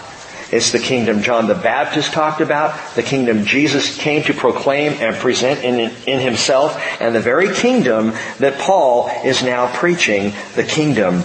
It's 0.50 0.72
the 0.72 0.78
kingdom 0.78 1.22
John 1.22 1.46
the 1.46 1.54
Baptist 1.54 2.12
talked 2.12 2.40
about, 2.40 2.94
the 2.94 3.02
kingdom 3.02 3.44
Jesus 3.44 3.98
came 3.98 4.22
to 4.24 4.32
proclaim 4.32 4.92
and 4.94 5.14
present 5.16 5.62
in, 5.62 5.92
in 6.06 6.20
himself, 6.20 6.80
and 7.00 7.14
the 7.14 7.20
very 7.20 7.54
kingdom 7.54 8.14
that 8.38 8.58
Paul 8.58 9.10
is 9.24 9.42
now 9.42 9.70
preaching, 9.74 10.32
the 10.54 10.64
kingdom 10.64 11.22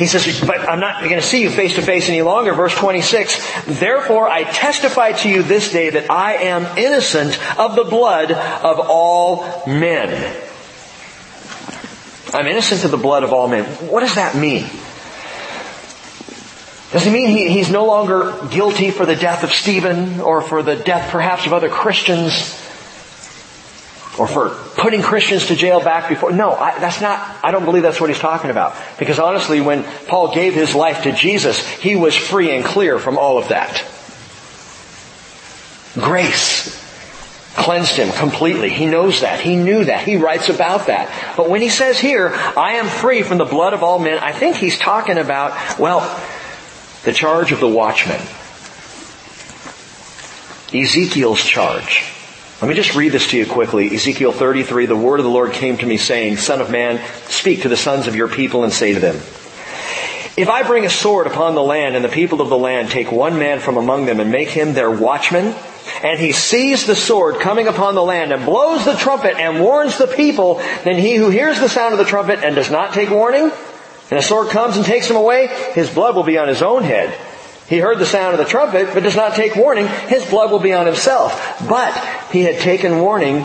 he 0.00 0.06
says, 0.06 0.40
but 0.40 0.66
I'm 0.66 0.80
not 0.80 1.02
going 1.02 1.16
to 1.16 1.22
see 1.22 1.42
you 1.42 1.50
face 1.50 1.74
to 1.74 1.82
face 1.82 2.08
any 2.08 2.22
longer. 2.22 2.54
Verse 2.54 2.74
26, 2.74 3.64
therefore 3.80 4.30
I 4.30 4.44
testify 4.44 5.12
to 5.12 5.28
you 5.28 5.42
this 5.42 5.72
day 5.72 5.90
that 5.90 6.10
I 6.10 6.36
am 6.36 6.78
innocent 6.78 7.38
of 7.58 7.76
the 7.76 7.84
blood 7.84 8.32
of 8.32 8.80
all 8.80 9.44
men. 9.66 10.08
I'm 12.32 12.46
innocent 12.46 12.84
of 12.84 12.92
the 12.92 12.96
blood 12.96 13.24
of 13.24 13.34
all 13.34 13.48
men. 13.48 13.64
What 13.90 14.00
does 14.00 14.14
that 14.14 14.34
mean? 14.36 14.64
Does 16.92 17.06
it 17.06 17.12
mean 17.12 17.28
he, 17.28 17.48
he's 17.48 17.70
no 17.70 17.86
longer 17.86 18.36
guilty 18.50 18.90
for 18.90 19.06
the 19.06 19.14
death 19.14 19.44
of 19.44 19.52
Stephen 19.52 20.20
or 20.20 20.42
for 20.42 20.62
the 20.62 20.74
death 20.74 21.10
perhaps 21.10 21.46
of 21.46 21.52
other 21.52 21.68
Christians 21.68 22.56
or 24.18 24.26
for 24.26 24.50
putting 24.76 25.00
Christians 25.00 25.46
to 25.46 25.54
jail 25.54 25.80
back 25.80 26.08
before? 26.08 26.32
No, 26.32 26.50
I, 26.50 26.78
that's 26.80 27.00
not, 27.00 27.20
I 27.44 27.52
don't 27.52 27.64
believe 27.64 27.84
that's 27.84 28.00
what 28.00 28.10
he's 28.10 28.18
talking 28.18 28.50
about. 28.50 28.76
Because 28.98 29.20
honestly, 29.20 29.60
when 29.60 29.84
Paul 30.08 30.34
gave 30.34 30.54
his 30.54 30.74
life 30.74 31.04
to 31.04 31.12
Jesus, 31.12 31.64
he 31.78 31.94
was 31.94 32.16
free 32.16 32.54
and 32.56 32.64
clear 32.64 32.98
from 32.98 33.18
all 33.18 33.38
of 33.38 33.48
that. 33.48 33.84
Grace 35.94 36.76
cleansed 37.54 37.96
him 37.96 38.10
completely. 38.12 38.70
He 38.70 38.86
knows 38.86 39.20
that. 39.20 39.40
He 39.40 39.56
knew 39.56 39.84
that. 39.84 40.04
He 40.04 40.16
writes 40.16 40.48
about 40.48 40.86
that. 40.86 41.34
But 41.36 41.48
when 41.48 41.62
he 41.62 41.68
says 41.68 41.98
here, 42.00 42.32
I 42.34 42.74
am 42.74 42.86
free 42.86 43.22
from 43.22 43.38
the 43.38 43.44
blood 43.44 43.74
of 43.74 43.82
all 43.82 43.98
men, 43.98 44.18
I 44.18 44.32
think 44.32 44.56
he's 44.56 44.78
talking 44.78 45.18
about, 45.18 45.78
well, 45.78 46.00
the 47.04 47.12
charge 47.12 47.52
of 47.52 47.60
the 47.60 47.68
watchman. 47.68 48.20
Ezekiel's 50.72 51.42
charge. 51.42 52.04
Let 52.60 52.68
me 52.68 52.74
just 52.74 52.94
read 52.94 53.12
this 53.12 53.30
to 53.30 53.38
you 53.38 53.46
quickly. 53.46 53.94
Ezekiel 53.94 54.32
33, 54.32 54.86
the 54.86 54.96
word 54.96 55.18
of 55.18 55.24
the 55.24 55.30
Lord 55.30 55.52
came 55.52 55.78
to 55.78 55.86
me 55.86 55.96
saying, 55.96 56.36
Son 56.36 56.60
of 56.60 56.70
man, 56.70 57.00
speak 57.28 57.62
to 57.62 57.68
the 57.68 57.76
sons 57.76 58.06
of 58.06 58.14
your 58.14 58.28
people 58.28 58.64
and 58.64 58.72
say 58.72 58.92
to 58.92 59.00
them, 59.00 59.16
if 60.36 60.48
I 60.48 60.62
bring 60.62 60.86
a 60.86 60.90
sword 60.90 61.26
upon 61.26 61.54
the 61.54 61.62
land 61.62 61.96
and 61.96 62.04
the 62.04 62.08
people 62.08 62.40
of 62.40 62.48
the 62.48 62.56
land 62.56 62.90
take 62.90 63.10
one 63.10 63.38
man 63.38 63.60
from 63.60 63.76
among 63.76 64.06
them 64.06 64.20
and 64.20 64.30
make 64.30 64.48
him 64.48 64.74
their 64.74 64.90
watchman, 64.90 65.54
and 66.02 66.20
he 66.20 66.32
sees 66.32 66.86
the 66.86 66.94
sword 66.94 67.40
coming 67.40 67.66
upon 67.66 67.94
the 67.94 68.02
land 68.02 68.32
and 68.32 68.46
blows 68.46 68.84
the 68.84 68.94
trumpet 68.94 69.36
and 69.36 69.60
warns 69.60 69.98
the 69.98 70.06
people, 70.06 70.56
then 70.84 70.96
he 70.96 71.16
who 71.16 71.30
hears 71.30 71.58
the 71.58 71.68
sound 71.68 71.92
of 71.92 71.98
the 71.98 72.04
trumpet 72.04 72.44
and 72.44 72.54
does 72.54 72.70
not 72.70 72.94
take 72.94 73.10
warning, 73.10 73.50
and 74.10 74.18
the 74.18 74.22
sword 74.22 74.50
comes 74.50 74.76
and 74.76 74.84
takes 74.84 75.08
him 75.08 75.16
away, 75.16 75.46
his 75.74 75.88
blood 75.88 76.16
will 76.16 76.24
be 76.24 76.38
on 76.38 76.48
his 76.48 76.62
own 76.62 76.82
head. 76.82 77.16
He 77.68 77.78
heard 77.78 78.00
the 78.00 78.06
sound 78.06 78.32
of 78.32 78.38
the 78.38 78.50
trumpet, 78.50 78.92
but 78.92 79.04
does 79.04 79.14
not 79.14 79.34
take 79.34 79.54
warning, 79.54 79.86
his 79.86 80.28
blood 80.28 80.50
will 80.50 80.58
be 80.58 80.72
on 80.72 80.86
himself. 80.86 81.64
But 81.68 81.96
he 82.32 82.42
had 82.42 82.58
taken 82.58 82.98
warning, 82.98 83.42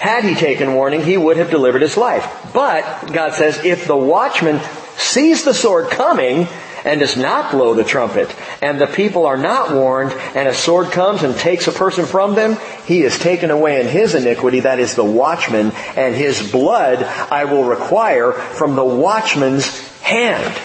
had 0.00 0.24
he 0.24 0.34
taken 0.34 0.74
warning, 0.74 1.02
he 1.02 1.16
would 1.16 1.36
have 1.36 1.50
delivered 1.50 1.82
his 1.82 1.96
life. 1.96 2.50
But, 2.52 3.12
God 3.12 3.34
says, 3.34 3.64
if 3.64 3.86
the 3.86 3.96
watchman 3.96 4.60
sees 4.96 5.44
the 5.44 5.54
sword 5.54 5.90
coming 5.90 6.48
and 6.84 6.98
does 6.98 7.16
not 7.16 7.52
blow 7.52 7.74
the 7.74 7.84
trumpet, 7.84 8.34
and 8.60 8.80
the 8.80 8.86
people 8.88 9.26
are 9.26 9.36
not 9.36 9.72
warned, 9.72 10.12
and 10.34 10.48
a 10.48 10.54
sword 10.54 10.90
comes 10.90 11.22
and 11.22 11.36
takes 11.36 11.68
a 11.68 11.72
person 11.72 12.04
from 12.04 12.34
them, 12.34 12.56
he 12.84 13.02
is 13.02 13.16
taken 13.18 13.50
away 13.50 13.80
in 13.80 13.86
his 13.86 14.16
iniquity, 14.16 14.60
that 14.60 14.80
is 14.80 14.96
the 14.96 15.04
watchman, 15.04 15.70
and 15.96 16.16
his 16.16 16.50
blood 16.50 17.02
I 17.02 17.44
will 17.44 17.64
require 17.64 18.32
from 18.32 18.74
the 18.74 18.84
watchman's 18.84 19.87
hand. 20.08 20.60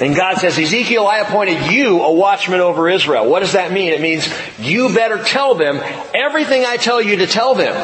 And 0.00 0.16
God 0.16 0.38
says, 0.38 0.58
Ezekiel, 0.58 1.06
I 1.06 1.18
appointed 1.18 1.70
you 1.70 2.02
a 2.02 2.12
watchman 2.12 2.60
over 2.60 2.88
Israel. 2.88 3.28
What 3.28 3.40
does 3.40 3.52
that 3.52 3.72
mean? 3.72 3.92
It 3.92 4.00
means 4.00 4.28
you 4.58 4.92
better 4.94 5.22
tell 5.22 5.54
them 5.54 5.80
everything 6.14 6.64
I 6.64 6.76
tell 6.76 7.00
you 7.00 7.16
to 7.18 7.26
tell 7.26 7.54
them. 7.54 7.74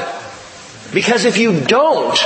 Because 0.92 1.26
if 1.26 1.36
you 1.36 1.60
don't, 1.60 2.18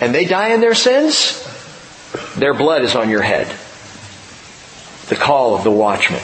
and 0.00 0.14
they 0.14 0.24
die 0.24 0.48
in 0.48 0.60
their 0.60 0.74
sins, 0.74 1.44
their 2.36 2.54
blood 2.54 2.82
is 2.82 2.94
on 2.94 3.08
your 3.08 3.22
head. 3.22 3.46
The 5.08 5.16
call 5.16 5.54
of 5.54 5.64
the 5.64 5.70
watchman. 5.70 6.20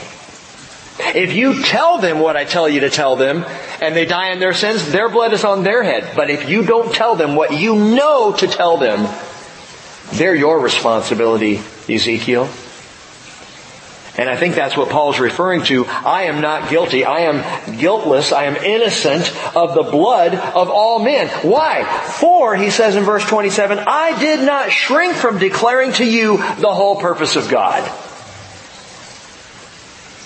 If 0.99 1.33
you 1.33 1.63
tell 1.63 1.97
them 1.97 2.19
what 2.19 2.37
I 2.37 2.45
tell 2.45 2.69
you 2.69 2.81
to 2.81 2.89
tell 2.89 3.15
them, 3.15 3.45
and 3.81 3.95
they 3.95 4.05
die 4.05 4.31
in 4.31 4.39
their 4.39 4.53
sins, 4.53 4.91
their 4.91 5.09
blood 5.09 5.33
is 5.33 5.43
on 5.43 5.63
their 5.63 5.81
head. 5.81 6.15
But 6.15 6.29
if 6.29 6.49
you 6.49 6.63
don't 6.63 6.93
tell 6.93 7.15
them 7.15 7.35
what 7.35 7.57
you 7.57 7.75
know 7.75 8.33
to 8.33 8.47
tell 8.47 8.77
them, 8.77 9.07
they're 10.13 10.35
your 10.35 10.59
responsibility, 10.59 11.61
Ezekiel. 11.89 12.49
And 14.17 14.29
I 14.29 14.37
think 14.37 14.55
that's 14.55 14.77
what 14.77 14.89
Paul's 14.89 15.19
referring 15.19 15.63
to. 15.63 15.85
I 15.85 16.23
am 16.23 16.39
not 16.39 16.69
guilty. 16.69 17.03
I 17.03 17.21
am 17.21 17.77
guiltless. 17.77 18.31
I 18.31 18.45
am 18.45 18.55
innocent 18.55 19.29
of 19.55 19.75
the 19.75 19.83
blood 19.83 20.33
of 20.33 20.69
all 20.69 20.99
men. 21.03 21.27
Why? 21.43 21.83
For, 21.83 22.55
he 22.55 22.69
says 22.69 22.95
in 22.95 23.03
verse 23.03 23.25
27, 23.25 23.79
I 23.79 24.17
did 24.19 24.39
not 24.45 24.71
shrink 24.71 25.15
from 25.15 25.37
declaring 25.37 25.91
to 25.93 26.05
you 26.05 26.37
the 26.37 26.73
whole 26.73 26.95
purpose 26.95 27.35
of 27.35 27.49
God. 27.49 27.83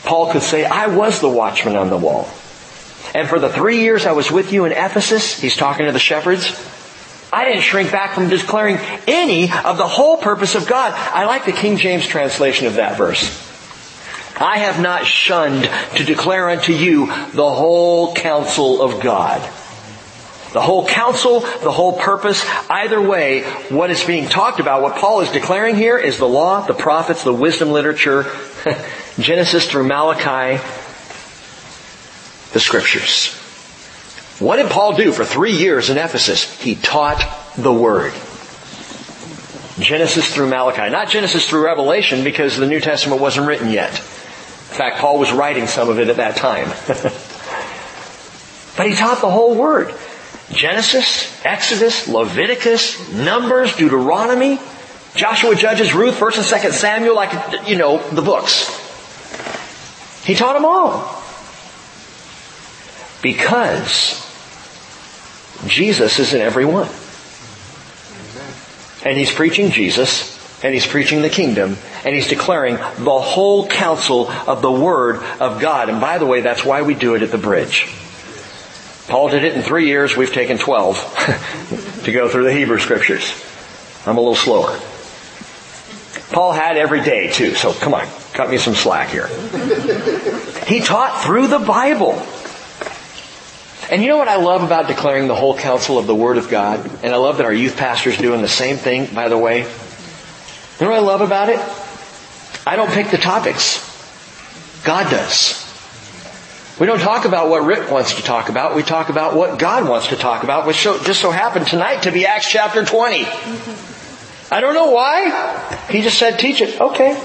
Paul 0.04 0.32
could 0.32 0.44
say, 0.44 0.66
I 0.66 0.88
was 0.88 1.20
the 1.20 1.30
watchman 1.30 1.76
on 1.76 1.90
the 1.90 1.98
wall. 1.98 2.30
And 3.16 3.28
for 3.28 3.40
the 3.40 3.50
three 3.50 3.82
years 3.82 4.06
I 4.06 4.12
was 4.12 4.32
with 4.32 4.54
you 4.54 4.66
in 4.66 4.72
Ephesus, 4.72 5.40
he's 5.40 5.56
talking 5.56 5.88
to 5.88 5.92
the 5.92 6.00
shepherds, 6.00 6.52
I 7.32 7.46
didn't 7.46 7.62
shrink 7.62 7.92
back 7.92 8.16
from 8.16 8.30
declaring 8.30 8.78
any 9.08 9.52
of 9.52 9.78
the 9.78 9.88
whole 9.88 10.18
purpose 10.18 10.56
of 10.56 10.68
God. 10.68 10.94
I 10.94 11.26
like 11.26 11.46
the 11.46 11.52
King 11.52 11.78
James 11.78 12.06
translation 12.08 12.66
of 12.66 12.76
that 12.76 12.98
verse. 12.98 13.48
I 14.40 14.60
have 14.60 14.82
not 14.82 15.06
shunned 15.06 15.70
to 15.98 16.04
declare 16.04 16.50
unto 16.50 16.74
you 16.74 17.08
the 17.08 17.50
whole 17.50 18.14
counsel 18.14 18.82
of 18.82 19.02
God. 19.02 19.42
The 20.54 20.62
whole 20.62 20.88
counsel, 20.88 21.42
the 21.42 21.72
whole 21.72 21.94
purpose, 21.94 22.44
either 22.70 23.00
way, 23.00 23.44
what 23.70 23.92
is 23.92 24.04
being 24.04 24.28
talked 24.28 24.60
about, 24.60 24.82
what 24.82 24.96
Paul 24.96 25.22
is 25.22 25.30
declaring 25.30 25.76
here 25.76 25.98
is 25.98 26.18
the 26.18 26.28
law, 26.28 26.66
the 26.66 26.74
prophets, 26.74 27.24
the 27.24 27.34
wisdom 27.34 27.70
literature, 27.72 28.26
Genesis 29.20 29.70
through 29.70 29.84
Malachi, 29.84 30.64
the 32.54 32.60
scriptures. 32.60 33.39
What 34.40 34.56
did 34.56 34.72
Paul 34.72 34.96
do 34.96 35.12
for 35.12 35.26
three 35.26 35.52
years 35.52 35.90
in 35.90 35.98
Ephesus? 35.98 36.58
He 36.62 36.76
taught 36.76 37.22
the 37.58 37.74
Word. 37.74 38.14
Genesis 39.80 40.34
through 40.34 40.48
Malachi. 40.48 40.90
Not 40.90 41.10
Genesis 41.10 41.48
through 41.48 41.66
Revelation 41.66 42.24
because 42.24 42.56
the 42.56 42.68
New 42.68 42.80
Testament 42.80 43.22
wasn't 43.22 43.48
written 43.48 43.70
yet. 43.70 43.92
In 43.92 44.76
fact, 44.76 45.00
Paul 45.00 45.20
was 45.20 45.32
writing 45.34 45.68
some 45.68 45.90
of 45.90 46.00
it 46.00 46.08
at 46.08 46.18
that 46.18 46.38
time. 46.38 46.70
but 48.78 48.88
he 48.88 48.96
taught 48.96 49.20
the 49.20 49.30
whole 49.30 49.56
Word. 49.56 49.94
Genesis, 50.52 51.38
Exodus, 51.46 52.08
Leviticus, 52.08 53.12
Numbers, 53.12 53.76
Deuteronomy, 53.76 54.60
Joshua, 55.16 55.54
Judges, 55.56 55.94
Ruth, 55.94 56.16
1st 56.16 56.38
and 56.38 56.64
2nd 56.64 56.72
Samuel, 56.72 57.16
like, 57.16 57.68
you 57.68 57.78
know, 57.78 57.98
the 57.98 58.22
books. 58.22 58.68
He 60.26 60.34
taught 60.34 60.54
them 60.54 60.66
all. 60.66 61.22
Because 63.22 64.29
Jesus 65.68 66.20
is 66.20 66.34
in 66.34 66.42
every 66.42 66.66
one. 66.66 66.90
And 69.04 69.18
he's 69.18 69.32
preaching 69.32 69.72
Jesus, 69.72 70.38
and 70.64 70.74
he's 70.74 70.86
preaching 70.86 71.22
the 71.22 71.30
kingdom, 71.30 71.78
and 72.04 72.16
he's 72.16 72.28
declaring 72.28 72.76
the 72.76 73.20
whole 73.20 73.68
counsel 73.68 74.30
of 74.30 74.62
the 74.62 74.72
Word 74.72 75.24
of 75.40 75.62
God. 75.62 75.90
And 75.90 76.02
by 76.02 76.18
the 76.18 76.26
way, 76.26 76.42
that's 76.42 76.66
why 76.66 76.82
we 76.82 76.96
do 76.96 77.16
it 77.16 77.22
at 77.22 77.32
the 77.32 77.38
bridge. 77.38 77.88
Paul 79.08 79.30
did 79.30 79.44
it 79.44 79.56
in 79.56 79.64
three 79.64 79.88
years, 79.88 80.16
we've 80.16 80.32
taken 80.32 80.58
12 80.58 82.02
to 82.04 82.12
go 82.12 82.30
through 82.30 82.44
the 82.44 82.54
Hebrew 82.54 82.78
Scriptures. 82.78 83.34
I'm 84.06 84.18
a 84.18 84.22
little 84.22 84.36
slower. 84.36 84.80
Paul 86.32 86.52
had 86.52 86.78
every 86.78 87.02
day 87.02 87.32
too, 87.32 87.56
so 87.56 87.74
come 87.74 87.96
on, 87.96 88.08
cut 88.34 88.52
me 88.52 88.58
some 88.58 88.76
slack 88.76 89.10
here. 89.10 89.28
He 90.68 90.80
taught 90.80 91.24
through 91.24 91.48
the 91.48 91.60
Bible. 91.60 92.24
And 93.92 94.04
you 94.04 94.08
know 94.08 94.18
what 94.18 94.28
I 94.28 94.36
love 94.36 94.62
about 94.62 94.88
declaring 94.88 95.28
the 95.28 95.36
whole 95.36 95.58
counsel 95.58 95.98
of 95.98 96.06
the 96.06 96.14
Word 96.14 96.38
of 96.38 96.50
God? 96.50 96.80
And 97.04 97.12
I 97.14 97.18
love 97.18 97.38
that 97.38 97.46
our 97.46 97.54
youth 97.54 97.76
pastor's 97.76 98.18
doing 98.18 98.42
the 98.42 98.48
same 98.48 98.78
thing, 98.78 99.08
by 99.14 99.30
the 99.30 99.38
way. 99.38 99.60
You 99.60 100.86
know 100.86 100.92
what 100.92 101.00
I 101.00 101.00
love 101.00 101.22
about 101.22 101.50
it? 101.50 101.60
I 102.68 102.76
don't 102.76 102.92
pick 102.92 103.08
the 103.08 103.18
topics. 103.18 103.86
God 104.84 105.10
does. 105.10 105.66
We 106.80 106.86
don't 106.86 107.00
talk 107.00 107.26
about 107.26 107.50
what 107.50 107.64
Rick 107.66 107.90
wants 107.92 108.14
to 108.16 108.22
talk 108.22 108.50
about. 108.50 108.76
We 108.76 108.84
talk 108.84 109.10
about 109.10 109.36
what 109.36 109.60
God 109.60 109.90
wants 109.90 110.08
to 110.08 110.16
talk 110.16 110.44
about, 110.44 110.68
which 110.68 110.82
just 110.84 111.20
so 111.20 111.32
happened 111.32 111.68
tonight 111.68 112.04
to 112.04 112.12
be 112.12 112.26
Acts 112.26 112.50
chapter 112.50 112.86
20. 112.86 113.26
I 114.52 114.62
don't 114.62 114.76
know 114.76 114.92
why. 114.92 115.78
He 115.90 116.02
just 116.02 116.18
said, 116.18 116.40
teach 116.40 116.62
it. 116.62 116.80
Okay. 116.80 117.22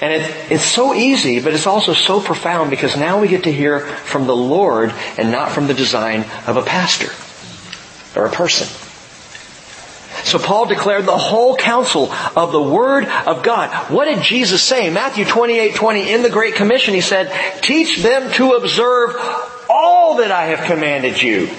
And 0.00 0.14
it, 0.14 0.50
it's 0.50 0.64
so 0.64 0.94
easy, 0.94 1.40
but 1.40 1.52
it's 1.52 1.66
also 1.66 1.92
so 1.92 2.20
profound 2.20 2.70
because 2.70 2.96
now 2.96 3.20
we 3.20 3.28
get 3.28 3.44
to 3.44 3.52
hear 3.52 3.80
from 3.80 4.26
the 4.26 4.36
Lord 4.36 4.94
and 5.18 5.30
not 5.30 5.50
from 5.50 5.66
the 5.66 5.74
design 5.74 6.24
of 6.46 6.56
a 6.56 6.62
pastor 6.62 7.10
or 8.18 8.26
a 8.26 8.30
person. 8.30 8.66
So 10.24 10.38
Paul 10.38 10.66
declared 10.66 11.06
the 11.06 11.16
whole 11.16 11.56
counsel 11.56 12.12
of 12.36 12.52
the 12.52 12.62
Word 12.62 13.04
of 13.04 13.42
God. 13.42 13.70
What 13.90 14.06
did 14.06 14.22
Jesus 14.22 14.62
say? 14.62 14.90
Matthew 14.90 15.24
28, 15.24 15.74
20, 15.74 16.12
in 16.12 16.22
the 16.22 16.30
Great 16.30 16.54
Commission, 16.54 16.94
he 16.94 17.00
said, 17.00 17.32
teach 17.62 18.02
them 18.02 18.32
to 18.32 18.52
observe 18.52 19.16
all 19.68 20.16
that 20.16 20.30
I 20.30 20.46
have 20.46 20.66
commanded 20.66 21.20
you. 21.20 21.50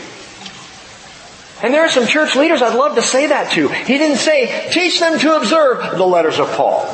And 1.63 1.73
there 1.73 1.81
are 1.81 1.89
some 1.89 2.07
church 2.07 2.35
leaders 2.35 2.61
I'd 2.61 2.75
love 2.75 2.95
to 2.95 3.03
say 3.03 3.27
that 3.27 3.51
to. 3.53 3.67
He 3.67 3.97
didn't 3.97 4.17
say, 4.17 4.69
teach 4.71 4.99
them 4.99 5.19
to 5.19 5.37
observe 5.37 5.97
the 5.97 6.05
letters 6.05 6.39
of 6.39 6.49
Paul. 6.51 6.85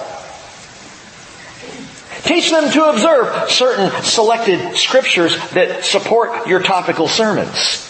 Teach 2.24 2.50
them 2.50 2.72
to 2.72 2.90
observe 2.90 3.50
certain 3.50 3.92
selected 4.04 4.76
scriptures 4.76 5.38
that 5.52 5.86
support 5.86 6.48
your 6.48 6.62
topical 6.62 7.08
sermons. 7.08 7.84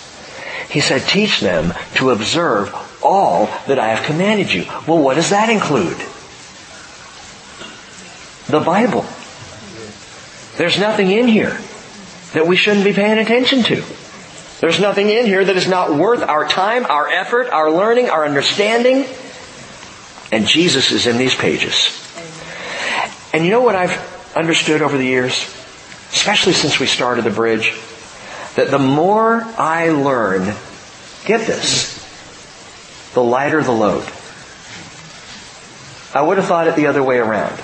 He 0.69 0.82
said, 0.82 1.01
teach 1.03 1.39
them 1.39 1.73
to 1.95 2.09
observe 2.11 2.73
all 3.01 3.45
that 3.67 3.80
I 3.80 3.88
have 3.89 4.05
commanded 4.05 4.53
you. 4.53 4.65
Well, 4.88 5.01
what 5.01 5.15
does 5.15 5.30
that 5.30 5.49
include? 5.49 5.97
The 8.47 8.59
Bible. 8.59 9.05
There's 10.57 10.80
nothing 10.80 11.11
in 11.11 11.28
here 11.28 11.57
that 12.34 12.47
we 12.47 12.55
shouldn't 12.55 12.84
be 12.84 12.93
paying 12.93 13.17
attention 13.17 13.63
to. 13.63 13.84
There's 14.59 14.80
nothing 14.80 15.09
in 15.09 15.25
here 15.25 15.45
that 15.45 15.55
is 15.55 15.67
not 15.67 15.95
worth 15.95 16.21
our 16.21 16.47
time, 16.47 16.86
our 16.86 17.07
effort, 17.07 17.49
our 17.49 17.71
learning, 17.71 18.09
our 18.09 18.25
understanding. 18.25 19.05
And 20.32 20.47
Jesus 20.47 20.91
is 20.91 21.07
in 21.07 21.17
these 21.17 21.36
pages. 21.36 22.03
And 23.34 23.45
you 23.45 23.51
know 23.51 23.61
what 23.61 23.75
I've 23.75 24.16
understood 24.38 24.81
over 24.81 24.97
the 24.97 25.05
years, 25.05 25.33
especially 26.11 26.53
since 26.53 26.79
we 26.79 26.85
started 26.85 27.23
the 27.23 27.31
bridge, 27.31 27.73
that 28.55 28.71
the 28.71 28.79
more 28.79 29.41
I 29.57 29.89
learn, 29.89 30.55
get 31.25 31.45
this, 31.45 31.95
the 33.13 33.23
lighter 33.23 33.63
the 33.63 33.71
load. 33.71 34.05
I 36.13 36.21
would 36.21 36.38
have 36.38 36.47
thought 36.47 36.67
it 36.67 36.75
the 36.75 36.88
other 36.88 37.03
way 37.03 37.17
around. 37.17 37.61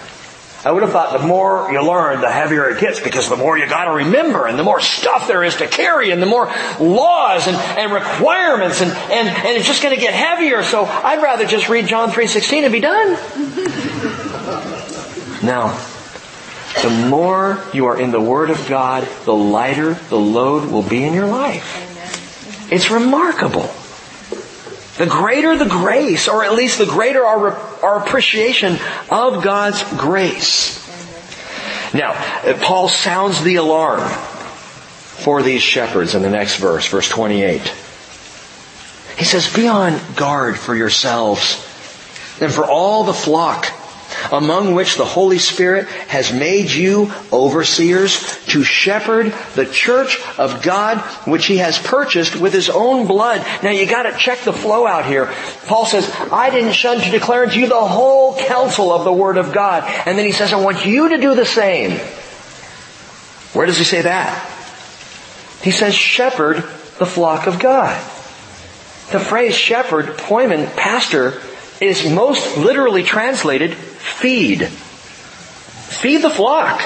I 0.65 0.71
would 0.71 0.83
have 0.83 0.93
thought 0.93 1.19
the 1.19 1.27
more 1.27 1.69
you 1.71 1.85
learn, 1.85 2.21
the 2.21 2.31
heavier 2.31 2.69
it 2.69 2.79
gets 2.79 3.01
because 3.01 3.27
the 3.27 3.35
more 3.35 3.57
you 3.57 3.67
gotta 3.67 3.91
remember 3.91 4.47
and 4.47 4.57
the 4.57 4.63
more 4.63 4.79
stuff 4.79 5.27
there 5.27 5.43
is 5.43 5.57
to 5.57 5.67
carry 5.67 6.11
and 6.11 6.21
the 6.21 6.25
more 6.25 6.45
laws 6.79 7.47
and, 7.47 7.57
and 7.57 7.91
requirements 7.91 8.79
and, 8.81 8.89
and, 8.91 9.27
and 9.27 9.57
it's 9.57 9.67
just 9.67 9.83
gonna 9.83 9.97
get 9.97 10.13
heavier. 10.13 10.63
So 10.63 10.85
I'd 10.85 11.21
rather 11.21 11.45
just 11.45 11.67
read 11.67 11.87
John 11.87 12.11
3.16 12.11 12.63
and 12.63 12.71
be 12.71 12.79
done. 12.79 13.13
now, 15.43 15.77
the 16.81 17.07
more 17.09 17.63
you 17.73 17.85
are 17.85 17.99
in 17.99 18.11
the 18.11 18.19
Word 18.19 18.49
of 18.49 18.67
God, 18.67 19.07
the 19.25 19.33
lighter 19.33 19.93
the 19.93 20.17
load 20.17 20.71
will 20.71 20.83
be 20.83 21.03
in 21.03 21.13
your 21.13 21.27
life. 21.27 22.69
It's 22.71 22.89
remarkable. 22.89 23.69
The 24.97 25.05
greater 25.05 25.57
the 25.57 25.65
grace, 25.65 26.27
or 26.27 26.43
at 26.43 26.53
least 26.53 26.77
the 26.77 26.85
greater 26.85 27.25
our, 27.25 27.53
our 27.83 28.05
appreciation 28.05 28.77
of 29.09 29.43
God's 29.43 29.83
grace. 29.97 30.79
Now, 31.93 32.13
Paul 32.61 32.89
sounds 32.89 33.43
the 33.43 33.55
alarm 33.57 34.07
for 34.09 35.41
these 35.41 35.61
shepherds 35.61 36.15
in 36.15 36.21
the 36.21 36.29
next 36.29 36.57
verse, 36.57 36.87
verse 36.87 37.07
28. 37.07 37.61
He 39.17 39.25
says, 39.25 39.53
be 39.53 39.67
on 39.67 39.99
guard 40.15 40.57
for 40.57 40.75
yourselves 40.75 41.55
and 42.41 42.51
for 42.51 42.65
all 42.65 43.03
the 43.03 43.13
flock 43.13 43.67
among 44.31 44.73
which 44.73 44.97
the 44.97 45.05
Holy 45.05 45.37
Spirit 45.37 45.87
has 45.87 46.31
made 46.31 46.71
you 46.71 47.11
overseers 47.31 48.43
to 48.47 48.63
shepherd 48.63 49.33
the 49.55 49.65
church 49.65 50.19
of 50.37 50.61
God 50.61 50.99
which 51.27 51.45
he 51.45 51.57
has 51.57 51.77
purchased 51.79 52.39
with 52.39 52.53
his 52.53 52.69
own 52.69 53.07
blood. 53.07 53.45
Now 53.63 53.71
you 53.71 53.85
gotta 53.85 54.17
check 54.17 54.39
the 54.39 54.53
flow 54.53 54.87
out 54.87 55.05
here. 55.05 55.33
Paul 55.65 55.85
says, 55.85 56.09
I 56.31 56.49
didn't 56.49 56.73
shun 56.73 56.99
to 56.99 57.11
declare 57.11 57.43
unto 57.43 57.59
you 57.59 57.67
the 57.67 57.75
whole 57.75 58.37
counsel 58.37 58.91
of 58.91 59.03
the 59.03 59.13
Word 59.13 59.37
of 59.37 59.53
God. 59.53 59.83
And 60.05 60.17
then 60.17 60.25
he 60.25 60.31
says, 60.31 60.53
I 60.53 60.59
want 60.59 60.85
you 60.85 61.09
to 61.09 61.17
do 61.17 61.35
the 61.35 61.45
same. 61.45 61.99
Where 63.53 63.65
does 63.65 63.77
he 63.77 63.83
say 63.83 64.01
that? 64.01 64.49
He 65.61 65.71
says, 65.71 65.93
shepherd 65.93 66.57
the 66.57 67.05
flock 67.05 67.47
of 67.47 67.59
God. 67.59 67.95
The 69.11 69.19
phrase 69.19 69.55
shepherd, 69.55 70.17
poimen, 70.17 70.75
pastor, 70.75 71.41
is 71.79 72.09
most 72.09 72.57
literally 72.57 73.03
translated 73.03 73.77
feed. 74.03 74.67
Feed 74.67 76.21
the 76.21 76.29
flock. 76.29 76.81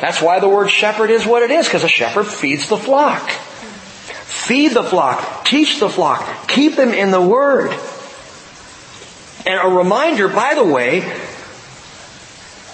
That's 0.00 0.20
why 0.22 0.40
the 0.40 0.48
word 0.48 0.68
shepherd 0.68 1.10
is 1.10 1.26
what 1.26 1.42
it 1.42 1.50
is, 1.50 1.66
because 1.66 1.84
a 1.84 1.88
shepherd 1.88 2.26
feeds 2.26 2.68
the 2.68 2.76
flock. 2.76 3.30
Feed 4.26 4.74
the 4.74 4.84
flock. 4.84 5.44
Teach 5.44 5.80
the 5.80 5.88
flock. 5.88 6.48
Keep 6.48 6.76
them 6.76 6.90
in 6.90 7.10
the 7.10 7.20
Word. 7.20 7.72
And 9.44 9.60
a 9.60 9.68
reminder, 9.68 10.28
by 10.28 10.54
the 10.54 10.64
way, 10.64 11.00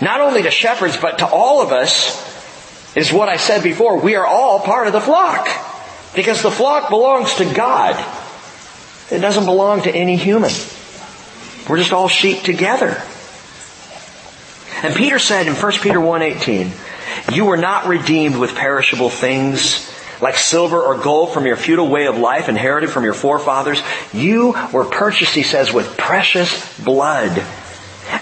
not 0.01 0.20
only 0.20 0.43
to 0.43 0.51
shepherds, 0.51 0.99
but 0.99 1.18
to 1.18 1.27
all 1.27 1.62
of 1.62 1.73
us, 1.73 2.31
is 2.95 3.11
what 3.11 3.31
I 3.31 3.37
said 3.37 3.62
before. 3.62 3.99
We 4.01 4.16
are 4.16 4.27
all 4.27 4.61
part 4.61 4.87
of 4.87 4.93
the 4.93 5.01
flock. 5.01 5.49
Because 6.14 6.43
the 6.43 6.51
flock 6.51 6.91
belongs 6.91 7.37
to 7.37 7.51
God. 7.55 7.97
It 9.11 9.20
doesn't 9.20 9.47
belong 9.47 9.83
to 9.83 9.91
any 9.91 10.16
human. 10.16 10.53
We're 11.68 11.79
just 11.79 11.93
all 11.93 12.09
sheep 12.09 12.43
together. 12.43 13.03
And 14.83 14.95
Peter 14.95 15.18
said 15.18 15.47
in 15.47 15.55
1 15.55 15.73
Peter 15.81 15.99
1.18, 15.99 17.35
You 17.35 17.45
were 17.45 17.57
not 17.57 17.87
redeemed 17.87 18.37
with 18.37 18.55
perishable 18.55 19.11
things 19.11 19.89
like 20.23 20.37
silver 20.37 20.81
or 20.81 20.97
gold 20.97 21.35
from 21.35 21.47
your 21.47 21.57
futile 21.57 21.89
way 21.89 22.07
of 22.07 22.16
life 22.16 22.49
inherited 22.49 22.91
from 22.91 23.05
your 23.05 23.12
forefathers. 23.12 23.83
You 24.12 24.55
were 24.73 24.85
purchased, 24.85 25.35
he 25.35 25.43
says, 25.43 25.73
with 25.73 25.99
precious 25.99 26.79
blood. 26.79 27.45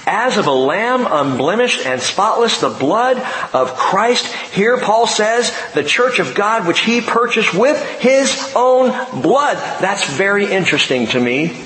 As 0.07 0.39
of 0.39 0.47
a 0.47 0.53
lamb 0.53 1.07
unblemished 1.09 1.85
and 1.85 2.01
spotless, 2.01 2.61
the 2.61 2.71
blood 2.71 3.19
of 3.53 3.75
Christ. 3.77 4.27
Here 4.53 4.79
Paul 4.79 5.07
says, 5.07 5.55
the 5.75 5.85
church 5.85 6.19
of 6.19 6.35
God 6.35 6.67
which 6.67 6.81
he 6.81 7.01
purchased 7.01 7.55
with 7.55 7.83
his 8.01 8.53
own 8.57 8.91
blood. 9.23 9.57
That's 9.81 10.09
very 10.09 10.51
interesting 10.51 11.07
to 11.09 11.21
me. 11.21 11.65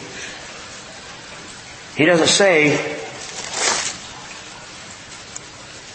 He 1.96 2.06
doesn't 2.06 2.28
say, 2.28 2.93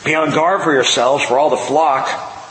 be 0.10 0.16
on 0.16 0.32
guard 0.32 0.64
for 0.64 0.74
yourselves, 0.74 1.24
for 1.24 1.38
all 1.38 1.52
the 1.52 1.58
flock 1.58 2.10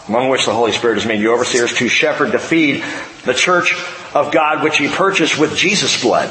among 0.09 0.29
which 0.29 0.47
the 0.47 0.55
Holy 0.55 0.71
Spirit 0.71 0.95
has 0.95 1.07
made 1.07 1.21
you 1.21 1.33
overseers 1.33 1.75
to 1.75 1.89
shepherd, 1.89 2.33
to 2.33 2.39
feed 2.39 2.85
the 3.25 3.35
church 3.35 3.75
of 4.15 4.33
God 4.33 4.63
which 4.63 4.79
he 4.79 4.89
purchased 4.89 5.39
with 5.39 5.57
Jesus' 5.57 6.01
blood. 6.01 6.29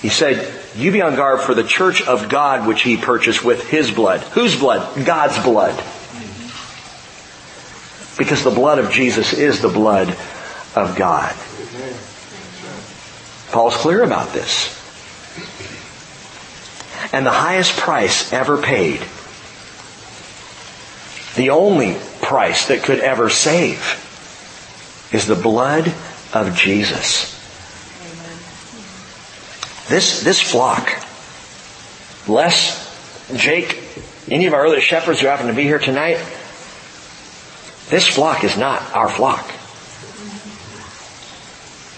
He 0.00 0.08
said, 0.08 0.54
you 0.76 0.92
be 0.92 1.02
on 1.02 1.16
guard 1.16 1.40
for 1.40 1.54
the 1.54 1.64
church 1.64 2.02
of 2.02 2.28
God 2.28 2.68
which 2.68 2.82
he 2.82 2.96
purchased 2.96 3.44
with 3.44 3.68
his 3.68 3.90
blood. 3.90 4.20
Whose 4.20 4.56
blood? 4.56 5.04
God's 5.04 5.42
blood. 5.42 5.74
Because 8.16 8.44
the 8.44 8.50
blood 8.50 8.78
of 8.78 8.92
Jesus 8.92 9.32
is 9.32 9.60
the 9.60 9.68
blood 9.68 10.08
of 10.76 10.94
God. 10.96 11.34
Paul's 13.50 13.76
clear 13.76 14.04
about 14.04 14.32
this. 14.32 14.77
And 17.12 17.24
the 17.24 17.30
highest 17.30 17.76
price 17.76 18.32
ever 18.32 18.60
paid, 18.60 19.00
the 21.36 21.50
only 21.50 21.96
price 22.20 22.68
that 22.68 22.82
could 22.82 23.00
ever 23.00 23.30
save, 23.30 24.04
is 25.12 25.26
the 25.26 25.34
blood 25.34 25.92
of 26.34 26.54
Jesus. 26.54 27.34
This, 29.88 30.22
this 30.22 30.40
flock, 30.40 30.86
Les, 32.28 33.32
Jake, 33.36 33.82
any 34.30 34.46
of 34.46 34.52
our 34.52 34.66
other 34.66 34.82
shepherds 34.82 35.20
who 35.20 35.28
happen 35.28 35.46
to 35.46 35.54
be 35.54 35.62
here 35.62 35.78
tonight, 35.78 36.18
this 37.88 38.06
flock 38.06 38.44
is 38.44 38.58
not 38.58 38.82
our 38.94 39.08
flock. 39.08 39.46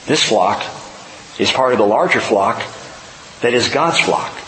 This 0.07 0.23
flock 0.23 0.63
is 1.41 1.51
part 1.51 1.73
of 1.73 1.79
the 1.79 1.87
larger 1.87 2.21
flock 2.21 2.63
that 3.41 3.55
is 3.55 3.69
God's 3.69 3.99
flock. 3.99 4.40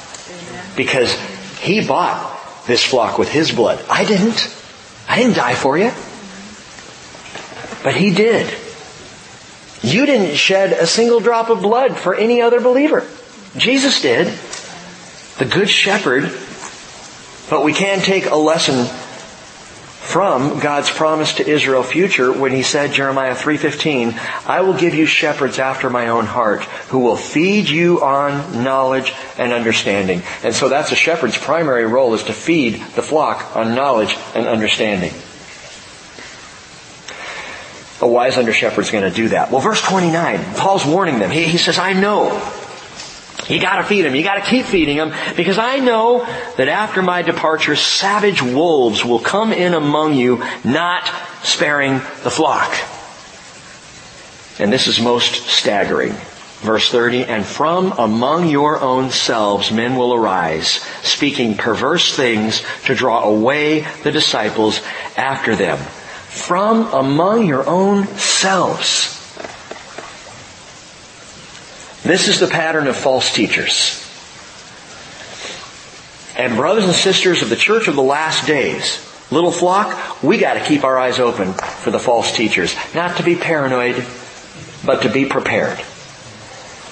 Because 0.76 1.12
He 1.60 1.86
bought 1.86 2.66
this 2.66 2.84
flock 2.84 3.18
with 3.18 3.28
His 3.28 3.52
blood. 3.52 3.84
I 3.90 4.04
didn't. 4.04 4.54
I 5.08 5.18
didn't 5.18 5.36
die 5.36 5.54
for 5.54 5.76
you. 5.76 5.92
But 7.82 7.96
he 7.96 8.14
did. 8.14 8.52
You 9.82 10.06
didn't 10.06 10.36
shed 10.36 10.72
a 10.72 10.86
single 10.86 11.20
drop 11.20 11.50
of 11.50 11.60
blood 11.60 11.96
for 11.96 12.14
any 12.14 12.40
other 12.40 12.60
believer. 12.60 13.06
Jesus 13.56 14.00
did. 14.00 14.28
The 15.38 15.44
good 15.44 15.68
shepherd. 15.68 16.32
But 17.50 17.64
we 17.64 17.72
can 17.72 18.00
take 18.00 18.26
a 18.26 18.36
lesson 18.36 18.86
from 20.02 20.58
God's 20.58 20.90
promise 20.90 21.34
to 21.34 21.48
Israel 21.48 21.82
future 21.82 22.32
when 22.32 22.52
he 22.52 22.62
said, 22.62 22.92
Jeremiah 22.92 23.34
3.15, 23.34 24.18
I 24.46 24.60
will 24.60 24.74
give 24.74 24.94
you 24.94 25.06
shepherds 25.06 25.58
after 25.58 25.88
my 25.88 26.08
own 26.08 26.26
heart 26.26 26.64
who 26.90 26.98
will 26.98 27.16
feed 27.16 27.68
you 27.68 28.02
on 28.02 28.62
knowledge 28.64 29.14
and 29.38 29.52
understanding. 29.52 30.22
And 30.42 30.54
so 30.54 30.68
that's 30.68 30.92
a 30.92 30.96
shepherd's 30.96 31.38
primary 31.38 31.86
role 31.86 32.12
is 32.14 32.24
to 32.24 32.32
feed 32.32 32.74
the 32.94 33.02
flock 33.02 33.56
on 33.56 33.74
knowledge 33.74 34.16
and 34.34 34.46
understanding. 34.46 35.12
A 38.02 38.06
wise 38.06 38.36
under 38.36 38.52
shepherd's 38.52 38.90
going 38.90 39.08
to 39.08 39.16
do 39.16 39.28
that. 39.28 39.52
Well, 39.52 39.60
verse 39.60 39.80
29, 39.80 40.56
Paul's 40.56 40.84
warning 40.84 41.20
them. 41.20 41.30
He, 41.30 41.44
he 41.44 41.58
says, 41.58 41.78
I 41.78 41.92
know. 41.92 42.30
You 43.48 43.60
gotta 43.60 43.84
feed 43.84 44.02
them. 44.02 44.14
You 44.14 44.22
gotta 44.22 44.40
keep 44.40 44.66
feeding 44.66 44.96
them 44.96 45.12
because 45.36 45.58
I 45.58 45.78
know 45.78 46.24
that 46.56 46.68
after 46.68 47.02
my 47.02 47.22
departure, 47.22 47.76
savage 47.76 48.40
wolves 48.42 49.04
will 49.04 49.18
come 49.18 49.52
in 49.52 49.74
among 49.74 50.14
you, 50.14 50.42
not 50.64 51.10
sparing 51.42 51.94
the 52.22 52.30
flock. 52.30 52.72
And 54.58 54.72
this 54.72 54.86
is 54.86 55.00
most 55.00 55.46
staggering. 55.46 56.14
Verse 56.60 56.88
30, 56.92 57.24
and 57.24 57.44
from 57.44 57.90
among 57.98 58.48
your 58.48 58.80
own 58.80 59.10
selves 59.10 59.72
men 59.72 59.96
will 59.96 60.14
arise, 60.14 60.74
speaking 61.02 61.56
perverse 61.56 62.14
things 62.14 62.62
to 62.84 62.94
draw 62.94 63.24
away 63.24 63.80
the 64.04 64.12
disciples 64.12 64.80
after 65.16 65.56
them 65.56 65.78
from 66.32 66.86
among 66.94 67.46
your 67.46 67.68
own 67.68 68.06
selves. 68.16 69.11
This 72.02 72.28
is 72.28 72.40
the 72.40 72.48
pattern 72.48 72.88
of 72.88 72.96
false 72.96 73.32
teachers. 73.32 73.98
And 76.36 76.56
brothers 76.56 76.84
and 76.84 76.94
sisters 76.94 77.42
of 77.42 77.50
the 77.50 77.56
church 77.56 77.88
of 77.88 77.94
the 77.94 78.02
last 78.02 78.46
days, 78.46 78.98
little 79.30 79.52
flock, 79.52 80.22
we 80.22 80.38
gotta 80.38 80.60
keep 80.60 80.82
our 80.82 80.98
eyes 80.98 81.20
open 81.20 81.52
for 81.52 81.90
the 81.90 81.98
false 81.98 82.34
teachers. 82.34 82.74
Not 82.94 83.18
to 83.18 83.22
be 83.22 83.36
paranoid, 83.36 84.04
but 84.84 85.02
to 85.02 85.10
be 85.10 85.26
prepared. 85.26 85.80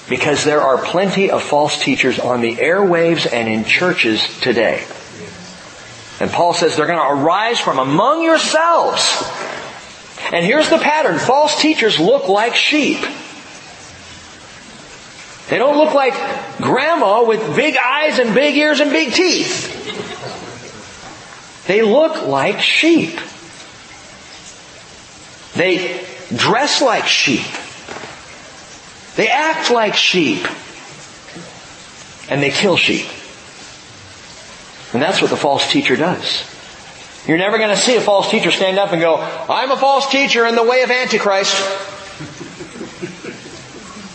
Because 0.07 0.43
there 0.43 0.61
are 0.61 0.77
plenty 0.77 1.29
of 1.29 1.43
false 1.43 1.81
teachers 1.83 2.19
on 2.19 2.41
the 2.41 2.55
airwaves 2.55 3.31
and 3.31 3.49
in 3.49 3.65
churches 3.65 4.39
today. 4.41 4.85
And 6.19 6.29
Paul 6.29 6.53
says 6.53 6.75
they're 6.75 6.85
going 6.85 6.99
to 6.99 7.23
arise 7.23 7.59
from 7.59 7.79
among 7.79 8.23
yourselves. 8.23 9.23
And 10.31 10.45
here's 10.45 10.69
the 10.69 10.77
pattern. 10.77 11.17
False 11.17 11.59
teachers 11.59 11.99
look 11.99 12.29
like 12.29 12.55
sheep. 12.55 12.99
They 15.51 15.57
don't 15.57 15.77
look 15.77 15.93
like 15.93 16.13
grandma 16.59 17.25
with 17.25 17.57
big 17.57 17.75
eyes 17.75 18.19
and 18.19 18.33
big 18.33 18.55
ears 18.55 18.79
and 18.79 18.89
big 18.89 19.11
teeth. 19.11 19.67
They 21.67 21.81
look 21.81 22.25
like 22.25 22.61
sheep. 22.61 23.19
They 25.53 26.07
dress 26.33 26.81
like 26.81 27.05
sheep. 27.05 27.45
They 29.17 29.27
act 29.27 29.69
like 29.71 29.95
sheep. 29.95 30.47
And 32.29 32.41
they 32.41 32.51
kill 32.51 32.77
sheep. 32.77 33.07
And 34.93 35.01
that's 35.01 35.21
what 35.21 35.31
the 35.31 35.35
false 35.35 35.69
teacher 35.69 35.97
does. 35.97 36.45
You're 37.27 37.37
never 37.37 37.57
going 37.57 37.71
to 37.71 37.75
see 37.75 37.97
a 37.97 38.01
false 38.01 38.31
teacher 38.31 38.51
stand 38.51 38.79
up 38.79 38.93
and 38.93 39.01
go, 39.01 39.17
I'm 39.17 39.69
a 39.69 39.77
false 39.77 40.09
teacher 40.09 40.45
in 40.45 40.55
the 40.55 40.63
way 40.63 40.83
of 40.83 40.91
Antichrist. 40.91 41.57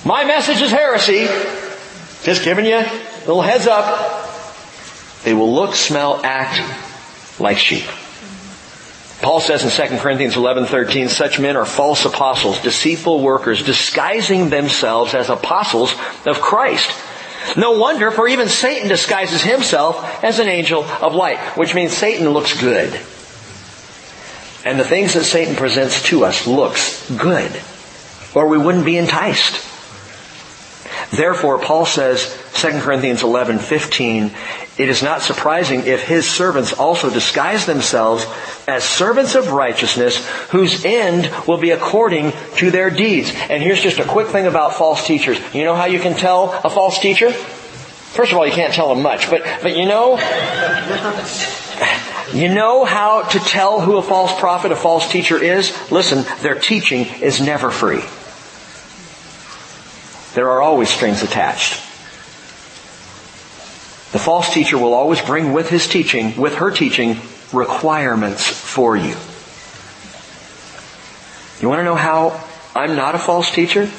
My 0.07 0.23
message 0.23 0.63
is 0.63 0.71
heresy. 0.71 1.27
Just 2.23 2.45
giving 2.45 2.65
you 2.65 2.77
a 2.77 3.19
little 3.27 3.43
heads 3.43 3.67
up. 3.67 4.31
They 5.25 5.35
will 5.35 5.53
look, 5.53 5.75
smell, 5.75 6.21
act 6.25 7.41
like 7.41 7.59
sheep. 7.59 7.87
Paul 9.21 9.41
says 9.41 9.65
in 9.65 9.89
2 9.89 9.99
Corinthians 9.99 10.37
11:13, 10.37 11.09
such 11.09 11.41
men 11.41 11.57
are 11.57 11.65
false 11.65 12.05
apostles, 12.05 12.61
deceitful 12.61 13.21
workers, 13.21 13.65
disguising 13.65 14.49
themselves 14.49 15.13
as 15.13 15.29
apostles 15.29 15.93
of 16.25 16.41
Christ. 16.41 16.89
No 17.57 17.73
wonder, 17.73 18.13
for 18.13 18.29
even 18.29 18.49
Satan 18.49 18.87
disguises 18.89 19.43
himself 19.43 20.23
as 20.23 20.39
an 20.39 20.47
angel 20.47 20.85
of 20.85 21.17
light, 21.17 21.41
which 21.59 21.75
means 21.75 21.93
Satan 21.93 22.31
looks 22.31 22.61
good. 22.61 22.93
And 24.65 24.79
the 24.79 24.85
things 24.85 25.15
that 25.15 25.25
Satan 25.25 25.57
presents 25.57 26.01
to 26.05 26.25
us 26.25 26.47
looks 26.47 27.11
good, 27.11 27.51
or 28.37 28.47
we 28.47 28.57
wouldn't 28.57 28.85
be 28.85 28.99
enticed. 28.99 29.73
Therefore, 31.11 31.59
Paul 31.59 31.87
says, 31.87 32.37
2 32.55 32.81
Corinthians 32.81 33.23
11, 33.23 33.59
15, 33.61 34.33
it 34.79 34.89
is 34.89 35.03
not 35.03 35.23
surprising 35.23 35.87
if 35.87 36.03
his 36.03 36.29
servants 36.29 36.73
also 36.73 37.09
disguise 37.11 37.65
themselves 37.65 38.27
as 38.67 38.85
servants 38.85 39.35
of 39.35 39.53
righteousness 39.53 40.27
whose 40.51 40.85
end 40.85 41.31
will 41.47 41.59
be 41.59 41.71
according 41.71 42.33
to 42.57 42.71
their 42.71 42.91
deeds. 42.91 43.33
And 43.49 43.63
here's 43.63 43.81
just 43.81 43.99
a 43.99 44.05
quick 44.05 44.29
thing 44.29 44.47
about 44.47 44.75
false 44.75 45.07
teachers. 45.07 45.39
You 45.55 45.65
know 45.65 45.75
how 45.75 45.87
you 45.87 46.01
can 46.01 46.17
tell 46.17 46.53
a 46.65 46.69
false 46.69 46.99
teacher? 46.99 47.31
First 47.33 48.33
of 48.33 48.39
all, 48.39 48.47
you 48.47 48.53
can't 48.53 48.75
tell 48.75 48.95
them 48.95 49.03
much, 49.03 49.31
but, 49.31 49.43
but 49.63 49.77
you 49.77 49.87
know, 49.87 50.19
you 52.33 52.49
know 52.53 52.85
how 52.85 53.23
to 53.23 53.39
tell 53.39 53.81
who 53.81 53.97
a 53.97 54.03
false 54.03 54.39
prophet, 54.39 54.73
a 54.73 54.77
false 54.77 55.11
teacher 55.11 55.43
is? 55.43 55.73
Listen, 55.91 56.25
their 56.43 56.59
teaching 56.59 57.07
is 57.23 57.41
never 57.41 57.71
free. 57.71 58.03
There 60.37 60.51
are 60.51 60.61
always 60.61 60.91
strings 60.91 61.23
attached. 61.23 61.73
The 64.13 64.19
false 64.19 64.53
teacher 64.53 64.77
will 64.77 64.93
always 64.93 65.19
bring 65.23 65.55
with 65.55 65.71
his 65.71 65.89
teaching, 65.89 66.37
with 66.37 66.57
her 66.57 66.71
teaching, 66.71 67.17
requirements 67.55 68.47
for 68.47 68.99
you. 68.99 69.17
You 71.59 71.71
want 71.71 71.81
to 71.81 71.85
know 71.85 71.95
how 71.95 72.45
I'm 72.75 72.97
not 72.97 73.15
a 73.15 73.19
false 73.19 73.51
teacher? 73.51 73.91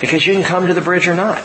Because 0.00 0.26
you 0.26 0.34
can 0.34 0.42
come 0.42 0.66
to 0.66 0.74
the 0.74 0.80
bridge 0.80 1.06
or 1.06 1.14
not. 1.14 1.38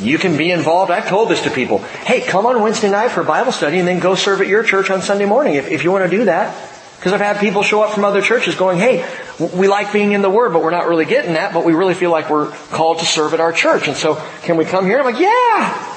You 0.00 0.18
can 0.18 0.36
be 0.36 0.50
involved. 0.50 0.90
I've 0.90 1.06
told 1.06 1.28
this 1.28 1.42
to 1.42 1.50
people. 1.50 1.78
Hey, 1.78 2.20
come 2.20 2.46
on 2.46 2.60
Wednesday 2.60 2.90
night 2.90 3.12
for 3.12 3.22
Bible 3.22 3.52
study 3.52 3.78
and 3.78 3.86
then 3.86 4.00
go 4.00 4.16
serve 4.16 4.40
at 4.40 4.48
your 4.48 4.64
church 4.64 4.90
on 4.90 5.02
Sunday 5.02 5.24
morning 5.24 5.54
if, 5.54 5.70
if 5.70 5.84
you 5.84 5.92
want 5.92 6.10
to 6.10 6.10
do 6.10 6.24
that. 6.24 6.75
Because 6.96 7.12
I've 7.12 7.20
had 7.20 7.38
people 7.38 7.62
show 7.62 7.82
up 7.82 7.92
from 7.92 8.04
other 8.04 8.22
churches 8.22 8.54
going, 8.54 8.78
hey, 8.78 9.06
we 9.38 9.68
like 9.68 9.92
being 9.92 10.12
in 10.12 10.22
the 10.22 10.30
Word, 10.30 10.52
but 10.52 10.62
we're 10.62 10.70
not 10.70 10.88
really 10.88 11.04
getting 11.04 11.34
that, 11.34 11.52
but 11.52 11.64
we 11.64 11.74
really 11.74 11.94
feel 11.94 12.10
like 12.10 12.30
we're 12.30 12.50
called 12.70 13.00
to 13.00 13.06
serve 13.06 13.34
at 13.34 13.40
our 13.40 13.52
church. 13.52 13.86
And 13.86 13.96
so, 13.96 14.14
can 14.42 14.56
we 14.56 14.64
come 14.64 14.86
here? 14.86 14.98
I'm 14.98 15.04
like, 15.04 15.20
yeah! 15.20 15.92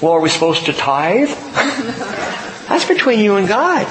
Well, 0.00 0.12
are 0.12 0.20
we 0.20 0.30
supposed 0.30 0.66
to 0.66 0.72
tithe? 0.72 1.28
That's 2.68 2.86
between 2.86 3.20
you 3.20 3.36
and 3.36 3.46
God. 3.46 3.86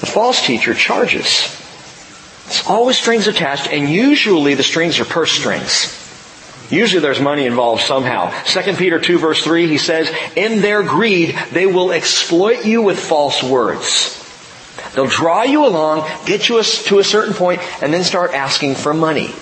The 0.00 0.06
false 0.06 0.44
teacher 0.44 0.74
charges. 0.74 1.54
It's 2.46 2.66
always 2.66 2.98
strings 2.98 3.28
attached, 3.28 3.68
and 3.68 3.88
usually 3.88 4.54
the 4.54 4.62
strings 4.62 4.98
are 4.98 5.04
purse 5.04 5.30
strings. 5.32 6.07
Usually 6.70 7.00
there's 7.00 7.20
money 7.20 7.46
involved 7.46 7.82
somehow. 7.82 8.30
2 8.44 8.74
Peter 8.74 8.98
2 9.00 9.18
verse 9.18 9.42
3, 9.42 9.68
he 9.68 9.78
says, 9.78 10.10
In 10.36 10.60
their 10.60 10.82
greed, 10.82 11.36
they 11.52 11.66
will 11.66 11.92
exploit 11.92 12.66
you 12.66 12.82
with 12.82 12.98
false 12.98 13.42
words. 13.42 14.14
They'll 14.94 15.06
draw 15.06 15.42
you 15.42 15.66
along, 15.66 16.08
get 16.26 16.48
you 16.48 16.62
to 16.62 16.98
a 16.98 17.04
certain 17.04 17.34
point, 17.34 17.60
and 17.82 17.92
then 17.92 18.04
start 18.04 18.32
asking 18.32 18.74
for 18.74 18.92
money. 18.92 19.32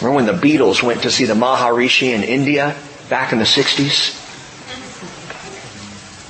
Remember 0.00 0.16
when 0.16 0.26
the 0.26 0.32
Beatles 0.32 0.82
went 0.82 1.02
to 1.02 1.10
see 1.10 1.24
the 1.24 1.34
Maharishi 1.34 2.14
in 2.14 2.22
India 2.22 2.76
back 3.08 3.32
in 3.32 3.38
the 3.38 3.44
60s? 3.44 4.17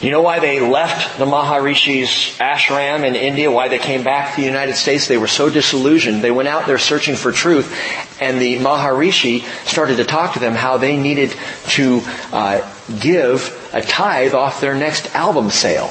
You 0.01 0.12
know 0.12 0.22
why 0.22 0.38
they 0.38 0.61
left 0.61 1.18
the 1.18 1.24
Maharishi's 1.24 2.38
ashram 2.38 3.05
in 3.05 3.16
India? 3.16 3.51
Why 3.51 3.66
they 3.66 3.80
came 3.80 4.05
back 4.05 4.34
to 4.34 4.40
the 4.40 4.46
United 4.46 4.76
States? 4.76 5.09
They 5.09 5.18
were 5.18 5.26
so 5.26 5.51
disillusioned. 5.51 6.22
They 6.22 6.30
went 6.30 6.49
out 6.49 6.66
there 6.68 6.78
searching 6.78 7.16
for 7.16 7.32
truth, 7.32 7.76
and 8.20 8.40
the 8.40 8.59
Maharishi 8.59 9.42
started 9.66 9.96
to 9.96 10.05
talk 10.05 10.34
to 10.34 10.38
them 10.38 10.55
how 10.55 10.78
they 10.78 10.96
needed 10.96 11.34
to 11.70 12.03
uh, 12.32 12.72
give 13.01 13.70
a 13.72 13.82
tithe 13.82 14.34
off 14.34 14.61
their 14.61 14.76
next 14.76 15.12
album 15.16 15.51
sale, 15.51 15.88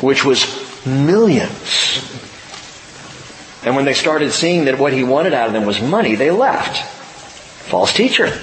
which 0.00 0.24
was 0.24 0.44
millions. 0.84 2.02
And 3.62 3.76
when 3.76 3.84
they 3.84 3.94
started 3.94 4.32
seeing 4.32 4.64
that 4.64 4.80
what 4.80 4.92
he 4.92 5.04
wanted 5.04 5.32
out 5.32 5.46
of 5.46 5.52
them 5.52 5.64
was 5.64 5.80
money, 5.80 6.16
they 6.16 6.32
left. 6.32 6.76
False 7.68 7.92
teacher. 7.92 8.36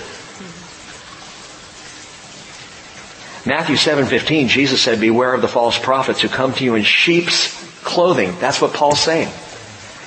Matthew 3.47 3.77
7:15, 3.77 4.49
Jesus 4.49 4.81
said, 4.81 4.99
"Beware 4.99 5.33
of 5.33 5.41
the 5.41 5.47
false 5.47 5.77
prophets 5.77 6.19
who 6.19 6.27
come 6.27 6.51
to 6.53 6.65
you 6.65 6.75
in 6.75 6.83
sheep's 6.83 7.55
clothing." 7.85 8.35
That's 8.41 8.59
what 8.59 8.73
Paul's 8.73 8.99
saying. 8.99 9.29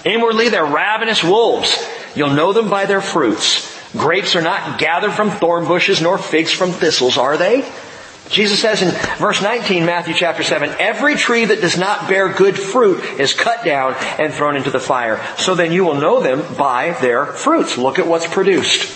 Inwardly, 0.04 0.50
they're 0.50 0.64
ravenous 0.66 1.24
wolves. 1.24 1.74
You'll 2.14 2.30
know 2.30 2.52
them 2.52 2.68
by 2.68 2.84
their 2.84 3.00
fruits. 3.00 3.66
Grapes 3.96 4.36
are 4.36 4.42
not 4.42 4.78
gathered 4.78 5.12
from 5.12 5.30
thorn 5.30 5.64
bushes 5.64 6.02
nor 6.02 6.18
figs 6.18 6.52
from 6.52 6.72
thistles, 6.72 7.16
are 7.16 7.38
they? 7.38 7.64
Jesus 8.28 8.60
says 8.60 8.82
in 8.82 8.90
verse 9.18 9.40
19, 9.40 9.86
Matthew 9.86 10.14
chapter 10.14 10.44
7, 10.44 10.70
every 10.78 11.16
tree 11.16 11.46
that 11.46 11.62
does 11.62 11.78
not 11.78 12.08
bear 12.08 12.28
good 12.28 12.58
fruit 12.58 13.02
is 13.18 13.32
cut 13.32 13.64
down 13.64 13.96
and 14.18 14.34
thrown 14.34 14.54
into 14.54 14.70
the 14.70 14.78
fire. 14.78 15.18
So 15.38 15.54
then 15.54 15.72
you 15.72 15.84
will 15.84 15.96
know 15.96 16.20
them 16.20 16.44
by 16.56 16.92
their 17.00 17.24
fruits. 17.24 17.78
Look 17.78 17.98
at 17.98 18.06
what's 18.06 18.26
produced. 18.26 18.88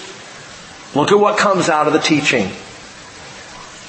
Look 0.95 1.11
at 1.11 1.19
what 1.19 1.39
comes 1.39 1.69
out 1.69 1.87
of 1.87 1.95
the 1.95 1.99
teaching. 1.99 2.51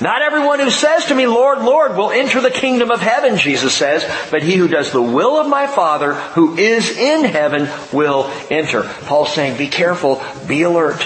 Not 0.01 0.21
everyone 0.21 0.59
who 0.59 0.71
says 0.71 1.05
to 1.05 1.15
me, 1.15 1.25
Lord, 1.25 1.59
Lord, 1.59 1.95
will 1.95 2.11
enter 2.11 2.41
the 2.41 2.51
kingdom 2.51 2.91
of 2.91 2.99
heaven, 2.99 3.37
Jesus 3.37 3.73
says, 3.73 4.03
but 4.29 4.43
he 4.43 4.55
who 4.55 4.67
does 4.67 4.91
the 4.91 5.01
will 5.01 5.39
of 5.39 5.47
my 5.47 5.67
Father 5.67 6.13
who 6.13 6.57
is 6.57 6.97
in 6.97 7.23
heaven 7.23 7.69
will 7.93 8.29
enter. 8.49 8.83
Paul's 8.83 9.33
saying, 9.33 9.57
be 9.57 9.69
careful, 9.69 10.21
be 10.47 10.63
alert. 10.63 10.99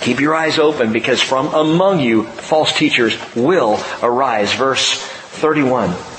Keep 0.00 0.20
your 0.20 0.34
eyes 0.34 0.58
open 0.58 0.92
because 0.92 1.22
from 1.22 1.54
among 1.54 2.00
you 2.00 2.24
false 2.24 2.76
teachers 2.76 3.16
will 3.34 3.80
arise. 4.02 4.52
Verse 4.52 5.00
31. 5.00 6.15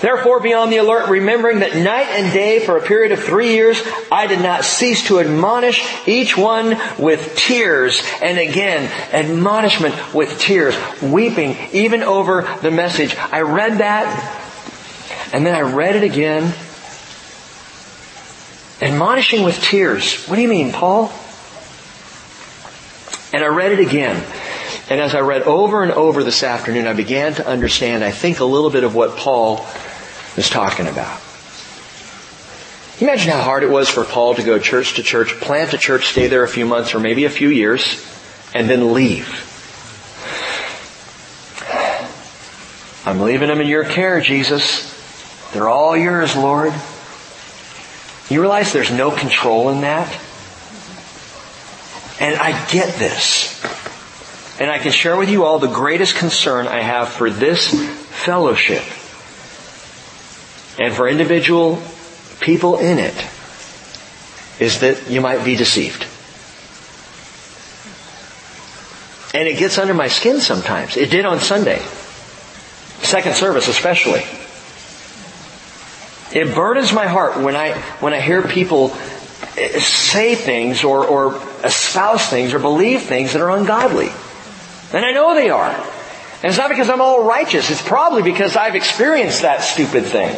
Therefore 0.00 0.40
be 0.40 0.52
on 0.52 0.70
the 0.70 0.76
alert, 0.76 1.08
remembering 1.08 1.60
that 1.60 1.74
night 1.74 2.08
and 2.08 2.32
day 2.32 2.60
for 2.64 2.76
a 2.76 2.82
period 2.82 3.12
of 3.12 3.22
three 3.22 3.54
years 3.54 3.82
I 4.12 4.26
did 4.26 4.40
not 4.40 4.64
cease 4.64 5.06
to 5.08 5.20
admonish 5.20 5.82
each 6.06 6.36
one 6.36 6.78
with 6.98 7.34
tears. 7.36 8.02
And 8.22 8.38
again, 8.38 8.90
admonishment 9.12 10.14
with 10.14 10.38
tears, 10.38 10.76
weeping 11.02 11.56
even 11.72 12.02
over 12.02 12.42
the 12.62 12.70
message. 12.70 13.16
I 13.16 13.40
read 13.40 13.78
that, 13.78 14.06
and 15.32 15.46
then 15.46 15.54
I 15.54 15.62
read 15.62 15.96
it 15.96 16.02
again. 16.02 16.54
Admonishing 18.82 19.42
with 19.42 19.58
tears. 19.62 20.26
What 20.26 20.36
do 20.36 20.42
you 20.42 20.48
mean, 20.48 20.72
Paul? 20.72 21.10
And 23.32 23.42
I 23.42 23.48
read 23.48 23.72
it 23.72 23.80
again. 23.80 24.22
And 24.88 25.00
as 25.00 25.14
I 25.14 25.20
read 25.20 25.42
over 25.42 25.82
and 25.82 25.90
over 25.90 26.22
this 26.22 26.42
afternoon, 26.42 26.86
I 26.86 26.92
began 26.92 27.34
to 27.34 27.46
understand, 27.46 28.04
I 28.04 28.12
think, 28.12 28.38
a 28.38 28.44
little 28.44 28.70
bit 28.70 28.84
of 28.84 28.94
what 28.94 29.16
Paul 29.16 29.66
is 30.36 30.50
talking 30.50 30.86
about. 30.86 31.20
Imagine 33.00 33.32
how 33.32 33.42
hard 33.42 33.62
it 33.62 33.70
was 33.70 33.88
for 33.88 34.04
Paul 34.04 34.34
to 34.36 34.42
go 34.42 34.58
church 34.58 34.94
to 34.94 35.02
church, 35.02 35.28
plant 35.40 35.74
a 35.74 35.78
church, 35.78 36.06
stay 36.06 36.28
there 36.28 36.44
a 36.44 36.48
few 36.48 36.64
months 36.64 36.94
or 36.94 37.00
maybe 37.00 37.24
a 37.24 37.30
few 37.30 37.48
years, 37.48 38.02
and 38.54 38.70
then 38.70 38.94
leave? 38.94 39.42
I'm 43.04 43.20
leaving 43.20 43.48
them 43.48 43.60
in 43.60 43.66
your 43.66 43.84
care, 43.84 44.20
Jesus. 44.20 44.92
They're 45.52 45.68
all 45.68 45.96
yours, 45.96 46.34
Lord. 46.36 46.72
You 48.30 48.40
realize 48.40 48.72
there's 48.72 48.90
no 48.90 49.10
control 49.10 49.68
in 49.68 49.82
that? 49.82 50.10
And 52.18 52.34
I 52.34 52.66
get 52.70 52.98
this. 52.98 53.62
And 54.58 54.70
I 54.70 54.78
can 54.78 54.90
share 54.90 55.16
with 55.16 55.28
you 55.28 55.44
all 55.44 55.58
the 55.58 55.68
greatest 55.68 56.16
concern 56.16 56.66
I 56.66 56.80
have 56.80 57.10
for 57.10 57.28
this 57.30 57.68
fellowship 58.24 58.82
and 60.78 60.94
for 60.94 61.08
individual 61.08 61.82
people 62.40 62.78
in 62.78 62.98
it 62.98 63.14
is 64.60 64.80
that 64.80 65.10
you 65.10 65.20
might 65.20 65.44
be 65.44 65.56
deceived. 65.56 66.06
And 69.34 69.46
it 69.46 69.58
gets 69.58 69.78
under 69.78 69.94
my 69.94 70.08
skin 70.08 70.40
sometimes. 70.40 70.96
It 70.96 71.10
did 71.10 71.26
on 71.26 71.40
Sunday. 71.40 71.82
Second 73.02 73.34
service 73.34 73.68
especially. 73.68 74.22
It 76.32 76.54
burdens 76.54 76.92
my 76.92 77.06
heart 77.06 77.38
when 77.42 77.54
I, 77.54 77.78
when 78.00 78.14
I 78.14 78.20
hear 78.20 78.42
people 78.42 78.96
eh, 79.56 79.78
say 79.80 80.34
things 80.34 80.84
or, 80.84 81.06
or 81.06 81.42
espouse 81.62 82.28
things 82.28 82.54
or 82.54 82.58
believe 82.58 83.02
things 83.02 83.32
that 83.34 83.42
are 83.42 83.50
ungodly. 83.50 84.10
And 84.92 85.04
I 85.04 85.12
know 85.12 85.34
they 85.34 85.50
are. 85.50 85.70
And 85.70 86.44
it's 86.44 86.58
not 86.58 86.70
because 86.70 86.88
I'm 86.88 87.00
all 87.00 87.24
righteous. 87.24 87.70
It's 87.70 87.82
probably 87.82 88.22
because 88.22 88.56
I've 88.56 88.74
experienced 88.74 89.42
that 89.42 89.62
stupid 89.62 90.04
thing. 90.04 90.34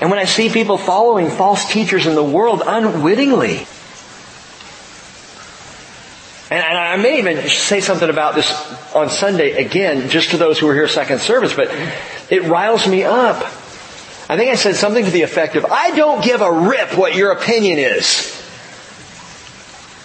And 0.00 0.10
when 0.10 0.18
I 0.18 0.24
see 0.24 0.50
people 0.50 0.76
following 0.76 1.30
false 1.30 1.70
teachers 1.70 2.06
in 2.06 2.14
the 2.14 2.24
world 2.24 2.62
unwittingly, 2.66 3.66
and, 6.48 6.62
I 6.62 6.96
may 6.96 7.18
even 7.18 7.48
say 7.48 7.80
something 7.80 8.08
about 8.08 8.34
this 8.36 8.50
on 8.94 9.10
Sunday 9.10 9.64
again, 9.64 10.08
just 10.10 10.30
to 10.30 10.36
those 10.36 10.58
who 10.58 10.68
are 10.68 10.74
here 10.74 10.86
second 10.86 11.20
service, 11.20 11.54
but 11.54 11.68
it 12.30 12.44
riles 12.44 12.86
me 12.86 13.02
up. 13.02 13.42
I 14.28 14.36
think 14.36 14.50
I 14.50 14.54
said 14.54 14.76
something 14.76 15.04
to 15.04 15.10
the 15.10 15.22
effect 15.22 15.56
of, 15.56 15.66
I 15.66 15.90
don't 15.96 16.22
give 16.22 16.40
a 16.40 16.52
rip 16.52 16.96
what 16.96 17.16
your 17.16 17.32
opinion 17.32 17.78
is. 17.78 18.32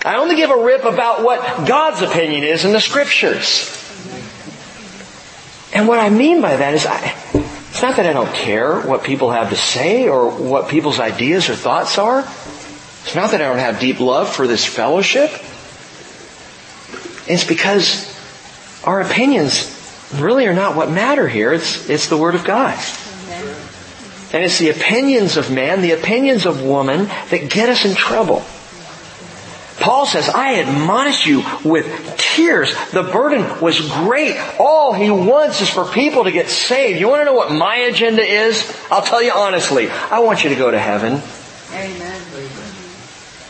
I 0.04 0.16
only 0.18 0.36
give 0.36 0.50
a 0.50 0.64
rip 0.64 0.84
about 0.84 1.24
what 1.24 1.68
God's 1.68 2.02
opinion 2.02 2.44
is 2.44 2.66
in 2.66 2.72
the 2.72 2.80
scriptures. 2.80 3.78
And 5.74 5.88
what 5.88 6.00
I 6.00 6.10
mean 6.10 6.42
by 6.42 6.58
that 6.58 6.74
is 6.74 6.86
I, 6.88 7.16
it's 7.72 7.82
not 7.82 7.96
that 7.96 8.06
I 8.06 8.12
don't 8.12 8.34
care 8.34 8.82
what 8.82 9.06
people 9.06 9.32
have 9.32 9.50
to 9.52 9.56
say 9.56 10.10
or 10.10 10.30
what 10.30 10.68
people's 10.68 11.00
ideas 11.00 11.50
or 11.50 11.56
thoughts 11.56 11.98
are. 11.98 12.20
It's 12.20 13.16
not 13.16 13.32
that 13.32 13.42
I 13.42 13.46
don't 13.46 13.60
have 13.60 13.80
deep 13.80 14.02
love 14.02 14.28
for 14.30 14.46
this 14.46 14.66
fellowship. 14.66 15.32
It's 17.32 17.46
because 17.46 18.14
our 18.84 19.00
opinions 19.00 19.78
really 20.16 20.48
are 20.48 20.54
not 20.54 20.76
what 20.76 20.92
matter 20.92 21.30
here. 21.30 21.54
It's, 21.54 21.90
it's 21.90 22.10
the 22.10 22.18
Word 22.18 22.36
of 22.36 22.44
God. 22.44 22.78
And 24.34 24.44
it's 24.44 24.60
the 24.60 24.70
opinions 24.70 25.38
of 25.38 25.50
man, 25.50 25.82
the 25.82 25.92
opinions 25.92 26.46
of 26.46 26.62
woman 26.62 27.06
that 27.06 27.50
get 27.50 27.70
us 27.70 27.86
in 27.86 27.96
trouble. 27.96 28.44
Paul 29.82 30.06
says, 30.06 30.30
I 30.30 30.60
admonish 30.60 31.26
you 31.26 31.44
with 31.66 32.16
tears. 32.18 32.74
The 32.92 33.04
burden 33.04 33.60
was 33.60 33.80
great. 33.80 34.38
All 34.60 34.94
he 34.94 35.10
wants 35.10 35.62
is 35.62 35.70
for 35.70 35.86
people 35.86 36.26
to 36.26 36.32
get 36.32 36.50
saved. 36.50 37.00
You 37.00 37.10
want 37.10 37.22
to 37.22 37.26
know 37.26 37.34
what 37.34 37.52
my 37.52 37.76
agenda 37.78 38.22
is? 38.22 38.72
I'll 38.92 39.02
tell 39.02 39.22
you 39.22 39.32
honestly. 39.32 39.90
I 39.90 40.20
want 40.20 40.44
you 40.44 40.52
to 40.52 40.56
go 40.56 40.70
to 40.70 40.80
heaven. 40.80 41.22
Amen. 41.74 42.22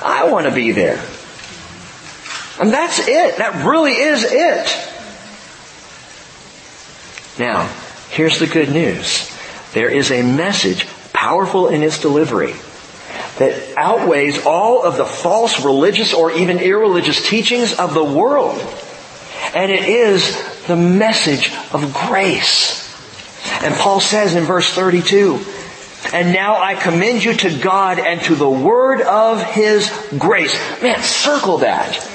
I 0.01 0.31
want 0.31 0.47
to 0.47 0.53
be 0.53 0.71
there. 0.71 1.03
And 2.59 2.71
that's 2.71 2.99
it. 2.99 3.37
That 3.37 3.65
really 3.65 3.93
is 3.93 4.23
it. 4.23 4.87
Now, 7.39 7.67
here's 8.09 8.39
the 8.39 8.47
good 8.47 8.71
news. 8.71 9.29
There 9.73 9.89
is 9.89 10.11
a 10.11 10.21
message 10.23 10.87
powerful 11.13 11.67
in 11.67 11.83
its 11.83 11.99
delivery 11.99 12.53
that 13.41 13.75
outweighs 13.75 14.45
all 14.45 14.83
of 14.83 14.97
the 14.97 15.05
false 15.05 15.65
religious 15.65 16.13
or 16.13 16.31
even 16.31 16.59
irreligious 16.59 17.27
teachings 17.27 17.73
of 17.73 17.95
the 17.95 18.03
world. 18.03 18.59
And 19.55 19.71
it 19.71 19.89
is 19.89 20.67
the 20.67 20.75
message 20.75 21.51
of 21.73 21.93
grace. 21.93 22.87
And 23.63 23.73
Paul 23.73 23.99
says 23.99 24.35
in 24.35 24.43
verse 24.43 24.71
32, 24.71 25.43
and 26.13 26.33
now 26.33 26.61
I 26.61 26.75
commend 26.75 27.23
you 27.23 27.33
to 27.33 27.57
God 27.57 27.97
and 27.97 28.21
to 28.23 28.35
the 28.35 28.49
word 28.49 29.01
of 29.01 29.43
His 29.43 29.89
grace. 30.17 30.53
Man, 30.81 31.01
circle 31.01 31.59
that 31.59 32.07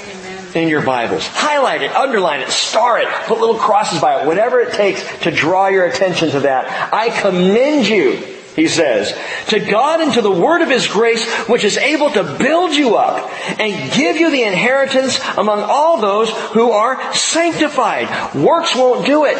in 0.55 0.69
your 0.69 0.81
Bibles. 0.81 1.27
Highlight 1.27 1.81
it, 1.81 1.91
underline 1.91 2.39
it, 2.39 2.49
star 2.49 2.99
it, 2.99 3.07
put 3.25 3.39
little 3.39 3.55
crosses 3.55 3.99
by 3.99 4.21
it, 4.21 4.27
whatever 4.27 4.61
it 4.61 4.73
takes 4.73 5.03
to 5.19 5.31
draw 5.31 5.67
your 5.67 5.85
attention 5.85 6.31
to 6.31 6.39
that. 6.41 6.93
I 6.93 7.09
commend 7.09 7.87
you 7.87 8.36
he 8.57 8.67
says, 8.67 9.15
to 9.49 9.59
God 9.59 10.01
and 10.01 10.11
to 10.13 10.21
the 10.23 10.31
word 10.31 10.63
of 10.63 10.69
His 10.69 10.87
grace, 10.87 11.23
which 11.47 11.63
is 11.63 11.77
able 11.77 12.09
to 12.09 12.23
build 12.39 12.73
you 12.73 12.95
up 12.95 13.29
and 13.59 13.93
give 13.93 14.17
you 14.17 14.31
the 14.31 14.41
inheritance 14.41 15.19
among 15.37 15.59
all 15.61 16.01
those 16.01 16.31
who 16.31 16.71
are 16.71 17.13
sanctified. 17.13 18.33
Works 18.33 18.75
won't 18.75 19.05
do 19.05 19.25
it. 19.25 19.37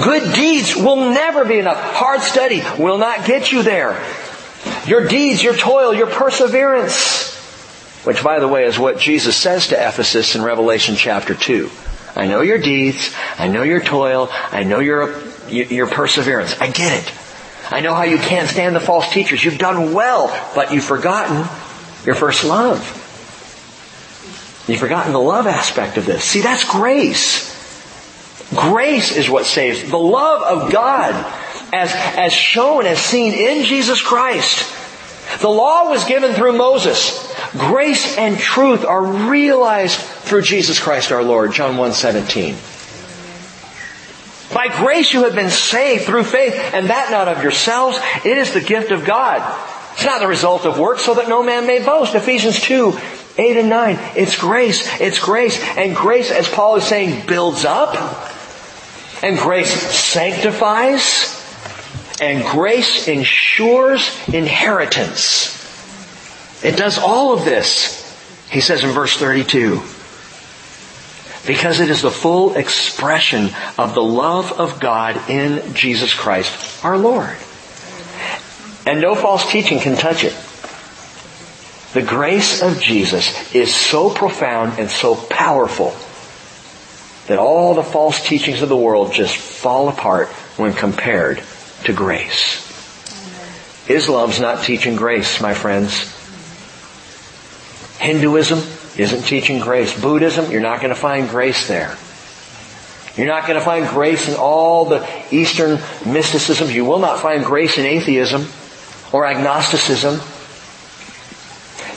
Good 0.00 0.32
deeds 0.32 0.76
will 0.76 1.10
never 1.10 1.44
be 1.44 1.58
enough. 1.58 1.76
Hard 1.94 2.20
study 2.20 2.62
will 2.78 2.98
not 2.98 3.26
get 3.26 3.50
you 3.50 3.64
there. 3.64 4.00
Your 4.86 5.08
deeds, 5.08 5.42
your 5.42 5.56
toil, 5.56 5.92
your 5.92 6.06
perseverance, 6.06 7.34
which 8.04 8.22
by 8.22 8.38
the 8.38 8.46
way 8.46 8.66
is 8.66 8.78
what 8.78 9.00
Jesus 9.00 9.36
says 9.36 9.66
to 9.68 9.74
Ephesus 9.74 10.36
in 10.36 10.42
Revelation 10.42 10.94
chapter 10.94 11.34
2. 11.34 11.68
I 12.14 12.28
know 12.28 12.42
your 12.42 12.58
deeds, 12.58 13.12
I 13.38 13.48
know 13.48 13.64
your 13.64 13.82
toil, 13.82 14.28
I 14.30 14.62
know 14.62 14.78
your, 14.78 15.20
your 15.48 15.88
perseverance. 15.88 16.60
I 16.60 16.70
get 16.70 17.02
it. 17.02 17.17
I 17.70 17.80
know 17.80 17.94
how 17.94 18.04
you 18.04 18.18
can't 18.18 18.48
stand 18.48 18.74
the 18.74 18.80
false 18.80 19.12
teachers. 19.12 19.44
You've 19.44 19.58
done 19.58 19.92
well, 19.92 20.28
but 20.54 20.72
you've 20.72 20.84
forgotten 20.84 21.46
your 22.04 22.14
first 22.14 22.44
love. 22.44 22.78
You've 24.66 24.80
forgotten 24.80 25.12
the 25.12 25.20
love 25.20 25.46
aspect 25.46 25.96
of 25.96 26.06
this. 26.06 26.24
See, 26.24 26.40
that's 26.40 26.64
grace. 26.64 27.56
Grace 28.54 29.14
is 29.14 29.28
what 29.28 29.44
saves. 29.44 29.90
The 29.90 29.98
love 29.98 30.42
of 30.42 30.72
God 30.72 31.14
as, 31.72 31.90
as 31.94 32.32
shown, 32.32 32.86
as 32.86 32.98
seen 32.98 33.34
in 33.34 33.64
Jesus 33.64 34.00
Christ. 34.00 34.74
The 35.40 35.48
law 35.48 35.90
was 35.90 36.04
given 36.04 36.32
through 36.32 36.56
Moses. 36.56 37.34
Grace 37.52 38.16
and 38.16 38.38
truth 38.38 38.84
are 38.84 39.04
realized 39.30 39.98
through 40.00 40.42
Jesus 40.42 40.78
Christ 40.78 41.12
our 41.12 41.22
Lord. 41.22 41.52
John 41.52 41.76
1 41.76 41.92
17. 41.92 42.56
By 44.52 44.68
grace 44.68 45.12
you 45.12 45.24
have 45.24 45.34
been 45.34 45.50
saved 45.50 46.04
through 46.04 46.24
faith, 46.24 46.54
and 46.54 46.88
that 46.88 47.10
not 47.10 47.28
of 47.28 47.42
yourselves. 47.42 47.98
It 48.24 48.38
is 48.38 48.54
the 48.54 48.60
gift 48.60 48.90
of 48.90 49.04
God. 49.04 49.42
It's 49.92 50.04
not 50.04 50.20
the 50.20 50.28
result 50.28 50.64
of 50.64 50.78
work 50.78 51.00
so 51.00 51.14
that 51.14 51.28
no 51.28 51.42
man 51.42 51.66
may 51.66 51.84
boast. 51.84 52.14
Ephesians 52.14 52.60
2, 52.60 52.96
8 53.36 53.56
and 53.56 53.68
9. 53.68 53.98
It's 54.16 54.38
grace. 54.38 55.00
It's 55.00 55.18
grace. 55.18 55.60
And 55.76 55.94
grace, 55.94 56.30
as 56.30 56.48
Paul 56.48 56.76
is 56.76 56.84
saying, 56.84 57.26
builds 57.26 57.64
up. 57.64 57.94
And 59.22 59.36
grace 59.36 59.70
sanctifies. 59.70 61.34
And 62.20 62.44
grace 62.44 63.06
ensures 63.08 64.16
inheritance. 64.28 65.56
It 66.64 66.76
does 66.76 66.98
all 66.98 67.32
of 67.32 67.44
this. 67.44 68.04
He 68.50 68.60
says 68.60 68.82
in 68.82 68.90
verse 68.90 69.16
32. 69.16 69.82
Because 71.48 71.80
it 71.80 71.88
is 71.88 72.02
the 72.02 72.10
full 72.10 72.56
expression 72.56 73.48
of 73.78 73.94
the 73.94 74.02
love 74.02 74.60
of 74.60 74.78
God 74.78 75.30
in 75.30 75.74
Jesus 75.74 76.12
Christ, 76.12 76.84
our 76.84 76.98
Lord. 76.98 77.34
And 78.86 79.00
no 79.00 79.14
false 79.14 79.50
teaching 79.50 79.80
can 79.80 79.96
touch 79.96 80.24
it. 80.24 80.36
The 81.94 82.02
grace 82.02 82.60
of 82.60 82.82
Jesus 82.82 83.54
is 83.54 83.74
so 83.74 84.10
profound 84.10 84.78
and 84.78 84.90
so 84.90 85.14
powerful 85.16 85.96
that 87.28 87.38
all 87.38 87.74
the 87.74 87.82
false 87.82 88.26
teachings 88.26 88.60
of 88.60 88.68
the 88.68 88.76
world 88.76 89.14
just 89.14 89.34
fall 89.34 89.88
apart 89.88 90.28
when 90.58 90.74
compared 90.74 91.42
to 91.84 91.94
grace. 91.94 92.66
Islam's 93.88 94.38
not 94.38 94.64
teaching 94.64 94.96
grace, 94.96 95.40
my 95.40 95.54
friends. 95.54 96.14
Hinduism 97.98 98.58
isn't 98.98 99.22
teaching 99.22 99.60
grace. 99.60 99.98
Buddhism, 99.98 100.50
you're 100.50 100.60
not 100.60 100.80
going 100.80 100.94
to 100.94 101.00
find 101.00 101.28
grace 101.28 101.68
there. 101.68 101.96
You're 103.16 103.28
not 103.28 103.46
going 103.46 103.58
to 103.58 103.64
find 103.64 103.88
grace 103.88 104.28
in 104.28 104.34
all 104.36 104.84
the 104.84 105.08
Eastern 105.30 105.80
mysticisms. 106.06 106.74
You 106.74 106.84
will 106.84 106.98
not 106.98 107.20
find 107.20 107.44
grace 107.44 107.78
in 107.78 107.84
atheism 107.84 108.46
or 109.12 109.24
agnosticism. 109.24 110.20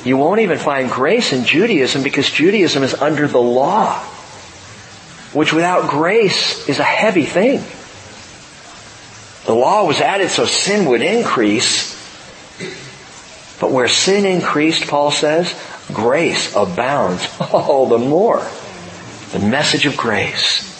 You 0.03 0.17
won't 0.17 0.41
even 0.41 0.57
find 0.57 0.89
grace 0.89 1.31
in 1.31 1.45
Judaism 1.45 2.01
because 2.01 2.29
Judaism 2.29 2.81
is 2.81 2.95
under 2.95 3.27
the 3.27 3.41
law, 3.41 3.99
which 5.31 5.53
without 5.53 5.89
grace 5.89 6.67
is 6.67 6.79
a 6.79 6.83
heavy 6.83 7.25
thing. 7.25 7.63
The 9.45 9.53
law 9.53 9.85
was 9.85 10.01
added 10.01 10.29
so 10.29 10.45
sin 10.45 10.87
would 10.87 11.01
increase, 11.01 11.91
but 13.59 13.71
where 13.71 13.87
sin 13.87 14.25
increased, 14.25 14.87
Paul 14.87 15.11
says, 15.11 15.53
grace 15.93 16.55
abounds 16.55 17.27
all 17.53 17.87
the 17.87 17.97
more. 17.97 18.45
The 19.31 19.39
message 19.39 19.85
of 19.85 19.95
grace. 19.95 20.71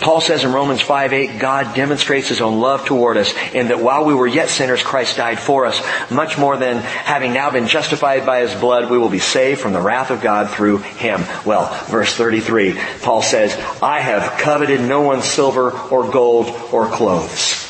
Paul 0.00 0.20
says 0.20 0.44
in 0.44 0.52
Romans 0.52 0.82
5 0.82 1.12
8, 1.12 1.38
God 1.38 1.74
demonstrates 1.74 2.28
his 2.28 2.42
own 2.42 2.60
love 2.60 2.84
toward 2.84 3.16
us 3.16 3.32
in 3.54 3.68
that 3.68 3.80
while 3.80 4.04
we 4.04 4.14
were 4.14 4.26
yet 4.26 4.50
sinners, 4.50 4.82
Christ 4.82 5.16
died 5.16 5.40
for 5.40 5.64
us. 5.64 5.82
Much 6.10 6.36
more 6.36 6.56
than 6.56 6.76
having 6.76 7.32
now 7.32 7.50
been 7.50 7.66
justified 7.66 8.26
by 8.26 8.40
his 8.40 8.54
blood, 8.54 8.90
we 8.90 8.98
will 8.98 9.08
be 9.08 9.18
saved 9.18 9.60
from 9.60 9.72
the 9.72 9.80
wrath 9.80 10.10
of 10.10 10.20
God 10.20 10.50
through 10.50 10.78
him. 10.78 11.22
Well, 11.46 11.72
verse 11.86 12.14
33, 12.14 12.78
Paul 13.02 13.22
says, 13.22 13.56
I 13.82 14.00
have 14.00 14.38
coveted 14.38 14.82
no 14.82 15.00
one's 15.00 15.24
silver 15.24 15.70
or 15.70 16.10
gold 16.10 16.48
or 16.72 16.88
clothes. 16.88 17.62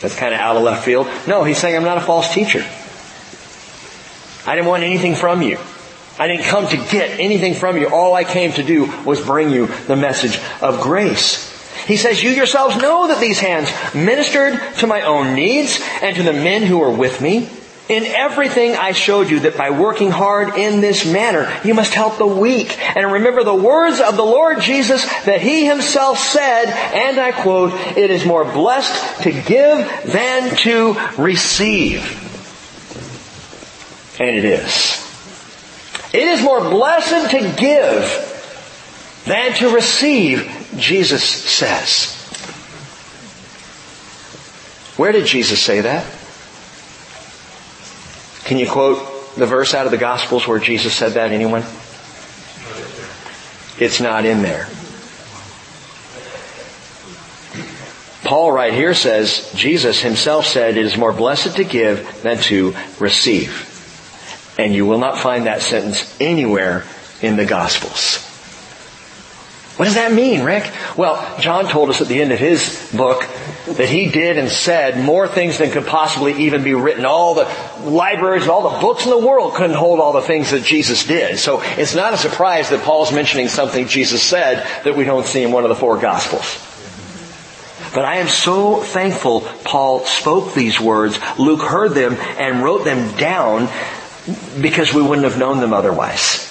That's 0.00 0.16
kind 0.16 0.34
of 0.34 0.40
out 0.40 0.56
of 0.56 0.62
left 0.62 0.84
field. 0.84 1.08
No, 1.26 1.42
he's 1.44 1.58
saying 1.58 1.76
I'm 1.76 1.84
not 1.84 1.98
a 1.98 2.02
false 2.02 2.32
teacher. 2.32 2.64
I 4.46 4.54
didn't 4.54 4.68
want 4.68 4.82
anything 4.82 5.14
from 5.14 5.42
you. 5.42 5.58
I 6.18 6.28
didn't 6.28 6.44
come 6.44 6.68
to 6.68 6.76
get 6.76 7.20
anything 7.20 7.54
from 7.54 7.78
you. 7.78 7.88
All 7.88 8.14
I 8.14 8.24
came 8.24 8.52
to 8.52 8.62
do 8.62 8.92
was 9.04 9.24
bring 9.24 9.50
you 9.50 9.66
the 9.86 9.96
message 9.96 10.38
of 10.60 10.80
grace. 10.80 11.50
He 11.86 11.96
says, 11.96 12.22
you 12.22 12.30
yourselves 12.30 12.76
know 12.76 13.08
that 13.08 13.20
these 13.20 13.40
hands 13.40 13.70
ministered 13.94 14.60
to 14.78 14.86
my 14.86 15.02
own 15.02 15.34
needs 15.34 15.80
and 16.02 16.14
to 16.16 16.22
the 16.22 16.32
men 16.32 16.62
who 16.62 16.78
were 16.78 16.94
with 16.94 17.20
me. 17.20 17.48
In 17.88 18.04
everything 18.04 18.76
I 18.76 18.92
showed 18.92 19.28
you 19.28 19.40
that 19.40 19.56
by 19.56 19.70
working 19.70 20.10
hard 20.10 20.56
in 20.56 20.80
this 20.80 21.04
manner, 21.04 21.52
you 21.64 21.74
must 21.74 21.92
help 21.92 22.18
the 22.18 22.26
weak. 22.26 22.78
And 22.96 23.10
remember 23.10 23.42
the 23.42 23.54
words 23.54 24.00
of 24.00 24.16
the 24.16 24.24
Lord 24.24 24.60
Jesus 24.60 25.04
that 25.24 25.40
He 25.40 25.66
Himself 25.66 26.18
said, 26.18 26.66
and 26.66 27.18
I 27.18 27.32
quote, 27.32 27.72
it 27.96 28.10
is 28.10 28.24
more 28.24 28.44
blessed 28.44 29.24
to 29.24 29.32
give 29.32 30.12
than 30.12 30.56
to 30.58 30.96
receive. 31.18 32.21
And 34.22 34.36
it 34.36 34.44
is. 34.44 35.02
It 36.14 36.28
is 36.28 36.42
more 36.42 36.60
blessed 36.60 37.32
to 37.32 37.40
give 37.58 39.24
than 39.24 39.52
to 39.54 39.74
receive, 39.74 40.48
Jesus 40.76 41.24
says. 41.24 42.14
Where 44.96 45.10
did 45.10 45.26
Jesus 45.26 45.60
say 45.60 45.80
that? 45.80 46.06
Can 48.44 48.58
you 48.58 48.70
quote 48.70 49.34
the 49.34 49.46
verse 49.46 49.74
out 49.74 49.86
of 49.86 49.90
the 49.90 49.98
Gospels 49.98 50.46
where 50.46 50.60
Jesus 50.60 50.94
said 50.94 51.14
that, 51.14 51.32
anyone? 51.32 51.64
It's 53.80 54.00
not 54.00 54.24
in 54.24 54.42
there. 54.42 54.68
Paul 58.22 58.52
right 58.52 58.72
here 58.72 58.94
says, 58.94 59.50
Jesus 59.56 60.00
himself 60.00 60.46
said, 60.46 60.76
it 60.76 60.86
is 60.86 60.96
more 60.96 61.12
blessed 61.12 61.56
to 61.56 61.64
give 61.64 62.22
than 62.22 62.38
to 62.42 62.76
receive. 63.00 63.70
And 64.58 64.74
you 64.74 64.86
will 64.86 64.98
not 64.98 65.18
find 65.18 65.46
that 65.46 65.62
sentence 65.62 66.16
anywhere 66.20 66.84
in 67.20 67.36
the 67.36 67.46
Gospels. 67.46 68.28
What 69.76 69.86
does 69.86 69.94
that 69.94 70.12
mean, 70.12 70.42
Rick? 70.42 70.70
Well, 70.98 71.40
John 71.40 71.66
told 71.66 71.88
us 71.88 72.02
at 72.02 72.06
the 72.06 72.20
end 72.20 72.30
of 72.30 72.38
his 72.38 72.92
book 72.94 73.26
that 73.66 73.88
he 73.88 74.10
did 74.10 74.36
and 74.36 74.50
said 74.50 75.02
more 75.02 75.26
things 75.26 75.58
than 75.58 75.70
could 75.70 75.86
possibly 75.86 76.44
even 76.44 76.62
be 76.62 76.74
written. 76.74 77.06
All 77.06 77.34
the 77.34 77.52
libraries 77.80 78.42
and 78.42 78.50
all 78.50 78.70
the 78.70 78.80
books 78.80 79.04
in 79.04 79.10
the 79.10 79.18
world 79.18 79.54
couldn't 79.54 79.76
hold 79.76 79.98
all 79.98 80.12
the 80.12 80.20
things 80.20 80.50
that 80.50 80.62
Jesus 80.62 81.06
did. 81.06 81.38
So 81.38 81.62
it's 81.62 81.94
not 81.94 82.12
a 82.12 82.18
surprise 82.18 82.68
that 82.68 82.82
Paul's 82.82 83.12
mentioning 83.12 83.48
something 83.48 83.88
Jesus 83.88 84.22
said 84.22 84.66
that 84.84 84.94
we 84.94 85.04
don't 85.04 85.26
see 85.26 85.42
in 85.42 85.52
one 85.52 85.64
of 85.64 85.70
the 85.70 85.74
four 85.74 85.98
Gospels. 85.98 86.68
But 87.94 88.04
I 88.04 88.16
am 88.16 88.28
so 88.28 88.82
thankful 88.82 89.40
Paul 89.64 90.00
spoke 90.04 90.54
these 90.54 90.78
words, 90.78 91.18
Luke 91.38 91.62
heard 91.62 91.92
them 91.92 92.14
and 92.38 92.62
wrote 92.62 92.84
them 92.84 93.16
down 93.16 93.68
because 94.60 94.94
we 94.94 95.02
wouldn't 95.02 95.24
have 95.24 95.38
known 95.38 95.60
them 95.60 95.72
otherwise. 95.72 96.48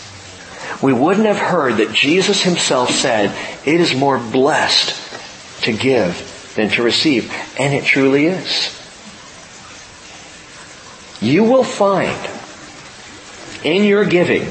We 0.82 0.94
wouldn't 0.94 1.28
have 1.28 1.38
heard 1.38 1.78
that 1.78 1.94
Jesus 1.94 2.42
himself 2.42 2.90
said, 2.90 3.36
it 3.66 3.80
is 3.80 3.96
more 3.96 4.18
blessed 4.18 5.64
to 5.64 5.74
give 5.74 6.54
than 6.56 6.70
to 6.70 6.84
receive. 6.84 7.32
And 7.60 7.74
it 7.74 7.86
truly 7.86 8.26
is. 8.26 8.78
You 11.22 11.44
will 11.44 11.64
find 11.64 12.18
in 13.64 13.84
your 13.84 14.06
giving, 14.06 14.48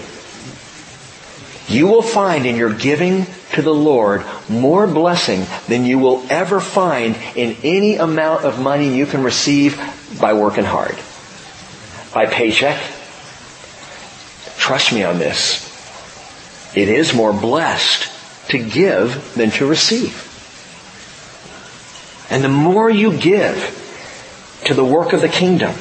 you 1.67 1.89
will 1.89 2.03
find 2.03 2.47
in 2.47 2.57
your 2.57 2.73
giving 2.73 3.27
to 3.53 3.63
the 3.63 3.75
Lord 3.75 4.25
more 4.49 4.87
blessing 4.87 5.47
than 5.67 5.85
you 5.85 5.99
will 5.99 6.25
ever 6.31 6.61
find 6.61 7.17
in 7.35 7.57
any 7.65 7.97
amount 7.97 8.45
of 8.45 8.61
money 8.61 8.97
you 8.97 9.07
can 9.07 9.25
receive 9.25 9.81
by 10.21 10.33
working 10.35 10.65
hard. 10.65 10.97
By 12.15 12.27
paycheck, 12.27 12.81
Trust 14.61 14.93
me 14.93 15.03
on 15.03 15.19
this. 15.19 15.67
It 16.77 16.91
is 16.91 17.15
more 17.15 17.33
blessed 17.33 18.09
to 18.51 18.59
give 18.59 19.35
than 19.35 19.51
to 19.53 19.67
receive. 19.67 20.27
And 22.31 22.45
the 22.45 22.49
more 22.49 22.91
you 22.91 23.17
give 23.17 23.57
to 24.67 24.75
the 24.75 24.85
work 24.85 25.15
of 25.15 25.23
the 25.23 25.29
kingdom, 25.29 25.75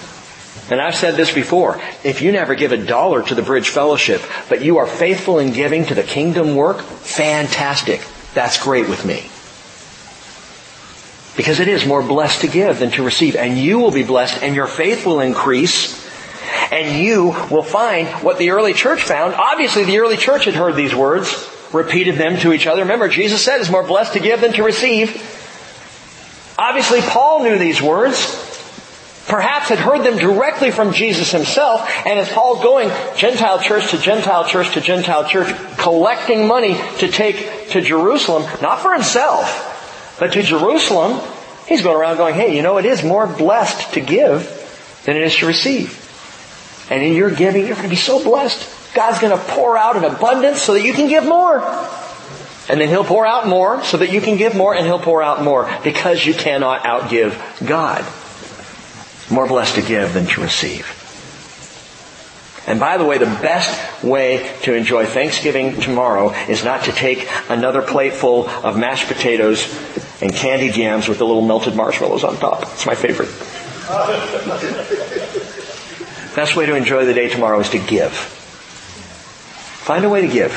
and 0.71 0.79
I've 0.79 0.95
said 0.95 1.15
this 1.15 1.31
before, 1.33 1.79
if 2.05 2.21
you 2.21 2.31
never 2.31 2.55
give 2.55 2.71
a 2.71 2.77
dollar 2.77 3.21
to 3.21 3.35
the 3.35 3.41
Bridge 3.41 3.69
Fellowship, 3.69 4.21
but 4.47 4.63
you 4.63 4.77
are 4.77 4.87
faithful 4.87 5.39
in 5.39 5.51
giving 5.51 5.85
to 5.87 5.93
the 5.93 6.03
kingdom 6.03 6.55
work, 6.55 6.79
fantastic. 6.79 8.01
That's 8.33 8.63
great 8.63 8.87
with 8.87 9.05
me. 9.05 9.29
Because 11.35 11.59
it 11.59 11.67
is 11.67 11.85
more 11.85 12.01
blessed 12.01 12.41
to 12.41 12.47
give 12.47 12.79
than 12.79 12.91
to 12.91 13.03
receive. 13.03 13.35
And 13.35 13.57
you 13.57 13.79
will 13.79 13.91
be 13.91 14.03
blessed 14.03 14.41
and 14.41 14.55
your 14.55 14.67
faith 14.67 15.05
will 15.05 15.19
increase 15.19 16.08
and 16.71 17.03
you 17.03 17.27
will 17.51 17.63
find 17.63 18.07
what 18.23 18.37
the 18.37 18.51
early 18.51 18.73
church 18.73 19.01
found. 19.03 19.33
Obviously 19.33 19.83
the 19.83 19.99
early 19.99 20.17
church 20.17 20.45
had 20.45 20.55
heard 20.55 20.75
these 20.75 20.95
words, 20.95 21.49
repeated 21.73 22.15
them 22.15 22.37
to 22.37 22.53
each 22.53 22.67
other. 22.67 22.81
Remember, 22.81 23.07
Jesus 23.07 23.43
said 23.43 23.59
it's 23.59 23.69
more 23.69 23.85
blessed 23.85 24.13
to 24.13 24.19
give 24.19 24.41
than 24.41 24.53
to 24.53 24.63
receive. 24.63 25.09
Obviously 26.57 27.01
Paul 27.01 27.43
knew 27.43 27.57
these 27.57 27.81
words. 27.81 28.45
Perhaps 29.27 29.69
had 29.69 29.77
heard 29.77 30.03
them 30.03 30.17
directly 30.17 30.71
from 30.71 30.91
Jesus 30.91 31.31
himself, 31.31 31.87
and 32.03 32.17
as 32.17 32.27
Paul's 32.29 32.63
going 32.63 32.89
Gentile 33.15 33.59
church 33.59 33.91
to 33.91 33.99
Gentile 33.99 34.45
church 34.45 34.73
to 34.73 34.81
Gentile 34.81 35.29
church, 35.29 35.55
collecting 35.77 36.47
money 36.47 36.73
to 36.97 37.07
take 37.07 37.69
to 37.69 37.79
Jerusalem, 37.79 38.41
not 38.59 38.79
for 38.79 38.91
himself, 38.91 40.15
but 40.19 40.33
to 40.33 40.41
Jerusalem, 40.41 41.21
he's 41.67 41.83
going 41.83 41.95
around 41.95 42.17
going, 42.17 42.33
hey, 42.33 42.55
you 42.55 42.63
know, 42.63 42.79
it 42.79 42.85
is 42.85 43.03
more 43.03 43.27
blessed 43.27 43.93
to 43.93 44.01
give 44.01 44.49
than 45.05 45.15
it 45.15 45.21
is 45.21 45.35
to 45.37 45.45
receive. 45.45 46.08
And 46.89 47.03
in 47.03 47.13
your 47.13 47.29
giving, 47.29 47.65
you're 47.65 47.75
going 47.75 47.83
to 47.83 47.89
be 47.89 47.95
so 47.95 48.23
blessed. 48.23 48.93
God's 48.95 49.19
going 49.19 49.37
to 49.37 49.43
pour 49.51 49.77
out 49.77 49.95
in 49.95 50.03
abundance 50.03 50.61
so 50.61 50.73
that 50.73 50.81
you 50.83 50.93
can 50.93 51.07
give 51.07 51.25
more. 51.25 51.59
And 52.69 52.79
then 52.79 52.87
He'll 52.87 53.03
pour 53.03 53.25
out 53.25 53.47
more 53.47 53.83
so 53.83 53.97
that 53.97 54.11
you 54.11 54.21
can 54.21 54.37
give 54.37 54.55
more 54.55 54.75
and 54.75 54.85
He'll 54.85 54.99
pour 54.99 55.23
out 55.23 55.43
more 55.43 55.69
because 55.83 56.25
you 56.25 56.33
cannot 56.33 56.83
outgive 56.83 57.67
God. 57.67 58.05
More 59.31 59.47
blessed 59.47 59.75
to 59.75 59.81
give 59.81 60.13
than 60.13 60.25
to 60.27 60.41
receive. 60.41 60.95
And 62.67 62.79
by 62.79 62.97
the 62.97 63.05
way, 63.05 63.17
the 63.17 63.25
best 63.25 64.03
way 64.03 64.55
to 64.63 64.73
enjoy 64.73 65.05
Thanksgiving 65.05 65.79
tomorrow 65.81 66.31
is 66.47 66.63
not 66.63 66.83
to 66.83 66.91
take 66.91 67.27
another 67.49 67.81
plate 67.81 68.13
full 68.13 68.47
of 68.47 68.77
mashed 68.77 69.07
potatoes 69.07 69.67
and 70.21 70.33
candy 70.33 70.69
jams 70.69 71.07
with 71.07 71.17
the 71.17 71.25
little 71.25 71.41
melted 71.41 71.75
marshmallows 71.75 72.23
on 72.23 72.37
top. 72.37 72.61
It's 72.63 72.85
my 72.85 72.95
favorite. 72.95 73.29
best 76.39 76.55
way 76.55 76.65
to 76.65 76.75
enjoy 76.75 77.05
the 77.05 77.13
day 77.13 77.27
tomorrow 77.27 77.59
is 77.59 77.69
to 77.71 77.77
give. 77.77 78.13
Find 78.13 80.05
a 80.05 80.09
way 80.09 80.21
to 80.21 80.27
give. 80.29 80.53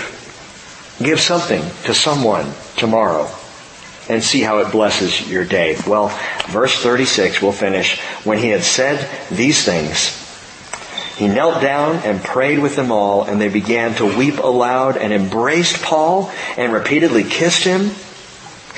Give 1.02 1.18
something 1.18 1.60
to 1.86 1.92
someone 1.92 2.46
tomorrow 2.76 3.28
and 4.08 4.22
see 4.22 4.42
how 4.42 4.58
it 4.58 4.70
blesses 4.70 5.28
your 5.28 5.44
day. 5.44 5.76
Well, 5.84 6.16
verse 6.50 6.80
36, 6.80 7.42
we'll 7.42 7.50
finish. 7.50 7.98
When 8.22 8.38
he 8.38 8.50
had 8.50 8.62
said 8.62 9.08
these 9.28 9.64
things, 9.64 10.16
he 11.16 11.26
knelt 11.26 11.60
down 11.60 11.96
and 12.04 12.22
prayed 12.22 12.60
with 12.60 12.76
them 12.76 12.92
all, 12.92 13.24
and 13.24 13.40
they 13.40 13.48
began 13.48 13.96
to 13.96 14.04
weep 14.04 14.38
aloud 14.38 14.96
and 14.96 15.12
embraced 15.12 15.82
Paul 15.82 16.30
and 16.56 16.72
repeatedly 16.72 17.24
kissed 17.24 17.64
him. 17.64 17.90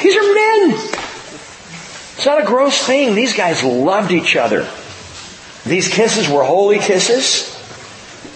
These 0.03 0.17
are 0.17 0.35
men! 0.35 0.71
It's 2.17 2.25
not 2.25 2.41
a 2.41 2.47
gross 2.47 2.83
thing. 2.83 3.15
These 3.15 3.37
guys 3.37 3.63
loved 3.63 4.11
each 4.11 4.37
other. 4.37 4.67
These 5.65 5.89
kisses 5.89 6.29
were 6.29 6.45
holy 6.45 6.79
kisses. 6.79 7.53